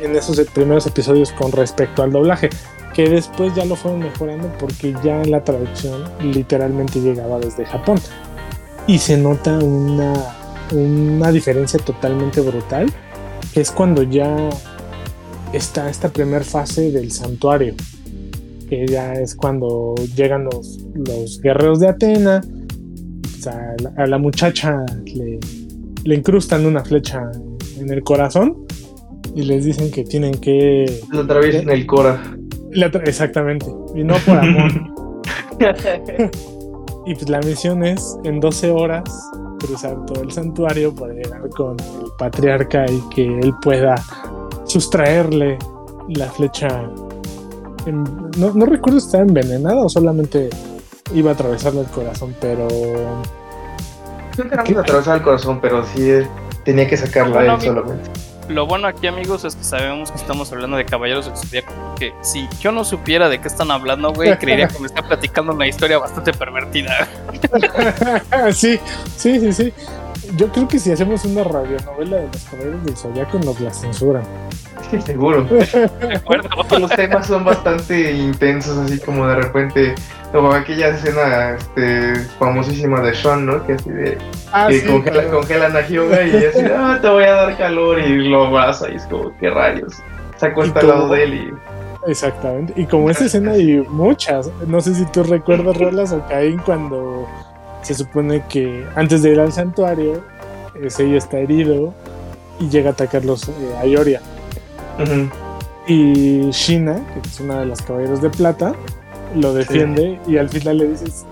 en, 0.00 0.16
esos 0.16 0.40
primeros 0.50 0.86
episodios 0.86 1.30
con 1.32 1.52
respecto 1.52 2.02
al 2.02 2.10
doblaje, 2.10 2.48
que 2.94 3.08
después 3.08 3.54
ya 3.54 3.64
lo 3.64 3.76
fueron 3.76 4.00
mejorando 4.00 4.50
porque 4.58 4.94
ya 5.04 5.22
la 5.24 5.44
traducción 5.44 6.04
literalmente 6.20 7.00
llegaba 7.00 7.38
desde 7.38 7.64
Japón. 7.64 8.00
Y 8.88 8.98
se 8.98 9.16
nota 9.16 9.58
una, 9.58 10.14
una 10.72 11.30
diferencia 11.30 11.78
totalmente 11.78 12.40
brutal, 12.40 12.92
que 13.52 13.60
es 13.60 13.70
cuando 13.70 14.02
ya 14.02 14.48
está 15.52 15.88
esta 15.90 16.08
primera 16.08 16.44
fase 16.44 16.90
del 16.90 17.12
santuario 17.12 17.74
que 18.68 18.86
ya 18.86 19.14
es 19.14 19.34
cuando 19.34 19.94
llegan 20.16 20.44
los, 20.44 20.86
los 20.94 21.40
guerreros 21.40 21.80
de 21.80 21.88
Atena, 21.88 22.40
pues, 23.22 23.46
a, 23.46 24.06
la, 24.06 24.18
muchacha 24.18 24.84
le, 25.04 25.38
le, 26.04 26.14
incrustan 26.14 26.66
una 26.66 26.84
flecha 26.84 27.30
en 27.78 27.90
el 27.90 28.02
corazón 28.02 28.66
y 29.34 29.42
les 29.42 29.64
dicen 29.64 29.90
que 29.90 30.04
tienen 30.04 30.34
que... 30.34 31.00
La 31.12 31.20
atraviesen 31.22 31.70
el 31.70 31.86
cora. 31.86 32.20
exactamente, 33.04 33.66
y 33.94 34.04
no 34.04 34.14
por 34.26 34.38
amor. 34.38 34.72
y 37.06 37.14
pues 37.14 37.28
la 37.28 37.40
misión 37.40 37.84
es 37.84 38.18
en 38.24 38.40
12 38.40 38.70
horas 38.70 39.30
cruzar 39.58 40.06
todo 40.06 40.22
el 40.22 40.30
santuario 40.30 40.94
para 40.94 41.12
llegar 41.14 41.48
con 41.50 41.76
el 41.80 42.10
patriarca 42.18 42.86
y 42.90 43.00
que 43.14 43.24
él 43.26 43.52
pueda 43.62 43.96
sustraerle 44.64 45.58
la 46.08 46.26
flecha 46.26 46.90
no, 47.92 48.52
no, 48.54 48.66
recuerdo 48.66 49.00
si 49.00 49.06
estaba 49.06 49.24
envenenada 49.24 49.76
o 49.76 49.88
solamente 49.88 50.50
iba 51.14 51.30
a 51.30 51.34
atravesarle 51.34 51.80
el 51.80 51.86
corazón, 51.86 52.34
pero. 52.40 52.68
Creo 54.32 54.64
que 54.64 54.72
no 54.72 54.80
atravesar 54.80 55.16
el 55.16 55.22
corazón, 55.22 55.60
pero 55.60 55.84
sí 55.84 56.10
eh, 56.10 56.28
tenía 56.64 56.86
que 56.86 56.96
sacarla 56.96 57.54
él 57.54 57.60
solamente. 57.60 58.10
Lo 58.48 58.66
bueno 58.66 58.88
aquí, 58.88 59.06
amigos, 59.06 59.44
es 59.44 59.56
que 59.56 59.64
sabemos 59.64 60.10
que 60.10 60.16
estamos 60.16 60.50
hablando 60.52 60.78
de 60.78 60.86
Caballeros 60.86 61.26
del 61.26 61.36
Zodíaco. 61.36 61.72
Porque 61.90 62.14
si 62.22 62.48
yo 62.60 62.72
no 62.72 62.82
supiera 62.82 63.28
de 63.28 63.40
qué 63.40 63.48
están 63.48 63.70
hablando, 63.70 64.12
güey, 64.12 64.36
creería 64.38 64.68
que 64.68 64.78
me 64.78 64.86
está 64.86 65.02
platicando 65.02 65.52
una 65.52 65.66
historia 65.66 65.98
bastante 65.98 66.32
pervertida. 66.32 67.08
sí, 68.52 68.80
sí, 69.16 69.40
sí, 69.40 69.52
sí. 69.52 69.74
Yo 70.36 70.48
creo 70.48 70.68
que 70.68 70.78
si 70.78 70.92
hacemos 70.92 71.24
una 71.24 71.44
radionovela 71.44 72.16
de 72.16 72.26
los 72.26 72.44
Caballeros 72.44 72.84
del 72.84 72.96
Zodíaco, 72.96 73.38
nos 73.38 73.60
la 73.60 73.72
censuran. 73.72 74.22
seguro. 75.04 75.44
De 75.44 76.16
acuerdo. 76.16 76.48
Los 76.78 76.90
temas 76.90 77.26
son 77.26 77.44
bastante 77.44 78.12
intensos, 78.12 78.78
así 78.78 78.98
como 79.00 79.26
de 79.26 79.36
repente, 79.36 79.94
como 80.32 80.52
aquella 80.52 80.88
escena 80.88 81.56
este, 81.56 82.14
famosísima 82.38 83.00
de 83.00 83.14
Sean, 83.14 83.46
¿no? 83.46 83.66
Que 83.66 83.74
así 83.74 83.90
de. 83.90 84.18
Ah, 84.52 84.68
que 84.68 84.84
congela, 84.84 85.28
congelan 85.28 85.76
a 85.76 85.86
Hyuga 85.86 86.22
y 86.22 86.44
así, 86.44 86.60
ah, 86.74 86.98
te 87.00 87.08
voy 87.08 87.24
a 87.24 87.32
dar 87.32 87.56
calor 87.56 87.98
y 87.98 88.28
lo 88.28 88.46
abraza 88.46 88.90
y 88.90 88.96
es 88.96 89.06
como, 89.06 89.36
qué 89.38 89.50
rayos. 89.50 89.94
Se 90.36 90.46
acuesta 90.46 90.80
al 90.80 90.88
lado 90.88 91.08
de 91.08 91.24
él 91.24 91.34
y. 91.34 91.52
Exactamente. 92.06 92.72
Y 92.76 92.86
como 92.86 93.10
esa 93.10 93.24
escena 93.24 93.52
hay 93.52 93.84
muchas. 93.88 94.50
No 94.66 94.80
sé 94.80 94.94
si 94.94 95.04
tú 95.06 95.24
recuerdas, 95.24 95.76
Rolas 95.76 96.12
o 96.12 96.24
Caín, 96.28 96.58
cuando 96.58 97.26
se 97.82 97.94
supone 97.94 98.44
que 98.48 98.86
antes 98.96 99.22
de 99.22 99.30
ir 99.30 99.40
al 99.40 99.52
santuario, 99.52 100.22
ese 100.82 101.16
está 101.16 101.38
herido 101.38 101.94
y 102.60 102.68
llega 102.68 102.90
a 102.90 102.92
atacarlos 102.92 103.48
eh, 103.48 103.52
a 103.80 103.86
Ioria. 103.86 104.20
Y 105.86 106.50
Shina, 106.50 106.96
que 107.14 107.20
es 107.26 107.40
una 107.40 107.60
de 107.60 107.66
las 107.66 107.80
caballeros 107.82 108.20
de 108.20 108.30
plata, 108.30 108.74
lo 109.34 109.54
defiende 109.54 110.20
y 110.26 110.36
al 110.38 110.48
final 110.48 110.78
le 110.78 110.88
dices, 110.88 111.24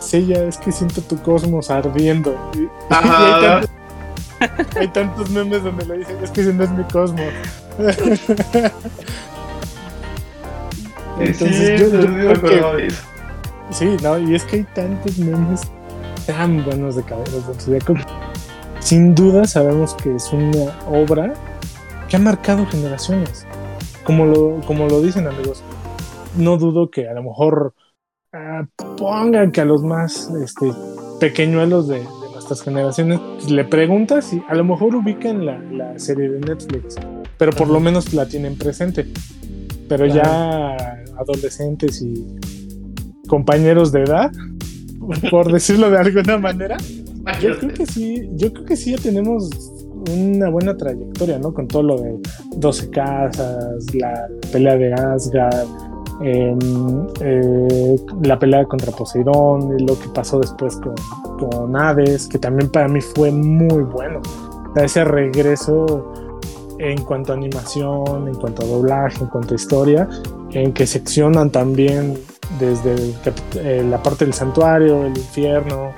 Sella, 0.00 0.44
es 0.44 0.56
que 0.58 0.70
siento 0.72 1.02
tu 1.02 1.20
cosmos 1.20 1.70
ardiendo. 1.70 2.36
Y, 2.54 2.68
hay, 4.78 4.88
tantos, 4.88 5.30
memes 5.30 5.64
donde 5.64 5.84
le 5.84 5.98
dicen, 5.98 6.16
es 6.22 6.30
que 6.30 6.40
ese 6.42 6.54
no 6.54 6.64
es 6.64 6.70
mi 6.70 6.84
cosmos. 6.84 7.26
Entonces, 11.20 11.80
yo, 11.80 11.88
yo 12.00 12.32
Sí, 13.70 13.96
no, 14.02 14.18
y 14.18 14.34
es 14.34 14.44
que 14.44 14.56
hay 14.56 14.64
tantos 14.74 15.18
memes 15.18 15.60
tan 16.28 16.62
buenos 16.62 16.94
de 16.94 17.02
Caballeros 17.04 17.48
del 17.48 17.58
Zodíaco. 17.58 17.94
Sin 18.80 19.14
duda 19.14 19.46
sabemos 19.46 19.94
que 19.94 20.14
es 20.14 20.30
una 20.30 20.78
obra 20.86 21.32
que 22.06 22.16
ha 22.16 22.18
marcado 22.18 22.66
generaciones. 22.66 23.46
Como 24.04 24.26
lo, 24.26 24.60
como 24.66 24.86
lo 24.88 25.00
dicen 25.00 25.26
amigos, 25.26 25.64
no 26.36 26.58
dudo 26.58 26.90
que 26.90 27.08
a 27.08 27.14
lo 27.14 27.22
mejor 27.22 27.74
ah, 28.34 28.66
pongan 28.98 29.52
que 29.52 29.62
a 29.62 29.64
los 29.64 29.82
más 29.82 30.30
este, 30.42 30.70
pequeñuelos 31.18 31.88
de, 31.88 32.02
nuestras 32.34 32.62
generaciones 32.62 33.20
pues, 33.20 33.50
le 33.50 33.64
preguntas 33.64 34.32
y 34.34 34.42
a 34.48 34.54
lo 34.54 34.64
mejor 34.64 34.94
ubican 34.96 35.46
la, 35.46 35.58
la 35.58 35.98
serie 35.98 36.28
de 36.28 36.40
Netflix, 36.40 36.96
pero 37.38 37.52
por 37.52 37.68
lo 37.68 37.80
menos 37.80 38.12
la 38.12 38.28
tienen 38.28 38.56
presente. 38.56 39.06
Pero 39.88 40.04
ya 40.04 40.76
adolescentes 41.18 42.02
y 42.02 42.36
compañeros 43.28 43.92
de 43.92 44.02
edad, 44.02 44.30
por 45.30 45.52
decirlo 45.52 45.90
de 45.90 45.98
alguna 45.98 46.38
manera, 46.38 46.76
yo 47.40 47.58
creo 47.58 47.72
que 47.72 47.86
sí, 47.86 48.28
yo 48.34 48.52
creo 48.52 48.64
que 48.64 48.76
sí 48.76 48.92
ya 48.92 48.98
tenemos 48.98 49.50
una 50.10 50.48
buena 50.48 50.76
trayectoria, 50.76 51.38
¿no? 51.38 51.52
Con 51.52 51.66
todo 51.68 51.82
lo 51.82 52.00
de 52.00 52.18
12 52.56 52.90
casas, 52.90 53.94
la 53.94 54.28
pelea 54.52 54.76
de 54.76 54.94
Asgard, 54.94 55.66
em, 56.22 56.58
eh, 57.20 57.96
la 58.22 58.38
pelea 58.38 58.64
contra 58.64 58.92
Poseidón, 58.92 59.78
y 59.78 59.84
lo 59.84 59.98
que 59.98 60.08
pasó 60.08 60.40
después 60.40 60.76
con, 60.76 60.94
con 61.38 61.76
Hades, 61.76 62.28
que 62.28 62.38
también 62.38 62.70
para 62.70 62.88
mí 62.88 63.00
fue 63.00 63.30
muy 63.30 63.82
bueno. 63.82 64.20
ese 64.76 65.02
regreso 65.02 66.12
en 66.78 67.02
cuanto 67.02 67.32
a 67.32 67.36
animación, 67.36 68.28
en 68.28 68.34
cuanto 68.36 68.62
a 68.62 68.66
doblaje, 68.66 69.24
en 69.24 69.26
cuanto 69.28 69.54
a 69.54 69.56
historia, 69.56 70.08
en 70.52 70.72
que 70.72 70.86
seccionan 70.86 71.50
también 71.50 72.14
desde 72.58 73.14
eh, 73.56 73.84
la 73.84 74.02
parte 74.02 74.24
del 74.24 74.34
santuario, 74.34 75.04
el 75.06 75.16
infierno, 75.16 75.92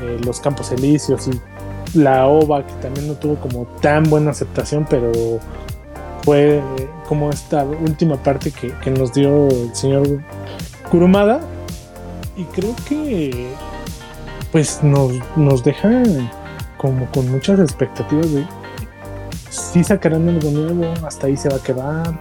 eh, 0.00 0.18
los 0.24 0.40
campos 0.40 0.72
elíseos 0.72 1.28
y 1.28 1.98
la 1.98 2.26
ova 2.26 2.66
que 2.66 2.72
también 2.74 3.08
no 3.08 3.14
tuvo 3.14 3.36
como 3.36 3.66
tan 3.80 4.04
buena 4.04 4.30
aceptación, 4.30 4.86
pero 4.88 5.12
fue 6.22 6.62
como 7.08 7.30
esta 7.30 7.64
última 7.64 8.16
parte 8.16 8.50
que, 8.50 8.90
nos 8.90 9.12
dio 9.12 9.48
el 9.48 9.74
señor 9.74 10.22
Kurumada 10.90 11.40
y 12.36 12.44
creo 12.44 12.74
que 12.88 13.52
pues 14.50 14.82
nos, 14.82 15.12
nos 15.36 15.62
deja 15.64 16.02
como 16.76 17.06
con 17.10 17.30
muchas 17.30 17.58
expectativas 17.60 18.32
de 18.32 18.46
si 19.50 19.84
sacarán 19.84 20.28
algo 20.28 20.50
nuevo, 20.50 20.94
hasta 21.06 21.26
ahí 21.26 21.36
se 21.36 21.48
va 21.48 21.56
a 21.56 21.62
quedar. 21.62 22.18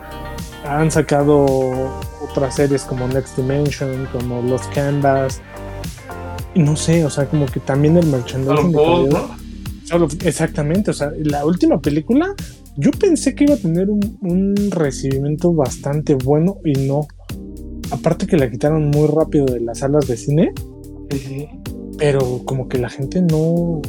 Han 0.66 0.92
sacado 0.92 1.90
otras 2.32 2.56
series 2.56 2.84
como 2.84 3.08
Next 3.08 3.38
Dimension, 3.38 4.08
como 4.12 4.42
Los 4.42 4.62
Canvas. 4.68 5.42
Y 6.54 6.62
no 6.62 6.76
sé, 6.76 7.06
o 7.06 7.10
sea, 7.10 7.28
como 7.28 7.46
que 7.46 7.60
también 7.60 7.98
el 7.98 8.06
merchandising. 8.08 8.76
exactamente, 10.26 10.92
o 10.92 10.94
sea, 10.94 11.12
la 11.24 11.46
última 11.46 11.80
película, 11.80 12.34
yo 12.78 12.92
pensé 12.92 13.36
que 13.36 13.46
iba 13.46 13.54
a 13.54 13.58
tener 13.58 13.90
un, 13.90 14.56
recibimiento 14.72 15.54
bastante 15.54 16.16
bueno 16.16 16.58
y 16.66 16.74
no. 16.88 17.08
Aparte 17.92 18.26
que 18.26 18.38
la 18.38 18.50
quitaron 18.50 18.90
muy 18.90 19.08
rápido 19.08 19.46
de 19.46 19.60
las 19.60 19.80
salas 19.80 20.08
de 20.08 20.18
cine. 20.18 20.54
Pero 21.98 22.42
como 22.46 22.68
que 22.68 22.78
la 22.78 22.90
gente 22.90 23.22
no. 23.22 23.82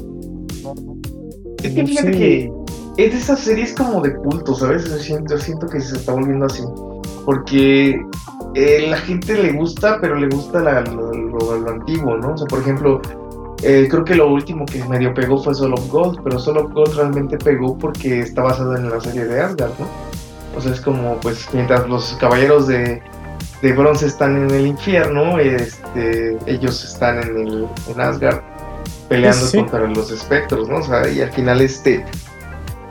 es 1.63 1.73
que 1.73 1.87
fíjate 1.87 2.11
que 2.11 2.53
es 2.97 3.13
de 3.13 3.19
esas 3.19 3.41
series 3.41 3.73
como 3.73 4.03
de 4.03 4.15
culto, 4.15 4.55
¿sabes? 4.55 4.85
Yo 4.85 4.99
siento, 4.99 5.39
siento 5.39 5.67
que 5.67 5.81
se 5.81 5.97
está 5.97 6.13
volviendo 6.13 6.47
así. 6.47 6.63
Porque 7.25 7.99
eh, 8.55 8.87
la 8.89 8.99
gente 8.99 9.35
le 9.35 9.53
gusta, 9.53 9.99
pero 10.01 10.17
le 10.17 10.29
gusta 10.29 10.61
lo, 10.61 11.69
antiguo, 11.69 12.17
¿no? 12.17 12.35
O 12.35 12.39
sea, 12.39 12.47
por 12.47 12.61
ejemplo, 12.61 13.01
eh, 13.63 13.87
creo 13.91 14.05
que 14.05 14.15
lo 14.15 14.29
último 14.29 14.67
que 14.67 14.83
medio 14.85 15.15
pegó 15.15 15.43
fue 15.43 15.55
Soul 15.55 15.75
of 15.75 15.89
Gold, 15.89 16.21
pero 16.23 16.39
Soul 16.39 16.59
of 16.59 16.73
Gold 16.73 16.97
realmente 16.97 17.39
pegó 17.39 17.77
porque 17.79 18.21
está 18.21 18.43
basada 18.43 18.79
en 18.79 18.91
la 18.91 19.01
serie 19.01 19.25
de 19.25 19.41
Asgard, 19.41 19.73
¿no? 19.79 19.87
O 20.57 20.61
sea, 20.61 20.73
es 20.73 20.81
como, 20.81 21.17
pues, 21.21 21.49
mientras 21.53 21.89
los 21.89 22.17
caballeros 22.21 22.67
de, 22.67 23.03
de 23.63 23.73
bronce 23.73 24.07
están 24.07 24.37
en 24.37 24.51
el 24.51 24.67
infierno, 24.67 25.39
este, 25.39 26.37
ellos 26.47 26.85
están 26.85 27.23
en, 27.23 27.37
el, 27.37 27.69
en 27.89 28.01
Asgard 28.01 28.41
peleando 29.09 29.47
contra 29.51 29.87
los 29.87 30.11
espectros, 30.11 30.69
¿no? 30.69 30.79
O 30.79 30.83
sea, 30.83 31.09
y 31.09 31.21
al 31.21 31.33
final, 31.33 31.61
este 31.61 32.05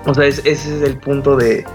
o 0.05 0.13
sea, 0.13 0.25
ese 0.25 0.49
es 0.49 0.67
el 0.67 0.97
punto 0.97 1.35
de 1.35 1.65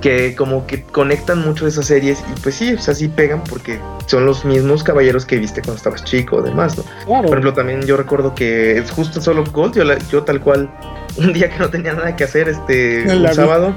que 0.00 0.34
como 0.34 0.66
que 0.66 0.82
conectan 0.82 1.40
mucho 1.40 1.66
esas 1.66 1.86
series 1.86 2.20
y 2.20 2.40
pues 2.40 2.54
sí, 2.54 2.74
o 2.74 2.78
sea, 2.78 2.94
sí 2.94 3.08
pegan 3.08 3.42
porque 3.44 3.78
son 4.06 4.26
los 4.26 4.44
mismos 4.44 4.82
caballeros 4.82 5.26
que 5.26 5.38
viste 5.38 5.60
cuando 5.60 5.76
estabas 5.76 6.04
chico 6.04 6.36
o 6.36 6.42
demás, 6.42 6.76
¿no? 6.76 6.84
Por 7.06 7.26
ejemplo, 7.26 7.52
también 7.52 7.82
yo 7.82 7.96
recuerdo 7.96 8.34
que 8.34 8.78
es 8.78 8.90
justo 8.90 9.20
solo 9.20 9.44
Gold, 9.44 9.74
yo, 9.74 9.84
yo 10.10 10.22
tal 10.22 10.40
cual 10.40 10.70
un 11.16 11.32
día 11.32 11.50
que 11.50 11.58
no 11.58 11.68
tenía 11.70 11.92
nada 11.92 12.16
que 12.16 12.24
hacer, 12.24 12.48
este, 12.48 13.04
un 13.16 13.32
sábado. 13.34 13.74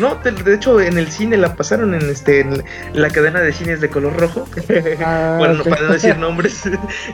no, 0.00 0.14
de, 0.16 0.54
hecho 0.54 0.80
en 0.80 0.98
el 0.98 1.10
cine 1.10 1.36
la 1.36 1.54
pasaron 1.54 1.94
en 1.94 2.08
este 2.10 2.40
en 2.40 2.62
la 2.92 3.10
cadena 3.10 3.40
de 3.40 3.52
cines 3.52 3.80
de 3.80 3.88
color 3.88 4.16
rojo. 4.16 4.46
Ah, 4.98 5.36
bueno, 5.38 5.62
para 5.62 5.82
no 5.82 5.92
decir 5.92 6.16
nombres, 6.18 6.62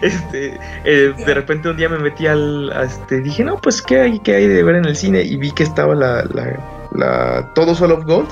este, 0.03 0.59
eh, 0.85 1.13
de 1.17 1.35
repente 1.35 1.69
un 1.69 1.77
día 1.77 1.89
me 1.89 1.99
metí 1.99 2.27
al, 2.27 2.73
este, 2.85 3.21
dije 3.21 3.45
no, 3.45 3.61
pues 3.61 3.83
qué 3.83 4.01
hay, 4.01 4.19
qué 4.21 4.37
hay 4.37 4.47
de 4.47 4.63
ver 4.63 4.77
en 4.77 4.85
el 4.85 4.97
cine 4.97 5.23
y 5.23 5.37
vi 5.37 5.51
que 5.53 5.63
estaba 5.63 5.95
la, 5.95 6.25
la, 6.25 6.82
la 6.95 7.53
todo 7.55 7.75
Soul 7.75 7.93
of 7.93 8.05
Gold, 8.05 8.29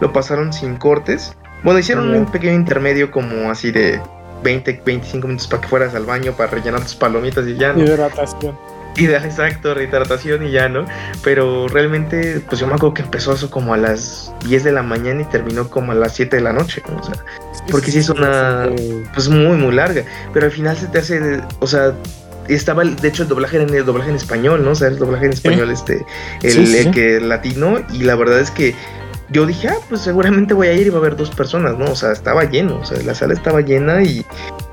lo 0.00 0.12
pasaron 0.12 0.52
sin 0.52 0.76
cortes. 0.76 1.36
Bueno, 1.62 1.78
hicieron 1.78 2.14
un 2.14 2.26
pequeño 2.26 2.54
intermedio 2.54 3.10
como 3.10 3.50
así 3.50 3.70
de 3.70 4.00
20, 4.42 4.82
25 4.84 5.26
minutos 5.26 5.46
para 5.46 5.60
que 5.60 5.68
fueras 5.68 5.94
al 5.94 6.06
baño 6.06 6.32
para 6.32 6.50
rellenar 6.50 6.80
tus 6.82 6.94
palomitas 6.94 7.46
y 7.46 7.56
ya. 7.56 7.72
¿no? 7.72 7.82
Hidratación. 7.82 8.56
Exacto, 8.96 9.74
rehidratación 9.74 10.46
y 10.46 10.50
ya, 10.50 10.68
¿no? 10.68 10.84
Pero 11.22 11.68
realmente, 11.68 12.40
pues 12.40 12.60
yo 12.60 12.66
me 12.66 12.74
acuerdo 12.74 12.94
que 12.94 13.02
empezó 13.02 13.32
eso 13.32 13.50
como 13.50 13.72
a 13.72 13.76
las 13.76 14.32
10 14.46 14.64
de 14.64 14.72
la 14.72 14.82
mañana 14.82 15.22
y 15.22 15.24
terminó 15.24 15.68
como 15.68 15.92
a 15.92 15.94
las 15.94 16.14
7 16.14 16.36
de 16.36 16.42
la 16.42 16.52
noche, 16.52 16.82
¿no? 16.88 16.98
O 16.98 17.02
sea, 17.02 17.14
porque 17.70 17.90
sí 17.90 17.98
es 17.98 18.10
una, 18.10 18.68
pues 19.14 19.28
muy, 19.28 19.56
muy 19.56 19.74
larga, 19.74 20.02
pero 20.32 20.46
al 20.46 20.52
final 20.52 20.76
se 20.76 20.86
te 20.88 20.98
hace, 20.98 21.40
o 21.60 21.66
sea, 21.66 21.94
estaba 22.54 22.84
de 22.84 23.08
hecho 23.08 23.22
el 23.22 23.28
doblaje 23.28 23.60
en 23.60 23.72
el 23.74 23.84
doblaje 23.84 24.10
en 24.10 24.16
español, 24.16 24.64
¿no? 24.64 24.72
O 24.72 24.74
sea, 24.74 24.88
el 24.88 24.98
doblaje 24.98 25.26
en 25.26 25.32
español, 25.32 25.70
este, 25.70 26.04
el, 26.42 26.74
el 26.74 26.90
que 26.90 27.20
latino, 27.20 27.78
y 27.92 28.02
la 28.02 28.16
verdad 28.16 28.40
es 28.40 28.50
que 28.50 28.74
yo 29.30 29.46
dije, 29.46 29.68
ah, 29.68 29.76
pues 29.88 30.00
seguramente 30.00 30.54
voy 30.54 30.68
a 30.68 30.72
ir 30.72 30.88
y 30.88 30.90
va 30.90 30.96
a 30.96 31.00
haber 31.00 31.16
dos 31.16 31.30
personas, 31.30 31.78
¿no? 31.78 31.92
O 31.92 31.94
sea, 31.94 32.12
estaba 32.12 32.44
lleno, 32.44 32.80
o 32.80 32.84
sea, 32.84 33.00
la 33.02 33.14
sala 33.14 33.34
estaba 33.34 33.60
llena 33.60 34.02
y 34.02 34.24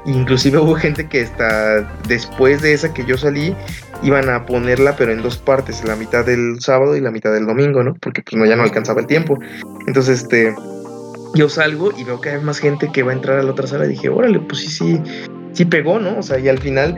inclusive 0.05 0.57
hubo 0.57 0.75
gente 0.75 1.07
que 1.07 1.21
está 1.21 1.81
después 2.07 2.61
de 2.61 2.73
esa 2.73 2.93
que 2.93 3.05
yo 3.05 3.17
salí 3.17 3.55
iban 4.03 4.29
a 4.29 4.45
ponerla 4.45 4.95
pero 4.95 5.11
en 5.11 5.21
dos 5.21 5.37
partes, 5.37 5.83
la 5.83 5.95
mitad 5.95 6.25
del 6.25 6.59
sábado 6.61 6.95
y 6.95 7.01
la 7.01 7.11
mitad 7.11 7.31
del 7.33 7.45
domingo, 7.45 7.83
¿no? 7.83 7.95
Porque 7.95 8.23
pues 8.23 8.35
no 8.35 8.45
ya 8.45 8.55
no 8.55 8.63
alcanzaba 8.63 9.01
el 9.01 9.07
tiempo. 9.07 9.37
Entonces, 9.85 10.21
este 10.21 10.55
yo 11.35 11.49
salgo 11.49 11.91
y 11.95 12.03
veo 12.03 12.19
que 12.19 12.29
hay 12.29 12.41
más 12.41 12.57
gente 12.59 12.91
que 12.91 13.03
va 13.03 13.11
a 13.11 13.15
entrar 13.15 13.39
a 13.39 13.43
la 13.43 13.51
otra 13.51 13.67
sala 13.67 13.85
y 13.85 13.89
dije, 13.89 14.09
órale, 14.09 14.39
pues 14.39 14.61
sí, 14.61 14.69
sí, 14.69 15.01
sí 15.57 15.65
pegó, 15.65 15.99
¿no? 15.99 16.19
O 16.19 16.23
sea, 16.23 16.39
y 16.39 16.47
al 16.47 16.59
final 16.59 16.95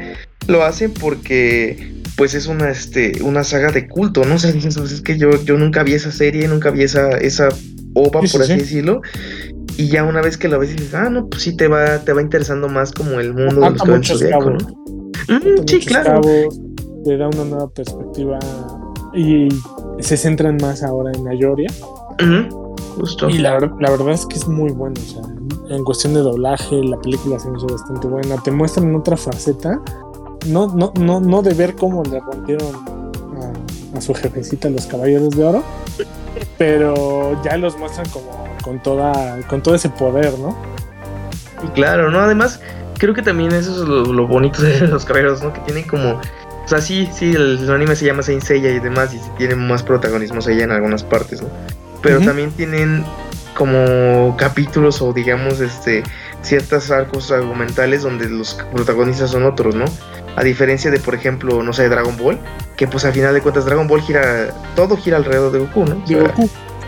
lo 0.47 0.63
hacen 0.63 0.93
porque 0.93 1.93
pues 2.17 2.33
es 2.33 2.47
una, 2.47 2.69
este, 2.69 3.23
una 3.23 3.45
saga 3.45 3.71
de 3.71 3.87
culto, 3.87 4.25
¿no? 4.25 4.35
O 4.35 4.39
sea, 4.39 4.51
es 4.51 5.01
que 5.01 5.17
yo, 5.17 5.41
yo 5.45 5.57
nunca 5.57 5.83
vi 5.83 5.93
esa 5.93 6.11
serie, 6.11 6.47
nunca 6.49 6.69
vi 6.69 6.83
esa, 6.83 7.11
esa 7.11 7.47
ova, 7.93 8.19
por 8.19 8.41
así 8.41 8.57
decirlo. 8.57 9.01
Y 9.77 9.87
ya 9.87 10.03
una 10.03 10.21
vez 10.21 10.37
que 10.37 10.49
la 10.49 10.57
ves 10.57 10.75
dices, 10.75 10.93
ah, 10.93 11.09
no, 11.09 11.29
pues 11.29 11.43
sí 11.43 11.55
te 11.55 11.69
va, 11.69 11.99
te 11.99 12.11
va 12.11 12.21
interesando 12.21 12.67
más 12.67 12.91
como 12.91 13.21
el 13.21 13.33
mundo 13.33 13.61
de 13.61 13.69
los 13.69 13.81
caballos 13.81 14.21
¿no? 14.21 14.57
Mm, 15.29 15.65
sí, 15.65 15.79
claro. 15.79 16.19
te 17.05 17.17
da 17.17 17.29
una 17.29 17.45
nueva 17.45 17.69
perspectiva 17.69 18.39
y 19.13 19.47
se 19.99 20.17
centran 20.17 20.57
más 20.61 20.83
ahora 20.83 21.11
en 21.17 21.25
Ayoria. 21.29 21.69
Justo. 22.99 23.29
Y 23.29 23.37
la, 23.37 23.59
la, 23.59 23.89
verdad 23.89 24.11
es 24.11 24.25
que 24.25 24.35
es 24.35 24.47
muy 24.47 24.71
bueno. 24.71 24.95
O 24.99 25.09
sea, 25.09 25.75
en 25.75 25.83
cuestión 25.83 26.13
de 26.13 26.19
doblaje, 26.19 26.83
la 26.83 26.97
película 26.99 27.39
se 27.39 27.49
me 27.49 27.57
hizo 27.57 27.67
bastante 27.67 28.07
buena. 28.07 28.41
Te 28.43 28.51
muestran 28.51 28.93
otra 28.95 29.15
faceta 29.15 29.81
no, 30.47 30.67
no, 30.67 30.93
no, 30.99 31.19
no 31.19 31.41
de 31.41 31.53
ver 31.53 31.75
cómo 31.75 32.03
le 32.03 32.19
rompieron 32.19 32.75
a, 33.95 34.01
su 34.01 34.13
jefecita 34.13 34.69
los 34.69 34.85
caballeros 34.85 35.31
de 35.31 35.43
oro, 35.43 35.63
pero 36.57 37.41
ya 37.43 37.57
los 37.57 37.77
muestran 37.77 38.07
como 38.09 38.47
con 38.63 38.81
toda, 38.81 39.39
con 39.47 39.61
todo 39.61 39.75
ese 39.75 39.89
poder, 39.89 40.37
¿no? 40.39 40.55
Claro, 41.73 42.09
¿no? 42.09 42.19
Además, 42.19 42.61
creo 42.97 43.13
que 43.13 43.21
también 43.21 43.51
eso 43.51 43.71
es 43.71 43.89
lo, 43.89 44.27
bonito 44.27 44.61
de 44.61 44.87
los 44.87 45.03
caballeros, 45.03 45.43
¿no? 45.43 45.51
Que 45.51 45.59
tienen 45.61 45.85
como. 45.85 46.11
O 46.11 46.67
sea, 46.69 46.79
sí, 46.79 47.09
sí, 47.11 47.33
el, 47.33 47.69
anime 47.69 47.95
se 47.95 48.05
llama 48.05 48.21
Saint 48.21 48.43
Seiya 48.43 48.69
y 48.69 48.79
demás, 48.79 49.13
y 49.13 49.19
tienen 49.37 49.67
más 49.67 49.83
protagonismo 49.83 50.39
ella 50.47 50.63
en 50.63 50.71
algunas 50.71 51.03
partes, 51.03 51.41
¿no? 51.41 51.49
Pero 52.01 52.19
también 52.21 52.51
tienen 52.51 53.03
como 53.55 54.37
capítulos 54.37 55.01
o 55.01 55.11
digamos 55.11 55.59
este 55.59 56.03
ciertas 56.41 56.91
arcos 56.91 57.31
argumentales 57.31 58.03
donde 58.03 58.29
los 58.29 58.53
protagonistas 58.73 59.31
son 59.31 59.43
otros, 59.43 59.75
¿no? 59.75 59.85
A 60.35 60.43
diferencia 60.43 60.89
de, 60.89 60.99
por 60.99 61.15
ejemplo, 61.15 61.61
no 61.63 61.73
sé, 61.73 61.89
Dragon 61.89 62.15
Ball, 62.15 62.39
que 62.77 62.87
pues 62.87 63.03
al 63.03 63.11
final 63.11 63.33
de 63.33 63.41
cuentas 63.41 63.65
Dragon 63.65 63.87
Ball 63.87 64.01
gira, 64.01 64.53
todo 64.75 64.95
gira 64.95 65.17
alrededor 65.17 65.51
de 65.51 65.59
Goku, 65.59 65.85
¿no? 65.85 66.01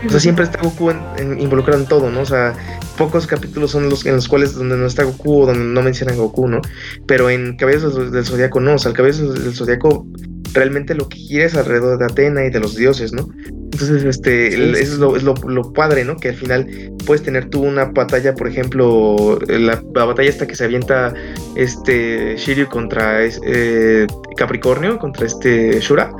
O 0.06 0.10
sea, 0.10 0.18
siempre 0.18 0.44
está 0.44 0.58
Goku 0.60 0.90
involucrado 1.38 1.80
en 1.80 1.86
todo, 1.86 2.10
¿no? 2.10 2.22
O 2.22 2.26
sea, 2.26 2.54
pocos 2.96 3.26
capítulos 3.26 3.70
son 3.70 3.88
los 3.88 4.04
en 4.06 4.16
los 4.16 4.26
cuales 4.26 4.54
donde 4.54 4.76
no 4.76 4.86
está 4.86 5.04
Goku 5.04 5.42
o 5.42 5.46
donde 5.46 5.64
no 5.64 5.82
mencionan 5.82 6.16
Goku, 6.16 6.48
¿no? 6.48 6.60
Pero 7.06 7.30
en 7.30 7.56
Caballeros 7.56 8.10
del 8.10 8.24
Zodiaco 8.24 8.60
no, 8.60 8.74
o 8.74 8.78
sea, 8.78 8.90
el 8.90 8.96
Cabezas 8.96 9.34
del 9.34 9.54
Zodiaco 9.54 10.06
realmente 10.52 10.94
lo 10.94 11.08
que 11.08 11.18
gira 11.18 11.44
es 11.44 11.54
alrededor 11.54 11.98
de 11.98 12.04
Atena 12.06 12.44
y 12.44 12.50
de 12.50 12.60
los 12.60 12.76
dioses, 12.76 13.12
¿no? 13.12 13.28
Entonces, 13.72 14.04
este, 14.04 14.48
eso 14.80 15.16
es, 15.16 15.22
lo, 15.22 15.72
padre, 15.72 16.04
¿no? 16.04 16.16
Que 16.16 16.28
al 16.30 16.34
final 16.34 16.66
puedes 17.06 17.22
tener 17.22 17.48
tú 17.48 17.62
una 17.62 17.86
batalla, 17.86 18.34
por 18.34 18.46
ejemplo, 18.46 19.38
la, 19.48 19.82
batalla 19.92 20.28
esta 20.28 20.46
que 20.46 20.54
se 20.54 20.64
avienta 20.64 21.14
este 21.56 22.36
Shiryu 22.36 22.68
contra 22.68 23.24
eh, 23.24 24.06
Capricornio, 24.36 24.98
contra 24.98 25.26
este 25.26 25.80
Shura. 25.80 26.12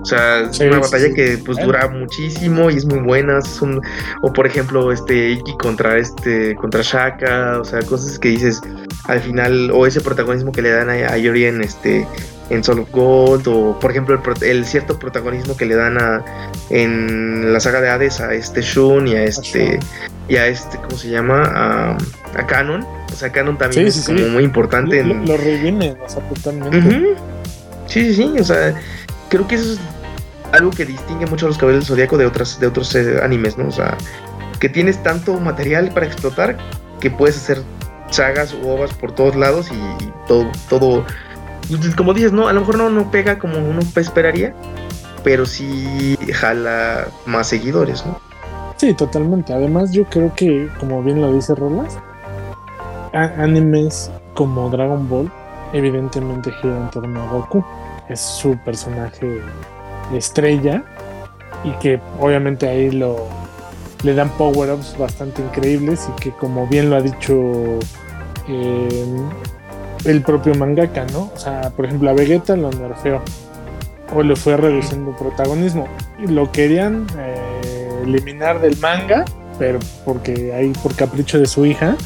O 0.00 0.04
sea, 0.04 0.42
es 0.42 0.60
una 0.60 0.78
batalla 0.78 1.12
que 1.12 1.38
pues 1.44 1.58
dura 1.58 1.88
muchísimo 1.88 2.70
y 2.70 2.76
es 2.76 2.84
muy 2.84 3.00
buena. 3.00 3.40
o 4.22 4.32
por 4.32 4.46
ejemplo, 4.46 4.92
este 4.92 5.30
Iki 5.30 5.56
contra 5.58 5.98
este, 5.98 6.54
contra 6.56 6.82
Shaka, 6.82 7.58
o 7.58 7.64
sea, 7.64 7.80
cosas 7.82 8.18
que 8.18 8.28
dices 8.28 8.60
al 9.04 9.20
final, 9.20 9.70
o 9.72 9.86
ese 9.86 10.00
protagonismo 10.00 10.52
que 10.52 10.62
le 10.62 10.70
dan 10.70 10.90
a, 10.90 10.92
a 10.92 11.16
Yori 11.16 11.46
en 11.46 11.62
este 11.62 12.06
en 12.50 12.64
Soul 12.64 12.80
of 12.80 12.90
Gold 12.90 13.46
o 13.48 13.78
por 13.78 13.90
ejemplo 13.90 14.20
el, 14.40 14.64
cierto 14.64 14.98
protagonismo 14.98 15.56
que 15.56 15.66
le 15.66 15.74
dan 15.74 15.98
a 15.98 16.24
en 16.70 17.52
la 17.52 17.60
saga 17.60 17.80
de 17.80 17.90
Hades 17.90 18.20
a 18.20 18.32
este 18.34 18.62
Shun 18.62 19.08
y 19.08 19.14
a 19.14 19.24
este 19.24 19.78
y 20.28 20.36
a 20.36 20.46
este 20.46 20.78
cómo 20.78 20.96
se 20.96 21.10
llama 21.10 21.42
a, 21.44 21.98
a 22.38 22.46
Canon 22.46 22.82
o 22.82 23.16
sea 23.16 23.30
Canon 23.30 23.58
también 23.58 23.86
es 23.86 24.04
como 24.06 24.28
muy 24.28 24.44
importante 24.44 25.04
lo, 25.04 25.14
lo, 25.14 25.36
reviven 25.36 25.96
o 26.04 26.08
sea 26.08 26.22
totalmente. 26.28 27.16
Sí 27.86 28.04
sí 28.04 28.14
sí 28.14 28.34
o 28.38 28.44
sea 28.44 28.74
creo 29.28 29.46
que 29.46 29.56
eso 29.56 29.72
es 29.74 29.80
algo 30.52 30.70
que 30.70 30.84
distingue 30.84 31.26
mucho 31.26 31.46
a 31.46 31.48
los 31.48 31.58
Caballeros 31.58 31.86
del 31.86 31.96
Zodíaco 31.96 32.18
de, 32.18 32.26
otras, 32.26 32.58
de 32.58 32.66
otros 32.66 32.94
eh, 32.94 33.20
animes, 33.22 33.58
¿no? 33.58 33.68
O 33.68 33.72
sea, 33.72 33.96
que 34.60 34.68
tienes 34.68 35.02
tanto 35.02 35.38
material 35.38 35.90
para 35.92 36.06
explotar 36.06 36.56
que 37.00 37.10
puedes 37.10 37.36
hacer 37.36 37.62
sagas 38.10 38.54
u 38.54 38.68
ovas 38.68 38.92
por 38.94 39.14
todos 39.14 39.36
lados 39.36 39.68
y, 39.70 40.12
todo, 40.26 40.50
todo, 40.68 41.04
pues, 41.76 41.94
como 41.94 42.14
dices, 42.14 42.32
¿no? 42.32 42.48
A 42.48 42.52
lo 42.52 42.60
mejor 42.60 42.78
no, 42.78 42.90
no 42.90 43.10
pega 43.10 43.38
como 43.38 43.58
uno 43.58 43.80
esperaría, 43.96 44.54
pero 45.22 45.44
sí 45.44 46.16
jala 46.32 47.08
más 47.26 47.48
seguidores, 47.48 48.04
¿no? 48.06 48.18
Sí, 48.76 48.94
totalmente. 48.94 49.52
Además, 49.52 49.92
yo 49.92 50.04
creo 50.04 50.32
que, 50.34 50.68
como 50.78 51.02
bien 51.02 51.20
lo 51.20 51.32
dice 51.32 51.54
Rolas, 51.54 51.98
animes 53.12 54.10
como 54.34 54.70
Dragon 54.70 55.08
Ball 55.08 55.30
evidentemente 55.72 56.52
gira 56.52 56.76
en 56.76 56.90
torno 56.90 57.22
a 57.22 57.26
Goku. 57.30 57.64
Es 58.08 58.20
su 58.20 58.56
personaje 58.64 59.40
estrella 60.14 60.82
y 61.64 61.72
que 61.72 62.00
obviamente 62.20 62.68
ahí 62.68 62.90
lo 62.90 63.26
le 64.04 64.14
dan 64.14 64.30
power-ups 64.30 64.96
bastante 64.96 65.42
increíbles 65.42 66.08
y 66.08 66.20
que 66.20 66.30
como 66.30 66.66
bien 66.68 66.88
lo 66.88 66.96
ha 66.96 67.00
dicho 67.00 67.34
eh, 68.46 69.06
el 70.04 70.22
propio 70.22 70.54
mangaka, 70.54 71.04
¿no? 71.12 71.30
O 71.34 71.38
sea, 71.38 71.70
por 71.70 71.86
ejemplo 71.86 72.10
a 72.10 72.12
Vegeta 72.12 72.56
lo 72.56 72.70
nerfeó 72.70 73.22
o 74.14 74.22
le 74.22 74.36
fue 74.36 74.56
reduciendo 74.56 75.14
protagonismo. 75.16 75.86
Lo 76.18 76.50
querían 76.50 77.06
eh, 77.18 78.02
eliminar 78.04 78.60
del 78.60 78.76
manga, 78.78 79.24
pero 79.58 79.78
porque 80.04 80.54
ahí 80.54 80.72
por 80.82 80.94
capricho 80.94 81.38
de 81.38 81.46
su 81.46 81.66
hija 81.66 81.96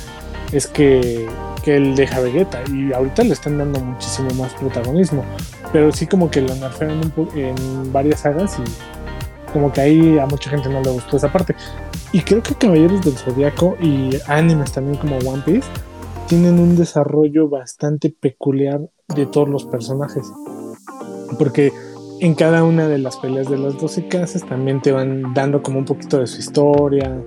es 0.53 0.67
que, 0.67 1.29
que 1.65 1.77
él 1.77 1.95
deja 1.95 2.21
Vegeta 2.21 2.61
y 2.71 2.93
ahorita 2.93 3.25
le 3.25 3.33
están 3.33 3.59
dando 3.59 3.81
muchísimo 3.81 4.31
más 4.35 4.53
protagonismo, 4.55 5.25
pero 5.73 5.93
sí 5.93 6.07
como 6.07 6.31
que 6.31 6.41
lo 6.41 6.55
nerfearon 6.55 7.13
en 7.35 7.93
varias 7.93 8.21
sagas 8.21 8.59
y 8.59 9.53
como 9.53 9.73
que 9.73 9.81
ahí 9.81 10.19
a 10.19 10.27
mucha 10.27 10.51
gente 10.51 10.69
no 10.69 10.81
le 10.81 10.91
gustó 10.91 11.17
esa 11.17 11.31
parte. 11.31 11.55
Y 12.13 12.21
creo 12.21 12.43
que 12.43 12.55
Caballeros 12.55 13.03
del 13.03 13.17
Zodiaco 13.17 13.77
y 13.81 14.19
animes 14.27 14.73
también 14.73 14.99
como 14.99 15.17
One 15.19 15.43
Piece 15.47 15.69
tienen 16.33 16.59
un 16.61 16.77
desarrollo 16.77 17.51
bastante 17.51 18.09
peculiar 18.09 18.89
de 19.15 19.27
todos 19.27 19.51
los 19.51 19.67
personajes. 19.67 20.25
Porque 21.39 21.71
en 22.21 22.35
cada 22.35 22.65
una 22.65 22.89
de 22.89 22.97
las 22.97 23.19
peleas 23.19 23.51
de 23.51 23.59
las 23.59 23.77
12 23.77 24.09
casas 24.09 24.43
también 24.47 24.81
te 24.81 24.93
van 24.93 25.35
dando 25.35 25.63
como 25.63 25.81
un 25.81 25.85
poquito 25.85 26.21
de 26.21 26.27
su 26.27 26.41
historia, 26.41 27.23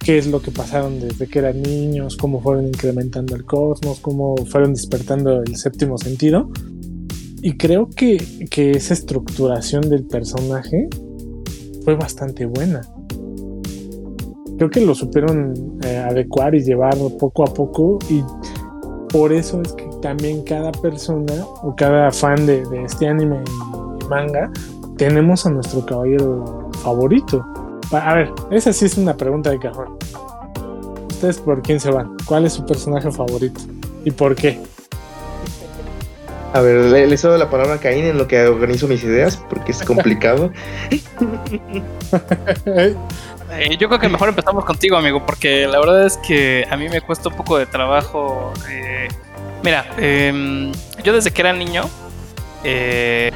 qué 0.00 0.18
es 0.18 0.26
lo 0.26 0.42
que 0.42 0.50
pasaron 0.50 0.98
desde 0.98 1.28
que 1.28 1.38
eran 1.38 1.62
niños, 1.62 2.16
cómo 2.16 2.40
fueron 2.40 2.66
incrementando 2.66 3.36
el 3.36 3.44
cosmos, 3.44 4.00
cómo 4.00 4.34
fueron 4.46 4.74
despertando 4.74 5.42
el 5.42 5.54
séptimo 5.54 5.96
sentido. 5.96 6.50
Y 7.42 7.56
creo 7.56 7.88
que, 7.88 8.16
esa 8.50 8.94
estructuración 8.94 9.88
del 9.88 10.06
personaje 10.06 10.88
fue 11.84 11.94
bastante 11.94 12.46
buena. 12.46 12.80
Creo 14.60 14.68
que 14.68 14.82
lo 14.82 14.94
supieron 14.94 15.54
eh, 15.84 15.96
adecuar 15.96 16.54
y 16.54 16.62
llevar 16.62 16.94
poco 17.18 17.44
a 17.44 17.46
poco 17.46 17.98
y 18.10 18.22
por 19.10 19.32
eso 19.32 19.62
es 19.62 19.72
que 19.72 19.88
también 20.02 20.42
cada 20.44 20.70
persona 20.70 21.32
o 21.62 21.74
cada 21.74 22.12
fan 22.12 22.44
de, 22.44 22.66
de 22.66 22.84
este 22.84 23.08
anime 23.08 23.42
y 23.42 24.04
manga 24.04 24.52
tenemos 24.98 25.46
a 25.46 25.50
nuestro 25.50 25.86
caballero 25.86 26.68
favorito. 26.82 27.42
A 27.90 28.14
ver, 28.14 28.30
esa 28.50 28.70
sí 28.74 28.84
es 28.84 28.98
una 28.98 29.16
pregunta 29.16 29.48
de 29.48 29.60
cajón. 29.60 29.96
¿Ustedes 31.08 31.38
por 31.38 31.62
quién 31.62 31.80
se 31.80 31.90
van? 31.90 32.14
¿Cuál 32.26 32.44
es 32.44 32.52
su 32.52 32.66
personaje 32.66 33.10
favorito? 33.10 33.62
¿Y 34.04 34.10
por 34.10 34.34
qué? 34.34 34.60
A 36.52 36.60
ver, 36.60 36.86
le, 36.86 37.06
le 37.06 37.16
cedo 37.16 37.38
la 37.38 37.48
palabra 37.48 37.74
a 37.74 37.78
Caín 37.78 38.04
en 38.04 38.18
lo 38.18 38.26
que 38.26 38.40
organizo 38.42 38.88
mis 38.88 39.04
ideas, 39.04 39.36
porque 39.36 39.72
es 39.72 39.82
complicado. 39.82 40.52
Eh, 43.52 43.76
yo 43.78 43.88
creo 43.88 43.98
que 43.98 44.08
mejor 44.08 44.28
empezamos 44.28 44.64
contigo, 44.64 44.96
amigo, 44.96 45.26
porque 45.26 45.66
la 45.66 45.80
verdad 45.80 46.06
es 46.06 46.16
que 46.18 46.64
a 46.70 46.76
mí 46.76 46.88
me 46.88 47.00
cuesta 47.00 47.28
un 47.28 47.34
poco 47.34 47.58
de 47.58 47.66
trabajo. 47.66 48.52
Eh, 48.70 49.08
mira, 49.64 49.84
em, 49.98 50.70
yo 51.02 51.12
desde 51.12 51.32
que 51.32 51.42
era 51.42 51.52
niño, 51.52 51.82
eh, 52.62 53.32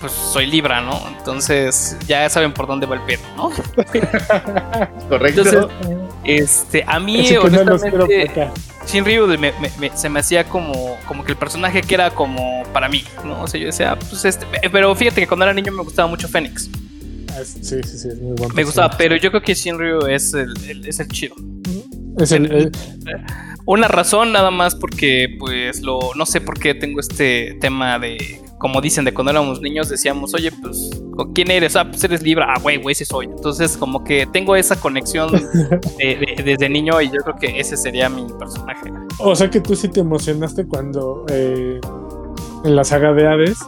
pues 0.00 0.12
soy 0.12 0.46
Libra, 0.46 0.82
¿no? 0.82 1.00
Entonces 1.16 1.96
ya 2.06 2.28
saben 2.28 2.52
por 2.52 2.66
dónde 2.66 2.86
va 2.86 2.96
el 2.96 3.02
pedo, 3.02 3.22
¿no? 3.36 3.50
Correcto. 5.08 5.42
Entonces, 5.42 5.66
este, 6.24 6.84
a 6.86 7.00
mí, 7.00 7.34
honestamente, 7.36 8.50
Shinryu 8.92 9.26
me, 9.38 9.52
se 9.94 10.08
me 10.10 10.20
hacía 10.20 10.44
como, 10.44 10.98
como 11.08 11.24
que 11.24 11.32
el 11.32 11.38
personaje 11.38 11.80
que 11.80 11.94
era 11.94 12.10
como 12.10 12.62
para 12.74 12.90
mí, 12.90 13.02
¿no? 13.24 13.42
O 13.42 13.46
sea, 13.46 13.58
yo 13.58 13.66
decía, 13.66 13.98
pues 13.98 14.24
este. 14.26 14.46
Pero 14.70 14.94
fíjate 14.94 15.22
que 15.22 15.26
cuando 15.26 15.44
era 15.44 15.54
niño 15.54 15.72
me 15.72 15.82
gustaba 15.82 16.08
mucho 16.08 16.28
Fénix. 16.28 16.68
Ah, 17.30 17.40
sí, 17.42 17.62
sí, 17.62 17.82
sí, 17.82 18.08
es 18.08 18.20
muy 18.20 18.36
bueno. 18.36 18.54
Me 18.54 18.64
gustaba, 18.64 18.94
pero 18.98 19.16
yo 19.16 19.30
creo 19.30 19.42
que 19.42 19.54
Shinryu 19.54 20.06
es 20.06 20.34
el, 20.34 20.86
es 20.86 21.00
el 21.00 21.08
chido. 21.08 21.34
Es 22.18 22.32
el, 22.32 22.70
Una 23.64 23.88
razón 23.88 24.32
nada 24.32 24.50
más 24.50 24.74
porque, 24.74 25.36
pues, 25.38 25.80
lo 25.80 26.10
no 26.14 26.26
sé 26.26 26.42
por 26.42 26.58
qué 26.58 26.74
tengo 26.74 27.00
este 27.00 27.56
tema 27.62 27.98
de 27.98 28.42
como 28.62 28.80
dicen, 28.80 29.04
de 29.04 29.12
cuando 29.12 29.32
éramos 29.32 29.60
niños 29.60 29.88
decíamos, 29.88 30.34
oye, 30.34 30.52
pues, 30.52 30.88
¿quién 31.34 31.50
eres? 31.50 31.74
Ah, 31.74 31.84
pues 31.84 32.04
eres 32.04 32.22
Libra. 32.22 32.46
Ah, 32.48 32.60
güey, 32.62 32.80
güey, 32.80 32.92
ese 32.92 33.04
soy. 33.04 33.26
Entonces, 33.26 33.76
como 33.76 34.04
que 34.04 34.24
tengo 34.26 34.54
esa 34.54 34.78
conexión 34.78 35.32
desde 35.98 36.68
niño 36.68 37.00
y 37.00 37.08
yo 37.08 37.16
creo 37.24 37.36
que 37.40 37.58
ese 37.58 37.76
sería 37.76 38.08
mi 38.08 38.24
personaje. 38.38 38.92
O 39.18 39.34
sea 39.34 39.50
que 39.50 39.60
tú 39.60 39.74
sí 39.74 39.88
te 39.88 39.98
emocionaste 39.98 40.64
cuando 40.68 41.26
eh, 41.28 41.80
en 42.64 42.76
la 42.76 42.84
saga 42.84 43.12
de 43.12 43.26
Hades 43.26 43.58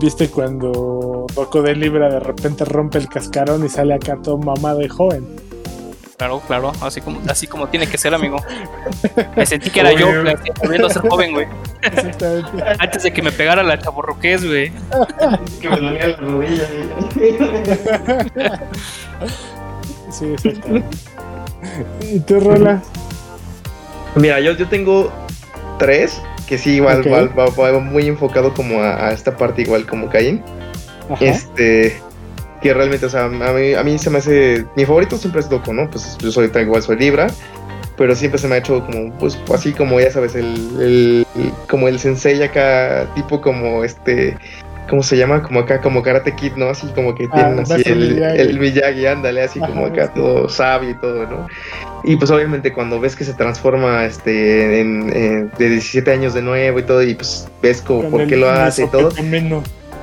viste 0.00 0.28
cuando 0.28 1.26
Doco 1.32 1.62
de 1.62 1.76
Libra 1.76 2.08
de 2.08 2.18
repente 2.18 2.64
rompe 2.64 2.98
el 2.98 3.08
cascarón 3.08 3.64
y 3.64 3.68
sale 3.68 3.94
acá 3.94 4.18
todo 4.20 4.38
mamá 4.38 4.74
de 4.74 4.88
joven. 4.88 5.24
Claro, 6.16 6.40
claro, 6.46 6.72
así 6.80 7.02
como, 7.02 7.20
así 7.28 7.46
como 7.46 7.68
tiene 7.68 7.86
que 7.86 7.98
ser, 7.98 8.14
amigo. 8.14 8.38
Me 9.36 9.44
sentí 9.44 9.68
que 9.68 9.80
era 9.80 9.92
yo, 9.92 10.08
volviendo 10.62 10.86
a 10.86 10.90
ser 10.90 11.02
joven, 11.02 11.32
güey. 11.32 11.46
Exactamente. 11.82 12.64
Antes 12.78 13.02
de 13.02 13.12
que 13.12 13.20
me 13.20 13.30
pegara 13.30 13.62
la 13.62 13.78
chaborroqués, 13.78 14.42
güey. 14.46 14.72
que 15.60 15.68
me 15.68 15.76
dolía 15.76 16.08
la 16.08 16.16
rodilla. 16.16 16.68
sí, 20.10 20.24
exactamente. 20.32 20.96
¿Y 22.10 22.20
tú, 22.20 22.40
Rola? 22.40 22.82
Mira, 24.14 24.40
yo, 24.40 24.52
yo 24.52 24.66
tengo 24.68 25.12
tres, 25.78 26.22
que 26.48 26.56
sí, 26.56 26.76
igual, 26.76 27.06
va, 27.06 27.78
muy 27.78 28.06
enfocado 28.06 28.54
como 28.54 28.80
a, 28.80 29.08
a, 29.08 29.12
esta 29.12 29.36
parte, 29.36 29.60
igual 29.62 29.84
como 29.84 30.08
Caín. 30.08 30.42
Este 31.20 32.05
que 32.60 32.72
realmente, 32.72 33.06
o 33.06 33.10
sea, 33.10 33.24
a 33.24 33.28
mí, 33.28 33.74
a 33.74 33.82
mí 33.82 33.98
se 33.98 34.10
me 34.10 34.18
hace, 34.18 34.64
mi 34.76 34.84
favorito 34.84 35.16
siempre 35.16 35.40
es 35.40 35.48
Doco, 35.48 35.72
¿no? 35.72 35.88
Pues 35.90 36.16
yo 36.18 36.30
soy 36.30 36.50
igual, 36.54 36.82
soy 36.82 36.96
Libra, 36.96 37.28
pero 37.96 38.14
siempre 38.14 38.38
se 38.38 38.48
me 38.48 38.56
ha 38.56 38.58
hecho 38.58 38.84
como, 38.84 39.12
pues 39.18 39.38
así 39.52 39.72
como 39.72 40.00
ya 40.00 40.10
sabes, 40.10 40.34
el, 40.34 41.26
como 41.68 41.88
el 41.88 41.98
sensei 41.98 42.42
acá, 42.42 43.06
tipo 43.14 43.40
como 43.40 43.84
este, 43.84 44.36
¿cómo 44.88 45.02
se 45.02 45.16
llama? 45.16 45.42
Como 45.42 45.60
acá, 45.60 45.80
como 45.80 46.02
Karate 46.02 46.34
Kid, 46.34 46.52
¿no? 46.56 46.68
Así 46.68 46.86
como 46.88 47.14
que 47.14 47.28
tienen 47.28 47.58
ah, 47.58 47.62
así 47.62 47.82
el, 47.86 48.22
el, 48.22 48.58
Miyagi, 48.58 49.06
ándale, 49.06 49.42
así 49.42 49.60
como 49.60 49.86
acá 49.86 50.12
todo 50.12 50.48
sabio 50.48 50.90
y 50.90 50.94
todo, 50.94 51.26
¿no? 51.26 51.46
Y 52.04 52.16
pues 52.16 52.30
obviamente 52.30 52.72
cuando 52.72 53.00
ves 53.00 53.16
que 53.16 53.24
se 53.24 53.34
transforma 53.34 54.04
este 54.04 54.80
en, 54.80 55.50
de 55.58 55.70
17 55.70 56.10
años 56.10 56.34
de 56.34 56.42
nuevo 56.42 56.78
y 56.78 56.82
todo, 56.82 57.02
y 57.02 57.14
pues 57.14 57.48
ves 57.62 57.82
como 57.82 58.10
por 58.10 58.26
qué 58.26 58.36
lo 58.36 58.48
hace 58.48 58.84
y 58.84 58.88
todo. 58.88 59.10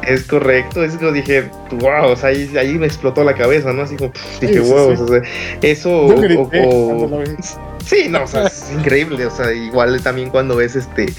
Es 0.07 0.23
correcto, 0.23 0.83
es 0.83 0.97
que 0.97 1.11
dije, 1.11 1.49
wow, 1.71 2.11
o 2.11 2.15
sea, 2.15 2.29
ahí, 2.29 2.51
ahí, 2.57 2.77
me 2.77 2.85
explotó 2.85 3.23
la 3.23 3.33
cabeza, 3.33 3.71
¿no? 3.73 3.83
Así 3.83 3.95
como, 3.95 4.11
dije, 4.41 4.59
wow, 4.59 4.91
O 4.91 5.07
sea, 5.07 5.21
eso. 5.61 6.05
o, 6.05 7.23
sí, 7.85 8.07
no, 8.09 8.23
o 8.23 8.27
sea, 8.27 8.47
es 8.47 8.71
increíble, 8.77 9.25
o 9.25 9.31
sea, 9.31 9.51
igual 9.53 10.01
también 10.01 10.29
cuando 10.29 10.55
ves 10.55 10.75
este. 10.75 11.13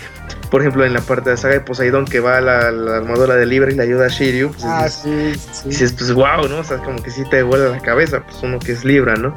Por 0.50 0.60
ejemplo, 0.60 0.84
en 0.84 0.92
la 0.92 1.00
parte 1.00 1.30
de 1.30 1.36
la 1.36 1.36
saga 1.36 1.54
de 1.54 1.60
Poseidón 1.60 2.04
que 2.04 2.20
va 2.20 2.40
la, 2.40 2.70
la 2.70 2.98
armadura 2.98 3.34
de 3.34 3.44
Libra 3.44 3.72
y 3.72 3.74
le 3.74 3.82
ayuda 3.82 4.06
a 4.06 4.08
Shiryu, 4.08 4.50
pues 4.50 4.64
ah, 4.64 4.88
sí, 4.88 5.32
sí. 5.34 5.68
dices, 5.68 5.92
pues 5.92 6.12
wow, 6.12 6.48
¿no? 6.48 6.58
O 6.58 6.64
sea, 6.64 6.78
como 6.78 7.02
que 7.02 7.10
sí 7.10 7.24
te 7.28 7.42
vuela 7.42 7.70
la 7.70 7.80
cabeza, 7.80 8.22
pues 8.22 8.40
uno 8.42 8.58
que 8.60 8.72
es 8.72 8.84
Libra, 8.84 9.16
¿no? 9.16 9.34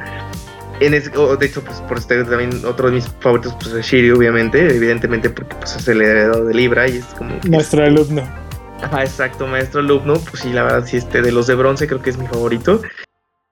En 0.80 0.94
ese, 0.94 1.10
de 1.10 1.46
hecho, 1.46 1.64
pues 1.64 1.82
por 1.82 1.98
este 1.98 2.24
también 2.24 2.64
otro 2.64 2.90
de 2.90 2.96
mis 2.96 3.08
favoritos 3.20 3.56
pues 3.60 3.74
es 3.74 3.86
Shiryu, 3.86 4.16
obviamente, 4.16 4.60
evidentemente 4.76 5.32
porque 5.32 5.56
pues 5.56 5.76
es 5.76 5.88
el 5.88 6.02
heredero 6.02 6.46
de 6.46 6.54
Libra 6.54 6.88
y 6.88 6.98
es 6.98 7.06
como... 7.18 7.34
Nuestro 7.46 7.84
alumno. 7.84 8.47
Ah, 8.84 9.04
exacto, 9.04 9.48
maestro 9.48 9.82
alumno, 9.82 10.14
pues 10.16 10.44
sí, 10.44 10.54
la 10.54 10.64
verdad, 10.64 10.86
sí, 10.86 10.98
este, 10.98 11.22
de 11.22 11.32
los 11.32 11.48
de 11.48 11.56
bronce 11.56 11.88
creo 11.88 12.02
que 12.02 12.10
es 12.10 12.18
mi 12.18 12.28
favorito. 12.28 12.82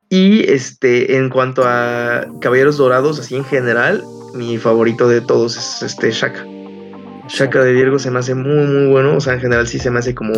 Y 0.10 0.50
este, 0.50 1.18
en 1.18 1.30
cuanto 1.30 1.64
a 1.66 2.26
Caballeros 2.40 2.78
Dorados, 2.78 3.20
así 3.20 3.36
en 3.36 3.44
general, 3.44 4.04
mi 4.34 4.58
favorito 4.58 5.08
de 5.08 5.22
todos 5.22 5.58
es 5.58 5.82
este 5.82 6.12
Shaka. 6.12 6.46
Shaka 7.28 7.64
de 7.64 7.74
Virgo 7.74 8.00
se 8.00 8.12
me 8.12 8.20
hace 8.20 8.36
muy, 8.36 8.68
muy 8.68 8.88
bueno. 8.88 9.18
O 9.18 9.20
sea, 9.20 9.34
en 9.34 9.42
general 9.42 9.68
sí 9.68 9.80
se 9.80 9.90
me 9.90 10.00
hace 10.00 10.14
como. 10.14 10.34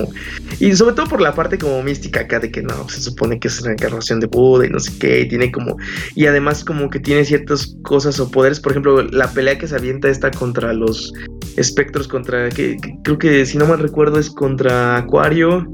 Y 0.60 0.76
sobre 0.76 0.96
todo 0.96 1.08
por 1.08 1.22
la 1.22 1.34
parte 1.34 1.58
como 1.58 1.82
mística 1.84 2.22
acá 2.22 2.40
de 2.40 2.52
que 2.52 2.62
no, 2.62 2.88
se 2.90 3.02
supone 3.02 3.40
que 3.40 3.48
es 3.48 3.62
una 3.62 3.74
encarnación 3.74 4.20
de 4.20 4.28
Buda 4.28 4.66
y 4.66 4.70
no 4.70 4.80
sé 4.80 4.92
qué. 5.00 5.22
Y 5.22 5.28
tiene 5.28 5.52
como. 5.52 5.78
Y 6.16 6.26
además, 6.26 6.64
como 6.64 6.90
que 6.90 7.00
tiene 7.00 7.26
ciertas 7.26 7.76
cosas 7.84 8.20
o 8.20 8.30
poderes. 8.30 8.60
Por 8.60 8.72
ejemplo, 8.72 9.02
la 9.04 9.30
pelea 9.32 9.58
que 9.58 9.68
se 9.68 9.76
avienta 9.76 10.10
esta 10.10 10.32
contra 10.32 10.74
los 10.74 11.14
espectros, 11.58 12.08
contra. 12.08 12.50
Que, 12.50 12.78
creo 13.04 13.18
que 13.18 13.46
si 13.46 13.58
no 13.58 13.66
mal 13.66 13.80
recuerdo 13.80 14.20
es 14.20 14.30
contra 14.30 14.98
Acuario. 14.98 15.68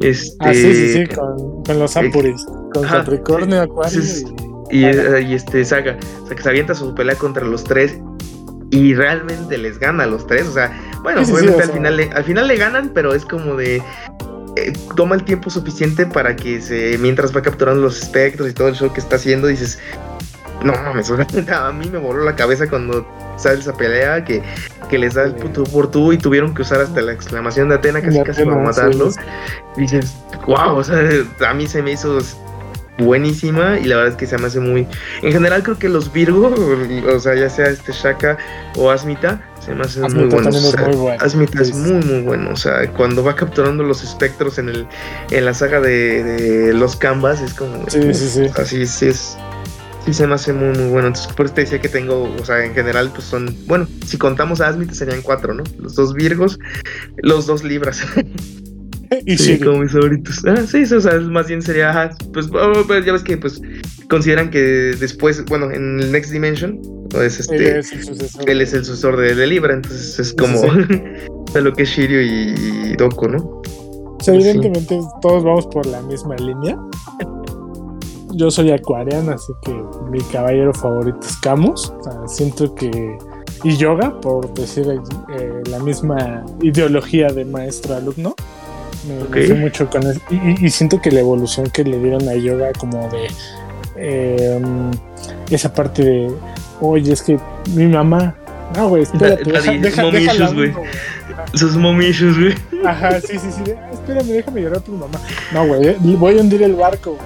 Este, 0.00 0.36
ah, 0.40 0.52
sí, 0.52 0.74
sí, 0.74 0.92
sí, 0.92 1.06
con, 1.06 1.62
con 1.64 1.78
los 1.78 1.96
Apuris. 1.96 2.44
Con 2.74 2.82
Capricornio, 2.82 3.62
Acuario 3.62 4.02
y... 4.70 4.84
y, 4.84 5.34
este 5.34 5.64
Saga, 5.64 5.96
o 6.22 6.26
sea, 6.26 6.36
que 6.36 6.42
se 6.42 6.48
avienta 6.48 6.74
su 6.74 6.94
pelea 6.94 7.16
contra 7.16 7.46
los 7.46 7.64
tres 7.64 7.96
y 8.70 8.94
realmente 8.94 9.58
les 9.58 9.78
gana 9.78 10.04
a 10.04 10.06
los 10.06 10.26
tres. 10.26 10.46
O 10.48 10.52
sea, 10.52 10.72
bueno, 11.02 11.22
obviamente 11.22 11.62
al, 11.62 11.72
final 11.72 11.96
le, 11.96 12.10
al 12.10 12.24
final 12.24 12.48
le 12.48 12.56
ganan, 12.56 12.90
pero 12.94 13.14
es 13.14 13.24
como 13.24 13.56
de. 13.56 13.82
Eh, 14.56 14.72
toma 14.96 15.16
el 15.16 15.24
tiempo 15.24 15.50
suficiente 15.50 16.06
para 16.06 16.34
que 16.34 16.62
se 16.62 16.96
mientras 16.98 17.36
va 17.36 17.42
capturando 17.42 17.82
los 17.82 18.02
espectros 18.02 18.48
y 18.48 18.54
todo 18.54 18.68
el 18.68 18.74
show 18.74 18.92
que 18.92 19.00
está 19.00 19.16
haciendo, 19.16 19.46
dices. 19.46 19.78
No 20.64 20.72
mames, 20.72 21.10
a 21.52 21.72
mí 21.72 21.90
me 21.90 21.98
voló 21.98 22.24
la 22.24 22.34
cabeza 22.34 22.66
cuando 22.68 23.06
sale 23.36 23.60
esa 23.60 23.74
pelea 23.74 24.24
que, 24.24 24.42
que 24.88 24.98
les 24.98 25.12
da 25.12 25.24
el 25.24 25.34
puto 25.34 25.64
por 25.64 25.90
tú 25.90 26.14
y 26.14 26.18
tuvieron 26.18 26.54
que 26.54 26.62
usar 26.62 26.80
hasta 26.80 27.02
la 27.02 27.12
exclamación 27.12 27.68
de 27.68 27.74
Atena 27.74 28.00
casi 28.00 28.22
casi 28.22 28.44
para 28.44 28.56
matarlos. 28.56 29.16
Dices, 29.76 30.16
wow, 30.46 30.76
o 30.76 30.82
sea, 30.82 30.98
a 31.46 31.54
mí 31.54 31.66
se 31.66 31.82
me 31.82 31.92
hizo 31.92 32.18
buenísima 32.98 33.78
y 33.78 33.84
la 33.84 33.96
verdad 33.96 34.12
es 34.12 34.18
que 34.18 34.26
se 34.26 34.38
me 34.38 34.46
hace 34.46 34.60
muy... 34.60 34.86
En 35.22 35.32
general 35.32 35.62
creo 35.62 35.78
que 35.78 35.88
los 35.88 36.12
Virgo, 36.12 36.54
o 37.12 37.20
sea, 37.20 37.34
ya 37.34 37.48
sea 37.50 37.68
este 37.68 37.92
Shaka 37.92 38.38
o 38.76 38.90
Asmita, 38.90 39.42
se 39.64 39.74
me 39.74 39.82
hacen 39.82 40.02
muy 40.14 40.24
buenos. 40.24 40.74
Asmita 41.20 41.62
es 41.62 41.74
muy 41.74 42.04
muy 42.04 42.22
bueno, 42.22 42.50
o 42.52 42.56
sea, 42.56 42.90
cuando 42.92 43.22
va 43.22 43.34
capturando 43.34 43.82
los 43.82 44.02
espectros 44.02 44.58
en 44.58 44.68
el 44.68 44.86
en 45.30 45.44
la 45.44 45.54
saga 45.54 45.80
de, 45.80 46.72
los 46.74 46.96
Canvas 46.96 47.40
es 47.40 47.54
como... 47.54 47.88
Sí, 47.88 48.14
sí, 48.14 48.28
sí. 48.28 48.46
Así 48.56 48.86
sí 48.86 49.06
es... 49.06 49.36
Sí 50.04 50.14
se 50.14 50.24
me 50.24 50.36
hace 50.36 50.52
muy 50.52 50.68
muy 50.78 50.88
bueno. 50.88 51.08
Entonces 51.08 51.32
por 51.32 51.46
eso 51.46 51.54
te 51.56 51.62
decía 51.62 51.80
que 51.80 51.88
tengo, 51.88 52.32
o 52.40 52.44
sea, 52.44 52.64
en 52.64 52.74
general 52.74 53.10
pues 53.12 53.26
son, 53.26 53.56
bueno, 53.66 53.88
si 54.06 54.16
contamos 54.18 54.60
a 54.60 54.68
Asmita 54.68 54.94
serían 54.94 55.20
cuatro, 55.20 55.52
¿no? 55.52 55.64
Los 55.78 55.96
dos 55.96 56.14
Virgos, 56.14 56.60
los 57.16 57.46
dos 57.46 57.64
Libras. 57.64 58.02
y 59.26 59.36
sí, 59.36 59.58
como 59.58 59.80
mis 59.80 59.92
favoritos. 59.92 60.44
Ah, 60.46 60.62
sí, 60.66 60.82
o 60.82 61.00
sea, 61.00 61.18
más 61.18 61.48
bien 61.48 61.60
sería, 61.60 62.10
pues, 62.32 62.46
oh, 62.46 62.84
pues, 62.86 63.04
ya 63.04 63.12
ves 63.12 63.24
que 63.24 63.36
pues 63.36 63.60
consideran 64.08 64.50
que 64.50 64.60
después, 64.60 65.44
bueno, 65.46 65.70
en 65.72 65.98
el 66.00 66.12
Next 66.12 66.30
Dimension, 66.30 66.80
pues 67.10 67.40
este, 67.40 67.56
él 67.56 67.76
es 67.78 67.92
el 67.92 68.04
sucesor, 68.04 68.48
él 68.48 68.60
es 68.60 68.72
el 68.72 68.84
sucesor 68.84 69.16
de, 69.16 69.46
Libra, 69.46 69.74
entonces 69.74 70.18
es 70.20 70.32
como 70.32 70.62
lo 71.54 71.72
que 71.72 71.82
es 71.82 71.88
Shiryu 71.88 72.20
y, 72.20 72.96
Doku, 72.96 73.28
¿no? 73.28 73.62
evidentemente 74.28 75.00
todos 75.20 75.44
vamos 75.44 75.66
por 75.66 75.86
la 75.86 76.00
misma 76.02 76.36
línea. 76.36 76.78
Yo 78.34 78.50
soy 78.50 78.70
acuariana, 78.70 79.34
así 79.34 79.52
que 79.62 79.72
mi 80.10 80.20
caballero 80.32 80.72
favorito 80.74 81.20
es 81.22 81.36
Camus. 81.38 81.90
O 81.90 82.02
sea, 82.02 82.28
siento 82.28 82.74
que 82.74 83.16
y 83.64 83.76
yoga, 83.76 84.20
por 84.20 84.52
decir 84.54 84.86
eh, 84.88 85.62
la 85.70 85.78
misma 85.80 86.44
ideología 86.60 87.28
de 87.28 87.44
maestro-alumno. 87.44 88.34
Me, 89.06 89.54
mucho 89.54 89.88
con 89.88 90.02
eso. 90.02 90.20
Y, 90.30 90.68
siento 90.70 91.00
que 91.00 91.10
la 91.10 91.20
evolución 91.20 91.70
que 91.70 91.84
le 91.84 91.98
dieron 91.98 92.28
a 92.28 92.34
yoga, 92.34 92.72
como 92.72 93.08
de 93.08 93.28
eh, 93.96 94.60
esa 95.50 95.72
parte 95.72 96.04
de, 96.04 96.30
oye, 96.80 97.12
es 97.12 97.22
que 97.22 97.38
mi 97.74 97.86
mamá, 97.86 98.34
no, 98.76 98.88
güey, 98.88 99.02
espérate, 99.02 99.50
deja, 99.50 99.72
deja, 100.10 100.48
güey. 100.52 100.74
Sus 101.54 101.76
momishus, 101.76 102.38
güey. 102.38 102.54
Ajá, 102.84 103.20
sí, 103.20 103.38
sí, 103.38 103.48
sí. 103.52 103.72
espérame, 103.92 104.26
déjame 104.26 104.62
llorar 104.62 104.80
por 104.80 104.94
mi 104.94 105.00
mamá. 105.00 105.20
No, 105.52 105.66
güey, 105.66 105.94
voy 106.16 106.38
a 106.38 106.40
hundir 106.40 106.62
el 106.62 106.74
barco. 106.74 107.16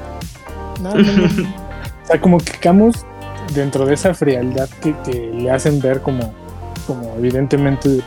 No, 0.83 0.95
no, 0.95 1.13
no. 1.13 1.25
o 2.05 2.07
sea, 2.07 2.21
como 2.21 2.39
que 2.39 2.53
Camus, 2.53 2.97
dentro 3.55 3.87
de 3.87 3.95
esa 3.95 4.15
frialdad 4.15 4.69
que, 4.83 4.95
que 5.05 5.31
le 5.33 5.51
hacen 5.51 5.81
ver 5.81 6.01
como, 6.01 6.35
como 6.87 7.15
evidentemente 7.17 8.01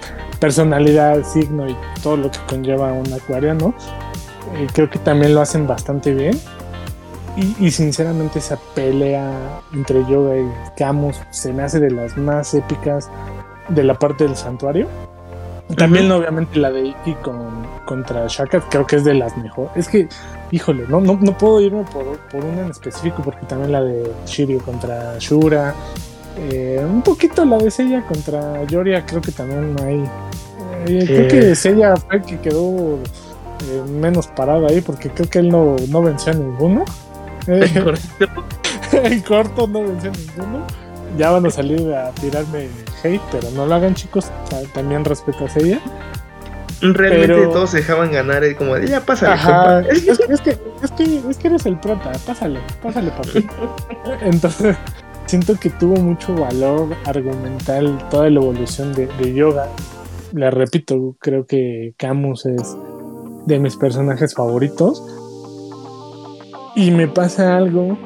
personalidad, 0.44 1.24
signo 1.24 1.70
y 1.70 1.76
todo 2.02 2.18
lo 2.18 2.30
que 2.30 2.38
conlleva 2.50 2.92
un 2.92 3.14
acuariano. 3.14 3.74
Eh, 4.56 4.68
creo 4.74 4.90
que 4.90 5.00
también 5.00 5.34
lo 5.34 5.40
hacen 5.40 5.66
bastante 5.66 6.14
bien. 6.14 6.38
Y, 7.62 7.72
sinceramente 7.72 8.40
esa 8.40 8.58
pelea 8.76 9.62
entre 9.74 10.06
Yoga 10.06 10.38
y 10.38 10.46
Camus 10.78 11.16
se 11.32 11.54
me 11.54 11.64
hace 11.64 11.80
de 11.80 11.92
las 11.92 12.18
más 12.18 12.54
épicas 12.54 13.10
de 13.70 13.86
la 13.86 13.94
parte 13.94 14.26
del 14.26 14.36
santuario. 14.36 14.88
También 15.78 16.12
obviamente 16.12 16.60
la 16.60 16.72
de 16.72 16.88
Iki 16.88 17.14
con, 17.24 17.66
contra 17.86 18.28
Shaka 18.28 18.60
creo 18.70 18.86
que 18.86 18.98
es 18.98 19.06
de 19.06 19.14
las 19.14 19.38
mejores. 19.38 19.72
Es 19.78 19.88
que, 19.88 20.10
híjole, 20.52 20.84
no, 20.90 21.00
no, 21.00 21.18
no 21.22 21.38
puedo 21.38 21.62
irme 21.62 21.86
por, 21.86 22.20
por 22.30 22.44
una 22.44 22.64
en 22.64 22.70
específico 22.70 23.22
porque 23.24 23.46
también 23.46 23.72
la 23.72 23.82
de 23.82 24.12
Shiryu 24.26 24.60
contra 24.60 25.18
Shura, 25.20 25.74
eh, 26.36 26.84
un 26.84 27.04
poquito 27.04 27.46
la 27.46 27.58
de 27.58 27.70
Sella 27.70 28.02
contra 28.08 28.64
Yoria, 28.66 29.06
creo 29.06 29.22
que 29.22 29.32
también 29.32 29.76
hay. 29.84 30.04
Eh, 30.88 31.04
creo 31.06 31.28
que 31.28 31.56
Sella 31.56 31.96
fue 31.96 32.18
el 32.18 32.24
que 32.24 32.40
quedó 32.40 32.98
eh, 32.98 33.82
menos 33.90 34.28
parado 34.28 34.68
ahí, 34.68 34.82
porque 34.82 35.10
creo 35.10 35.30
que 35.30 35.40
él 35.40 35.50
no, 35.50 35.76
no 35.90 36.02
venció 36.02 36.32
a 36.32 36.36
ninguno. 36.36 36.86
en 37.48 39.22
corto 39.22 39.68
no 39.68 39.84
venció 39.84 40.12
a 40.12 40.14
ninguno. 40.14 40.68
Ya 41.18 41.30
van 41.30 41.46
a 41.46 41.52
salir 41.52 41.94
a 41.94 42.12
tirarme 42.12 42.68
hate, 43.04 43.22
pero 43.32 43.52
no 43.52 43.66
lo 43.66 43.76
hagan, 43.76 43.94
chicos. 43.94 44.32
También 44.74 45.06
respeto 45.06 45.46
a 45.46 45.50
Sella. 45.50 45.80
Realmente 46.92 47.48
todos 47.48 47.70
se 47.70 47.78
dejaban 47.78 48.12
ganar, 48.12 48.44
y 48.44 48.56
como 48.56 48.76
de 48.76 48.88
ya 48.88 49.00
pásale. 49.00 49.88
Es, 49.90 50.04
que, 50.04 50.34
es, 50.34 50.42
que, 50.42 50.60
es, 51.30 51.38
que, 51.38 51.48
eres 51.48 51.66
el 51.66 51.80
prota, 51.80 52.12
pásale, 52.26 52.60
pásale, 52.82 53.12
papi. 53.12 53.48
Entonces 54.22 54.76
siento 55.26 55.58
que 55.58 55.70
tuvo 55.70 55.96
mucho 55.96 56.36
valor 56.36 56.90
argumental 57.06 57.98
toda 58.10 58.30
la 58.30 58.36
evolución 58.36 58.94
de, 58.94 59.34
yoga. 59.34 59.70
Le 60.34 60.50
repito, 60.50 61.16
creo 61.20 61.46
que 61.46 61.94
Camus 61.98 62.46
es 62.46 62.76
de 63.46 63.60
mis 63.60 63.76
personajes 63.76 64.34
favoritos. 64.34 65.04
Y 66.76 66.90
me 66.90 67.08
pasa 67.08 67.56
algo, 67.56 67.98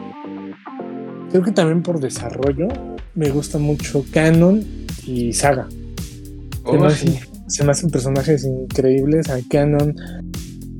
creo 1.32 1.41
que 1.41 1.53
también 1.53 1.84
por 1.84 2.01
desarrollo, 2.01 2.67
me 3.15 3.30
gusta 3.30 3.57
mucho 3.57 4.03
Canon 4.11 4.61
y 5.05 5.32
Saga. 5.32 5.69
Oh, 6.65 6.89
se, 7.47 7.63
me 7.63 7.71
hacen 7.71 7.89
personajes 7.89 8.43
increíbles. 8.43 9.30
A 9.30 9.39
Canon, 9.49 9.95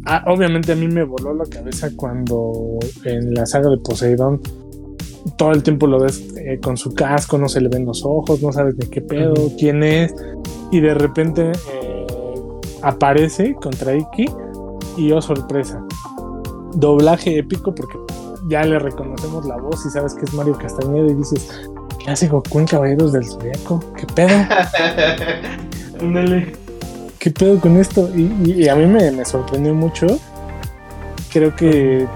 ah, 0.06 0.26
obviamente 0.28 0.74
a 0.74 0.76
mí 0.76 0.90
me 0.90 1.06
voló 1.06 1.34
la 1.34 1.46
cabeza 1.46 1.90
cuando 1.96 2.78
en 3.06 3.34
la 3.34 3.46
saga 3.46 3.70
de 3.70 3.78
Poseidón 3.78 4.42
todo 5.38 5.52
el 5.52 5.64
tiempo 5.64 5.88
lo 5.88 6.00
ves 6.00 6.24
eh, 6.38 6.60
con 6.62 6.78
su 6.78 6.94
casco, 6.94 7.38
no 7.38 7.48
se 7.48 7.62
le 7.62 7.70
ven 7.70 7.86
los 7.86 8.04
ojos, 8.06 8.42
no 8.42 8.52
sabes 8.52 8.78
de 8.78 8.90
qué 8.90 9.02
pedo, 9.02 9.34
quién 9.58 9.84
es, 9.84 10.14
y 10.72 10.80
de 10.80 10.94
repente 10.94 11.52
eh, 11.72 12.08
aparece 12.82 13.56
contra 13.56 13.96
Iki 13.96 14.26
y 14.98 15.12
oh 15.12 15.22
sorpresa, 15.22 15.82
doblaje 16.74 17.38
épico 17.38 17.74
porque 17.74 17.98
ya 18.48 18.64
le 18.64 18.80
reconocemos 18.80 19.46
la 19.46 19.58
voz 19.58 19.86
y 19.86 19.90
sabes 19.90 20.14
que 20.14 20.26
es 20.26 20.34
Mario 20.34 20.58
Castañeda 20.58 21.12
y 21.12 21.16
dices, 21.16 21.70
¿qué 22.04 22.12
hace 22.12 22.28
Goku 22.28 22.60
en 22.60 22.66
Caballeros 22.66 23.12
del 23.12 23.26
Zodiaco? 23.26 23.84
¿Qué 23.96 24.08
pedo? 24.08 24.38
¿Qué 27.20 27.32
pedo 27.32 27.60
con 27.60 27.78
esto? 27.78 28.10
Y, 28.16 28.68
a 28.70 28.76
mí 28.76 28.86
me, 28.86 29.12
me 29.12 29.26
sorprendió 29.26 29.74
mucho. 29.74 30.08
Creo 31.32 31.56
que 31.56 32.08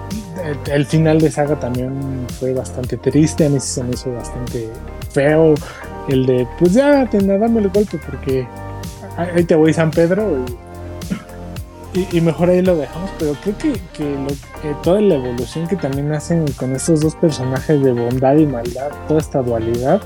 el, 0.72 0.86
final 0.86 1.20
de 1.20 1.32
saga 1.32 1.60
también 1.60 2.26
fue 2.40 2.54
bastante 2.54 2.98
triste, 2.98 3.46
a 3.46 3.50
mí 3.50 3.60
se 3.60 3.84
me 3.84 3.94
hizo 3.94 4.14
bastante 4.14 4.70
feo. 5.10 5.56
El 6.12 6.26
de, 6.26 6.48
pues 6.60 6.74
ya, 6.74 7.10
te, 7.10 7.20
dame 7.20 7.62
el 7.62 7.70
golpe 7.70 7.98
porque 8.06 8.48
ahí 9.18 9.44
te 9.44 9.56
voy 9.56 9.74
San 9.74 9.92
Pedro 9.92 10.44
y, 12.12 12.22
mejor 12.22 12.50
ahí 12.50 12.62
lo 12.62 12.76
dejamos. 12.76 13.10
Pero 13.18 13.34
creo 13.42 13.58
que, 13.58 13.74
que, 13.94 14.76
toda 14.84 15.00
la 15.02 15.16
evolución 15.16 15.68
que 15.68 15.76
también 15.76 16.12
hacen 16.12 16.46
con 16.54 16.76
estos 16.76 17.02
dos 17.02 17.16
personajes 17.16 17.82
de 17.82 17.94
bondad 17.94 18.36
y 18.36 18.46
maldad, 18.46 18.90
toda 19.08 19.20
esta 19.20 19.42
dualidad 19.42 20.02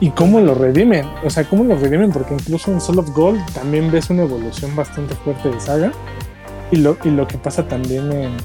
y 0.00 0.10
cómo 0.10 0.40
lo 0.40 0.54
redimen, 0.54 1.06
o 1.24 1.30
sea, 1.30 1.42
cómo 1.44 1.64
lo 1.64 1.76
redimen, 1.76 2.12
porque 2.12 2.34
incluso 2.34 2.70
en 2.70 2.80
Soul 2.80 3.00
of 3.00 3.10
Gold 3.10 3.40
también 3.52 3.90
ves 3.90 4.10
una 4.10 4.22
evolución 4.22 4.76
bastante 4.76 5.14
fuerte 5.16 5.48
de 5.48 5.60
saga. 5.60 5.92
Y 6.70 6.76
lo, 6.76 6.98
y 7.02 7.08
lo 7.08 7.26
que 7.26 7.38
pasa 7.38 7.66
también 7.66 8.12
en 8.12 8.36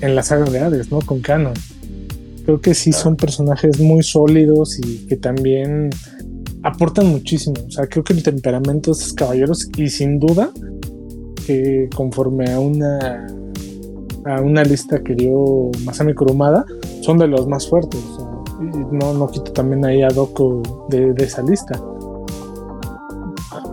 en 0.00 0.14
la 0.14 0.22
saga 0.22 0.44
de 0.44 0.60
Hades, 0.60 0.90
¿no? 0.90 1.00
Con 1.00 1.20
Canon. 1.20 1.54
Creo 2.44 2.60
que 2.60 2.74
sí 2.74 2.92
son 2.92 3.16
personajes 3.16 3.78
muy 3.80 4.02
sólidos 4.02 4.78
y 4.78 5.06
que 5.06 5.16
también 5.16 5.90
aportan 6.62 7.08
muchísimo. 7.08 7.56
O 7.66 7.70
sea, 7.70 7.86
creo 7.86 8.04
que 8.04 8.12
el 8.12 8.22
temperamento 8.22 8.90
de 8.90 8.98
estos 8.98 9.12
caballeros 9.12 9.68
y 9.76 9.88
sin 9.88 10.18
duda 10.18 10.50
que 11.46 11.88
conforme 11.94 12.50
a 12.52 12.60
una 12.60 13.26
a 14.24 14.40
una 14.40 14.62
lista 14.62 15.02
que 15.02 15.14
dio 15.14 15.70
Masami 15.84 16.14
Kurumada 16.14 16.64
son 17.02 17.18
de 17.18 17.26
los 17.26 17.46
más 17.46 17.68
fuertes. 17.68 18.00
y 18.60 18.94
no, 18.94 19.12
no 19.14 19.28
quito 19.28 19.52
también 19.52 19.84
ahí 19.84 20.02
a 20.02 20.08
Doko 20.08 20.62
de, 20.88 21.12
de, 21.12 21.24
esa 21.24 21.42
lista. 21.42 21.80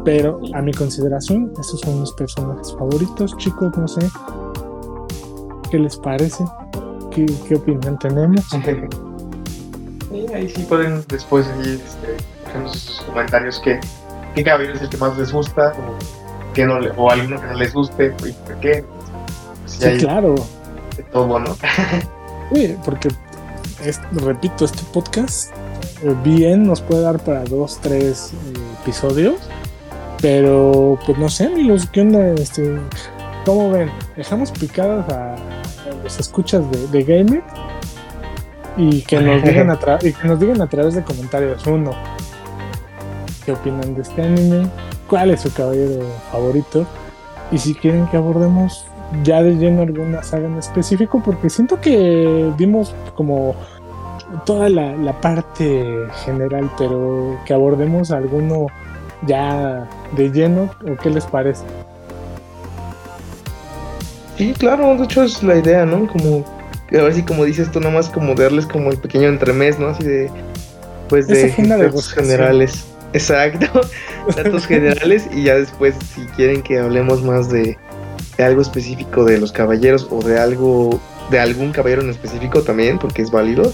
Pero 0.03 0.39
a 0.53 0.61
mi 0.61 0.74
consideración, 0.74 1.53
esos 1.59 1.80
son 1.82 2.01
mis 2.01 2.11
personajes 2.13 2.74
favoritos, 2.74 3.36
chicos, 3.38 3.78
no 3.78 3.88
sé. 3.88 4.01
¿Qué 5.70 5.78
les 5.78 5.97
parece? 5.97 6.43
¿Qué, 7.26 7.34
qué 7.49 7.55
opinión 7.55 7.99
tenemos? 7.99 8.45
Y 10.11 10.32
ahí 10.34 10.49
sí 10.49 10.63
pueden 10.63 11.03
después 11.09 11.47
ahí, 11.47 11.82
este, 11.84 12.70
sus 12.70 13.01
comentarios 13.01 13.59
qué, 13.63 13.80
qué 14.36 14.43
caballero 14.43 14.76
es 14.76 14.82
el 14.82 14.89
que 14.89 14.97
más 14.97 15.17
les 15.17 15.34
gusta 15.34 15.74
o, 15.74 16.53
que 16.53 16.65
no 16.65 16.80
o 16.95 17.11
alguno 17.11 17.41
que 17.41 17.47
no 17.47 17.53
les 17.55 17.74
guste 17.74 18.15
y 18.26 18.32
por 18.32 18.59
qué. 18.61 18.86
Sí, 19.65 19.97
claro. 19.97 20.36
De 20.95 21.03
todo, 21.03 21.39
¿no? 21.39 21.55
sí, 22.53 22.78
porque, 22.86 23.09
repito, 24.13 24.63
este 24.63 24.84
podcast 24.93 25.53
eh, 26.01 26.15
bien 26.24 26.63
nos 26.63 26.82
puede 26.82 27.01
dar 27.01 27.20
para 27.20 27.43
dos, 27.43 27.80
tres 27.82 28.32
eh, 28.34 28.59
episodios. 28.82 29.36
Pero, 30.22 30.97
pues 31.05 31.17
no 31.17 31.30
sé, 31.30 31.47
amigos, 31.47 31.88
¿qué 31.91 32.01
onda? 32.01 32.34
Este, 32.34 32.80
¿Cómo 33.45 33.72
ven? 33.72 33.91
¿Dejamos 34.15 34.51
picadas 34.51 35.09
a, 35.09 35.36
escuchas 36.18 36.64
de, 36.72 37.03
de? 37.03 37.43
Y 38.78 39.01
que, 39.01 39.20
nos 39.20 39.43
digan 39.43 39.70
a 39.70 39.78
y 40.01 40.14
que 40.14 40.28
nos 40.28 40.39
digan 40.39 40.62
a 40.62 40.68
través 40.68 40.95
de 40.95 41.03
comentarios. 41.03 41.68
Uno, 41.68 41.91
¿qué 43.45 43.51
opinan 43.51 43.93
de 43.95 44.01
este 44.01 44.24
anime? 44.24 44.70
¿Cuál 45.07 45.32
es 45.32 45.41
su 45.41 45.53
caballero 45.53 46.05
favorito? 46.32 46.86
Y 47.51 47.57
si 47.57 47.74
quieren 47.74 48.07
que 48.07 48.18
abordemos 48.18 48.86
ya 49.24 49.41
de 49.43 49.55
lleno 49.55 49.82
alguna 49.82 50.24
saga 50.24 50.47
en 50.47 50.57
específico, 50.57 51.22
porque 51.24 51.49
siento 51.49 51.82
que 51.82 52.51
vimos 52.57 52.95
como 53.16 53.55
toda 54.45 54.70
la, 54.70 55.20
parte 55.22 55.86
general, 56.24 56.70
pero 56.78 57.38
que 57.45 57.53
abordemos 57.53 58.12
alguno 58.12 58.68
ya 59.26 59.88
de 60.16 60.30
lleno, 60.30 60.70
¿o 60.84 60.95
qué 61.01 61.10
les 61.10 61.26
parece? 61.26 61.66
Sí, 64.39 64.53
claro, 64.57 64.95
de 64.95 65.03
hecho 65.03 65.21
es 65.21 65.43
la 65.43 65.57
idea, 65.57 65.85
¿no? 65.85 66.07
Como, 66.07 66.45
a 66.97 67.03
ver 67.03 67.13
si 67.13 67.23
como 67.23 67.43
dices 67.43 67.69
tú, 67.73 67.81
nomás 67.81 68.07
como 68.07 68.35
darles 68.35 68.65
como 68.65 68.89
el 68.89 68.97
pequeño 68.97 69.27
entremés, 69.27 69.77
¿no? 69.77 69.89
Así 69.89 70.05
de, 70.05 70.31
pues 71.09 71.27
de 71.27 71.49
datos 71.67 72.13
generales. 72.13 72.85
Exacto, 73.11 73.81
datos 74.37 74.65
generales 74.65 75.27
y 75.35 75.43
ya 75.43 75.55
después 75.55 75.93
si 76.15 76.21
quieren 76.37 76.61
que 76.61 76.79
hablemos 76.79 77.21
más 77.21 77.49
de, 77.49 77.77
de 78.37 78.43
algo 78.45 78.61
específico 78.61 79.25
de 79.25 79.39
los 79.39 79.51
caballeros 79.51 80.07
o 80.09 80.21
de 80.21 80.39
algo, 80.39 81.01
de 81.31 81.39
algún 81.41 81.73
caballero 81.73 82.01
en 82.01 82.09
específico 82.09 82.61
también, 82.61 82.97
porque 82.97 83.23
es 83.23 83.31
válido, 83.31 83.73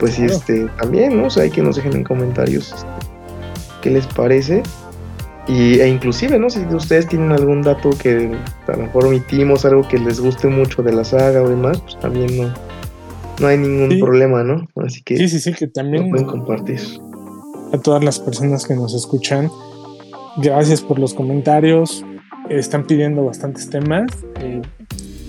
pues 0.00 0.14
sí, 0.14 0.24
este, 0.24 0.66
también, 0.80 1.16
¿no? 1.16 1.26
O 1.26 1.30
sea, 1.30 1.44
hay 1.44 1.50
que 1.50 1.62
nos 1.62 1.76
dejen 1.76 1.92
en 1.92 2.02
comentarios 2.02 2.72
este, 2.72 2.88
qué 3.80 3.90
les 3.90 4.08
parece. 4.08 4.64
Y, 5.46 5.78
e 5.80 5.88
inclusive, 5.88 6.38
¿no? 6.38 6.48
Si 6.48 6.60
ustedes 6.60 7.06
tienen 7.06 7.32
algún 7.32 7.62
dato 7.62 7.90
que 7.90 8.34
a 8.66 8.72
lo 8.72 8.84
mejor 8.84 9.06
omitimos, 9.06 9.64
algo 9.64 9.86
que 9.86 9.98
les 9.98 10.20
guste 10.20 10.48
mucho 10.48 10.82
de 10.82 10.92
la 10.92 11.04
saga 11.04 11.42
o 11.42 11.48
demás, 11.48 11.80
pues 11.80 11.98
también 12.00 12.36
no, 12.36 12.54
no 13.40 13.46
hay 13.46 13.58
ningún 13.58 13.98
problema, 14.00 14.42
¿no? 14.42 14.66
Así 14.76 15.02
que 15.02 15.16
sí, 15.18 15.28
sí, 15.28 15.40
sí, 15.40 15.52
que 15.52 15.66
también 15.66 16.08
pueden 16.08 16.26
compartir. 16.26 16.80
A 17.72 17.78
todas 17.78 18.02
las 18.02 18.20
personas 18.20 18.66
que 18.66 18.74
nos 18.74 18.94
escuchan, 18.94 19.50
gracias 20.38 20.80
por 20.80 20.98
los 20.98 21.12
comentarios. 21.12 22.04
Están 22.48 22.86
pidiendo 22.86 23.24
bastantes 23.24 23.68
temas. 23.68 24.10
Eh, 24.40 24.62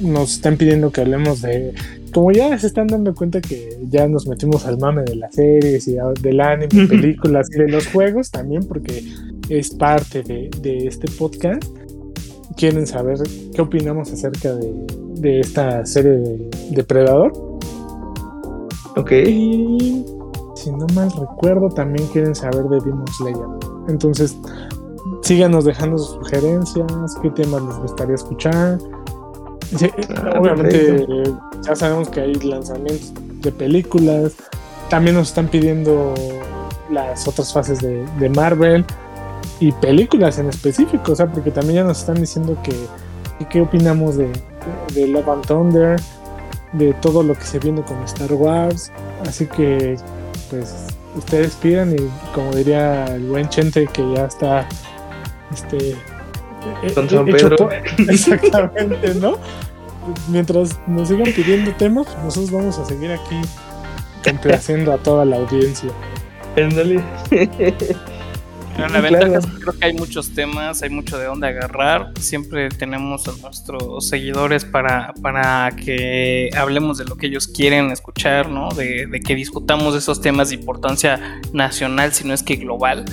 nos 0.01 0.33
están 0.33 0.57
pidiendo 0.57 0.91
que 0.91 1.01
hablemos 1.01 1.41
de 1.41 1.73
como 2.15 2.31
ya 2.31 2.57
se 2.57 2.67
están 2.67 2.87
dando 2.87 3.13
cuenta 3.13 3.41
que 3.41 3.77
ya 3.89 4.07
nos 4.07 4.25
metimos 4.25 4.65
al 4.65 4.77
mame 4.77 5.03
de 5.03 5.17
las 5.17 5.35
series 5.35 5.85
y 5.89 5.97
del 6.21 6.39
anime, 6.39 6.87
películas 6.87 7.49
y 7.53 7.59
de 7.59 7.67
los 7.67 7.87
juegos 7.87 8.31
también, 8.31 8.65
porque 8.65 9.03
es 9.49 9.69
parte 9.71 10.23
de, 10.23 10.87
este 10.87 11.09
podcast, 11.11 11.63
quieren 12.57 12.85
saber 12.87 13.17
qué 13.53 13.61
opinamos 13.61 14.11
acerca 14.11 14.53
de, 14.53 15.39
esta 15.39 15.85
serie 15.85 16.11
de 16.11 16.49
Depredador. 16.71 17.31
Ok. 18.95 19.11
Y 19.11 20.05
si 20.55 20.71
no 20.71 20.85
mal 20.93 21.11
recuerdo, 21.11 21.69
también 21.69 22.07
quieren 22.09 22.35
saber 22.35 22.63
de 22.65 22.79
Demon 22.81 23.07
Slayer. 23.17 23.47
Entonces, 23.87 24.37
síganos 25.21 25.65
dejando 25.65 25.97
sus 25.97 26.15
sugerencias, 26.15 27.15
qué 27.21 27.29
temas 27.31 27.63
les 27.63 27.77
gustaría 27.77 28.15
escuchar 28.15 28.77
Ah, 30.15 30.39
obviamente 30.39 31.05
ya 31.65 31.75
sabemos 31.75 32.09
que 32.09 32.21
hay 32.21 32.33
lanzamientos 32.35 33.13
de 33.41 33.51
películas. 33.51 34.33
También 34.89 35.15
nos 35.15 35.29
están 35.29 35.47
pidiendo 35.47 36.13
las 36.91 37.27
otras 37.27 37.51
fases 37.51 37.79
de, 37.79 38.29
Marvel 38.29 38.85
y 39.59 39.71
películas 39.71 40.37
en 40.39 40.49
específico, 40.49 41.11
o 41.11 41.15
sea, 41.15 41.27
porque 41.27 41.51
también 41.51 41.77
ya 41.77 41.83
nos 41.83 41.99
están 41.99 42.15
diciendo 42.15 42.57
que, 42.63 42.73
qué 43.49 43.61
opinamos 43.61 44.17
de, 44.17 44.29
de, 44.93 45.07
Love 45.07 45.29
and 45.29 45.45
Thunder, 45.45 45.99
de 46.73 46.93
todo 46.95 47.23
lo 47.23 47.33
que 47.35 47.43
se 47.43 47.59
viene 47.59 47.81
con 47.83 48.01
Star 48.03 48.33
Wars. 48.33 48.91
Así 49.27 49.45
que, 49.45 49.97
pues, 50.49 50.87
ustedes 51.15 51.55
pidan 51.55 51.93
y 51.93 52.09
como 52.33 52.51
diría 52.51 53.05
el 53.05 53.25
buen 53.25 53.47
Chente 53.49 53.87
que 53.87 54.03
ya 54.13 54.25
está 54.25 54.67
este 55.53 55.95
con 56.93 57.09
San 57.09 57.25
Pedro. 57.25 57.69
Exactamente, 58.09 59.15
¿no? 59.15 59.37
Mientras 60.29 60.79
nos 60.87 61.07
sigan 61.07 61.31
pidiendo 61.33 61.71
temas, 61.73 62.07
nosotros 62.23 62.51
vamos 62.51 62.77
a 62.77 62.85
seguir 62.85 63.11
aquí 63.11 63.41
complaciendo 64.23 64.91
a 64.93 64.97
toda 64.97 65.25
la 65.25 65.37
audiencia. 65.37 65.91
la 68.77 69.01
ventaja 69.01 69.37
es 69.37 69.45
que 69.45 69.59
creo 69.59 69.79
que 69.79 69.85
hay 69.85 69.93
muchos 69.93 70.33
temas, 70.33 70.81
hay 70.81 70.89
mucho 70.89 71.17
de 71.17 71.25
dónde 71.25 71.47
agarrar. 71.47 72.11
Siempre 72.19 72.69
tenemos 72.69 73.27
a 73.27 73.31
nuestros 73.41 74.07
seguidores 74.07 74.65
para, 74.65 75.13
para 75.21 75.71
que 75.75 76.49
hablemos 76.55 76.97
de 76.97 77.05
lo 77.05 77.15
que 77.15 77.27
ellos 77.27 77.47
quieren 77.47 77.91
escuchar, 77.91 78.49
¿no? 78.49 78.69
De, 78.69 79.07
de 79.07 79.19
que 79.21 79.35
discutamos 79.35 79.93
de 79.93 79.99
esos 79.99 80.21
temas 80.21 80.49
de 80.49 80.55
importancia 80.55 81.41
nacional, 81.53 82.13
si 82.13 82.27
no 82.27 82.33
es 82.33 82.43
que 82.43 82.55
global. 82.55 83.05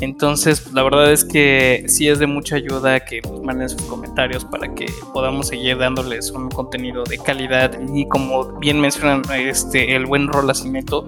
Entonces, 0.00 0.60
pues, 0.60 0.74
la 0.74 0.82
verdad 0.82 1.12
es 1.12 1.24
que 1.24 1.84
sí 1.86 2.08
es 2.08 2.18
de 2.18 2.26
mucha 2.26 2.56
ayuda 2.56 3.00
que 3.00 3.20
nos 3.20 3.42
manden 3.42 3.68
sus 3.68 3.82
comentarios 3.82 4.44
para 4.44 4.74
que 4.74 4.86
podamos 5.12 5.48
seguir 5.48 5.76
dándoles 5.76 6.30
un 6.30 6.48
contenido 6.48 7.04
de 7.04 7.18
calidad. 7.18 7.78
Y 7.94 8.08
como 8.08 8.58
bien 8.58 8.80
mencionan 8.80 9.22
este, 9.38 9.94
el 9.94 10.06
buen 10.06 10.28
Rolacimiento, 10.28 11.06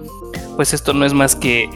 pues 0.55 0.73
esto 0.73 0.93
no 0.93 1.05
es 1.05 1.13
más 1.13 1.35
que 1.35 1.67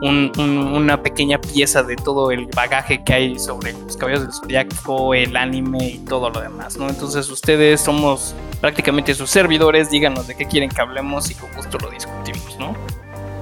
una 0.00 1.02
pequeña 1.02 1.40
pieza 1.40 1.82
de 1.82 1.96
todo 1.96 2.30
el 2.30 2.46
bagaje 2.54 3.02
que 3.04 3.12
hay 3.12 3.38
sobre 3.38 3.72
los 3.72 3.96
caballos 3.96 4.22
del 4.22 4.32
zodiaco, 4.32 5.14
el 5.14 5.36
anime 5.36 5.88
y 5.88 5.98
todo 5.98 6.30
lo 6.30 6.40
demás, 6.40 6.76
¿no? 6.76 6.88
Entonces 6.88 7.28
ustedes 7.30 7.80
somos 7.80 8.34
prácticamente 8.60 9.14
sus 9.14 9.30
servidores, 9.30 9.90
díganos 9.90 10.26
de 10.26 10.34
qué 10.36 10.46
quieren 10.46 10.70
que 10.70 10.80
hablemos 10.80 11.30
y 11.30 11.34
con 11.34 11.50
gusto 11.54 11.78
lo 11.78 11.90
discutimos, 11.90 12.58
¿no? 12.58 12.74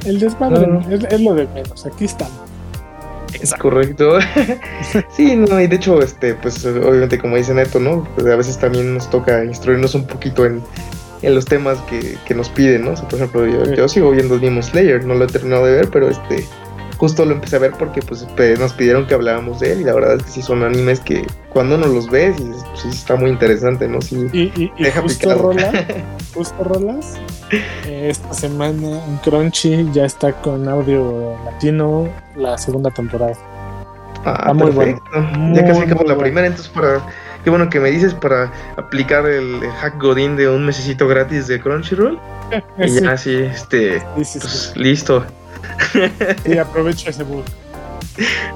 El 0.05 0.19
desmadre 0.19 0.67
es, 0.91 1.21
lo 1.21 1.35
de 1.35 1.47
menos, 1.49 1.87
aquí 1.87 2.05
estamos. 2.05 2.41
Es 3.41 3.55
correcto. 3.55 4.19
sí, 5.17 5.37
no, 5.37 5.61
y 5.61 5.67
de 5.67 5.77
hecho, 5.77 6.03
este, 6.03 6.35
pues 6.35 6.65
obviamente 6.65 7.19
como 7.19 7.37
dice 7.37 7.55
Neto, 7.55 7.81
¿no? 7.81 8.07
Pues, 8.15 8.27
a 8.27 8.37
veces 8.37 8.59
también 8.59 8.95
nos 8.95 9.09
toca 9.09 9.45
instruirnos 9.45 9.95
un 9.95 10.07
poquito 10.07 10.45
en, 10.45 10.63
los 11.31 11.45
temas 11.45 11.79
que, 11.83 12.35
nos 12.35 12.49
piden, 12.49 12.85
¿no? 12.85 12.95
por 12.95 13.14
ejemplo, 13.14 13.47
yo, 13.47 13.89
sigo 13.89 14.11
viendo 14.11 14.39
Demon 14.39 14.62
Slayer, 14.62 15.05
no 15.05 15.14
lo 15.14 15.25
he 15.25 15.29
terminado 15.29 15.66
de 15.66 15.73
ver, 15.73 15.89
pero 15.91 16.09
este 16.09 16.45
justo 17.03 17.25
lo 17.25 17.33
empecé 17.33 17.57
a 17.57 17.59
ver 17.59 17.73
porque 17.73 18.01
pues 18.01 18.25
nos 18.61 18.73
pidieron 18.75 19.09
que 19.09 19.14
habláramos 19.14 19.59
de 19.59 19.73
él 19.73 19.81
y 19.81 19.85
la 19.85 19.93
verdad 19.93 20.18
es 20.18 20.23
que 20.23 20.31
sí 20.31 20.41
son 20.41 20.62
animes 20.62 21.01
que 21.01 21.27
cuando 21.49 21.75
uno 21.75 21.89
los 21.89 22.09
ve 22.09 22.33
sí, 22.37 22.53
sí 22.75 22.89
está 22.91 23.16
muy 23.16 23.31
interesante, 23.31 23.89
¿no? 23.89 24.01
Sí, 24.01 24.29
y, 24.33 24.70
deja 24.81 25.03
justo, 25.03 25.35
Rola, 25.35 25.85
justo 26.35 26.62
Rolas, 26.62 27.18
eh, 27.51 28.07
esta 28.09 28.33
semana 28.33 29.05
en 29.05 29.16
Crunchy 29.16 29.91
ya 29.93 30.05
está 30.05 30.33
con 30.33 30.68
audio 30.68 31.37
latino 31.45 32.09
la 32.37 32.57
segunda 32.57 32.91
temporada. 32.91 33.35
Ah, 34.25 34.53
muy 34.55 34.70
bueno. 34.70 35.03
ya 35.55 35.64
casi 35.64 35.83
acabó 35.83 36.05
la 36.05 36.16
primera, 36.16 36.47
entonces 36.47 36.73
para 36.73 37.05
qué 37.45 37.51
bueno 37.51 37.68
que 37.68 37.80
me 37.80 37.90
dices 37.90 38.14
para 38.14 38.53
aplicar 38.76 39.26
el 39.26 39.61
hack 39.80 40.01
godín 40.01 40.36
de 40.36 40.49
un 40.49 40.64
mesecito 40.64 41.09
gratis 41.09 41.47
de 41.47 41.61
Crunchyroll. 41.61 42.18
y 42.78 43.01
ya 43.01 43.12
así, 43.12 43.34
este, 43.34 44.03
pues, 44.14 44.72
listo. 44.76 45.24
Y 46.45 46.59
aprovecho 46.59 47.11
ese 47.11 47.22
book. 47.22 47.45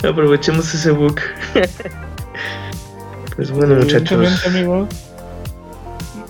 Aprovechemos 0.08 0.72
ese 0.74 0.90
book. 0.90 1.20
pues 3.36 3.50
bueno, 3.50 3.76
muchachos. 3.76 4.46
Amigo, 4.46 4.88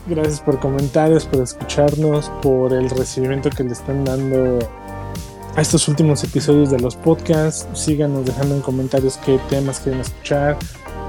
gracias 0.06 0.40
por 0.40 0.58
comentarios, 0.58 1.24
por 1.24 1.42
escucharnos, 1.42 2.30
por 2.42 2.72
el 2.72 2.88
recibimiento 2.90 3.50
que 3.50 3.64
le 3.64 3.72
están 3.72 4.04
dando 4.04 4.58
a 5.56 5.60
estos 5.60 5.88
últimos 5.88 6.22
episodios 6.22 6.70
de 6.70 6.78
los 6.78 6.96
podcasts. 6.96 7.66
Síganos 7.78 8.26
dejando 8.26 8.54
en 8.54 8.60
comentarios 8.60 9.18
qué 9.24 9.38
temas 9.48 9.80
quieren 9.80 10.00
escuchar, 10.00 10.56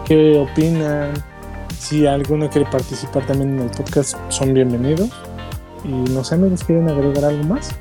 qué 0.05 0.37
opinan. 0.39 1.13
Si 1.79 2.05
alguno 2.05 2.49
quiere 2.49 2.69
participar 2.69 3.25
también 3.25 3.57
en 3.57 3.59
el 3.61 3.69
podcast, 3.69 4.17
son 4.29 4.53
bienvenidos. 4.53 5.09
Y 5.83 5.89
no 5.89 6.23
sé, 6.23 6.37
¿nos 6.37 6.63
quieren 6.63 6.89
agregar 6.89 7.25
algo 7.25 7.43
más? 7.43 7.75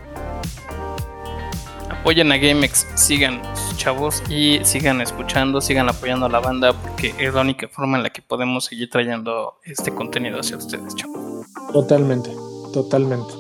apoyen 2.07 2.31
a 2.31 2.37
GameX, 2.37 2.87
sigan 2.95 3.43
chavos 3.77 4.23
y 4.31 4.61
sigan 4.63 5.01
escuchando, 5.01 5.61
sigan 5.61 5.89
apoyando 5.89 6.27
a 6.27 6.29
la 6.29 6.39
banda 6.39 6.73
porque 6.73 7.13
es 7.19 7.35
la 7.35 7.41
única 7.41 7.67
forma 7.67 7.97
en 7.97 8.05
la 8.05 8.11
que 8.11 8.23
podemos 8.23 8.67
seguir 8.67 8.89
trayendo 8.89 9.55
este 9.65 9.93
contenido 9.93 10.39
hacia 10.39 10.57
ustedes, 10.57 10.95
chavos. 10.95 11.47
Totalmente, 11.73 12.31
totalmente. 12.73 13.35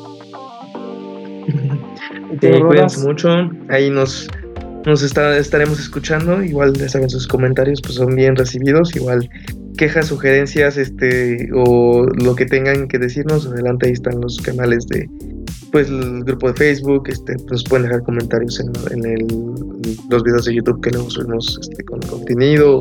cuídense 2.40 3.06
mucho, 3.06 3.48
ahí 3.68 3.88
nos, 3.88 4.26
nos 4.84 5.00
estaremos 5.04 5.78
escuchando, 5.78 6.42
igual 6.42 6.72
ya 6.72 6.88
saben 6.88 7.08
sus 7.08 7.28
comentarios 7.28 7.80
pues 7.80 7.94
son 7.94 8.16
bien 8.16 8.34
recibidos, 8.34 8.96
igual 8.96 9.30
quejas, 9.76 10.06
sugerencias, 10.06 10.76
este, 10.76 11.48
o 11.54 12.06
lo 12.06 12.34
que 12.34 12.46
tengan 12.46 12.88
que 12.88 12.98
decirnos, 12.98 13.46
adelante 13.46 13.86
ahí 13.86 13.92
están 13.92 14.20
los 14.20 14.38
canales 14.40 14.86
de 14.88 15.08
pues 15.72 15.88
el 15.88 16.24
grupo 16.24 16.48
de 16.48 16.54
Facebook, 16.54 17.08
este, 17.08 17.36
pues 17.48 17.62
pueden 17.64 17.86
dejar 17.86 18.02
comentarios 18.04 18.60
en, 18.60 19.04
el, 19.04 19.26
los 20.08 20.22
videos 20.22 20.44
de 20.46 20.54
YouTube 20.54 20.80
que 20.80 20.90
luego 20.90 21.10
subimos 21.10 21.58
este, 21.60 21.84
con 21.84 22.00
contenido, 22.00 22.78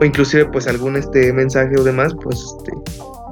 o 0.00 0.04
inclusive 0.04 0.46
pues 0.46 0.66
algún 0.66 0.96
este 0.96 1.32
mensaje 1.32 1.74
o 1.78 1.84
demás, 1.84 2.14
pues 2.22 2.42
este 2.58 2.72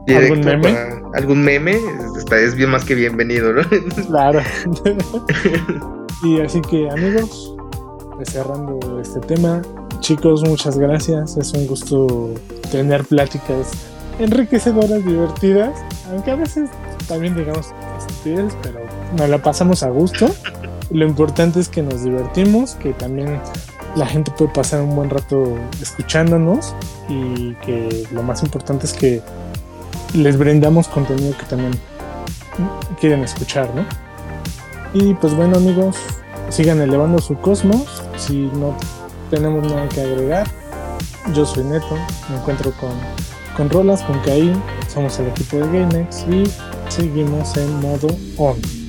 ¿Algún 0.08 0.40
meme? 0.40 0.76
algún 1.14 1.42
meme, 1.44 1.78
está, 2.18 2.38
es 2.38 2.56
bien 2.56 2.70
más 2.70 2.84
que 2.84 2.94
bienvenido, 2.94 3.52
¿no? 3.52 3.62
Claro. 4.08 4.40
y 6.24 6.40
así 6.40 6.60
que 6.62 6.90
amigos, 6.90 7.54
pues 8.16 8.30
cerrando 8.30 9.00
este 9.00 9.20
tema, 9.20 9.62
chicos, 10.02 10.42
muchas 10.42 10.76
gracias. 10.78 11.36
Es 11.36 11.52
un 11.52 11.66
gusto 11.66 12.34
tener 12.70 13.04
pláticas 13.04 13.70
enriquecedoras, 14.18 15.04
divertidas, 15.06 15.78
aunque 16.10 16.32
a 16.32 16.34
veces 16.34 16.68
también 17.08 17.34
digamos 17.36 17.68
estupidez, 17.98 18.52
pero 18.62 18.80
nos 19.16 19.28
la 19.28 19.38
pasamos 19.38 19.82
a 19.82 19.90
gusto. 19.90 20.28
Lo 20.90 21.06
importante 21.06 21.60
es 21.60 21.68
que 21.68 21.82
nos 21.82 22.02
divertimos, 22.02 22.74
que 22.74 22.92
también 22.92 23.40
la 23.94 24.06
gente 24.06 24.32
puede 24.32 24.52
pasar 24.52 24.82
un 24.82 24.94
buen 24.96 25.08
rato 25.08 25.56
escuchándonos 25.80 26.74
y 27.08 27.54
que 27.64 28.06
lo 28.10 28.22
más 28.22 28.42
importante 28.42 28.86
es 28.86 28.92
que 28.92 29.22
les 30.14 30.36
brindamos 30.36 30.88
contenido 30.88 31.36
que 31.38 31.46
también 31.46 31.72
quieren 33.00 33.22
escuchar, 33.22 33.70
¿no? 33.74 33.84
Y 34.94 35.14
pues 35.14 35.34
bueno 35.34 35.56
amigos, 35.56 35.96
sigan 36.50 36.80
elevando 36.80 37.20
su 37.20 37.36
cosmos. 37.36 38.02
Si 38.16 38.50
no 38.54 38.76
tenemos 39.32 39.66
nada 39.66 39.88
que 39.88 40.02
agregar, 40.02 40.46
yo 41.32 41.46
soy 41.46 41.64
Neto, 41.64 41.96
me 42.28 42.36
encuentro 42.36 42.70
con, 42.72 42.90
con 43.56 43.70
Rolas, 43.70 44.02
con 44.02 44.18
Caín, 44.20 44.62
somos 44.92 45.18
el 45.20 45.28
equipo 45.28 45.56
de 45.56 45.80
GameX 45.80 46.26
y 46.28 46.44
seguimos 46.90 47.56
en 47.56 47.80
modo 47.80 48.08
on. 48.36 48.81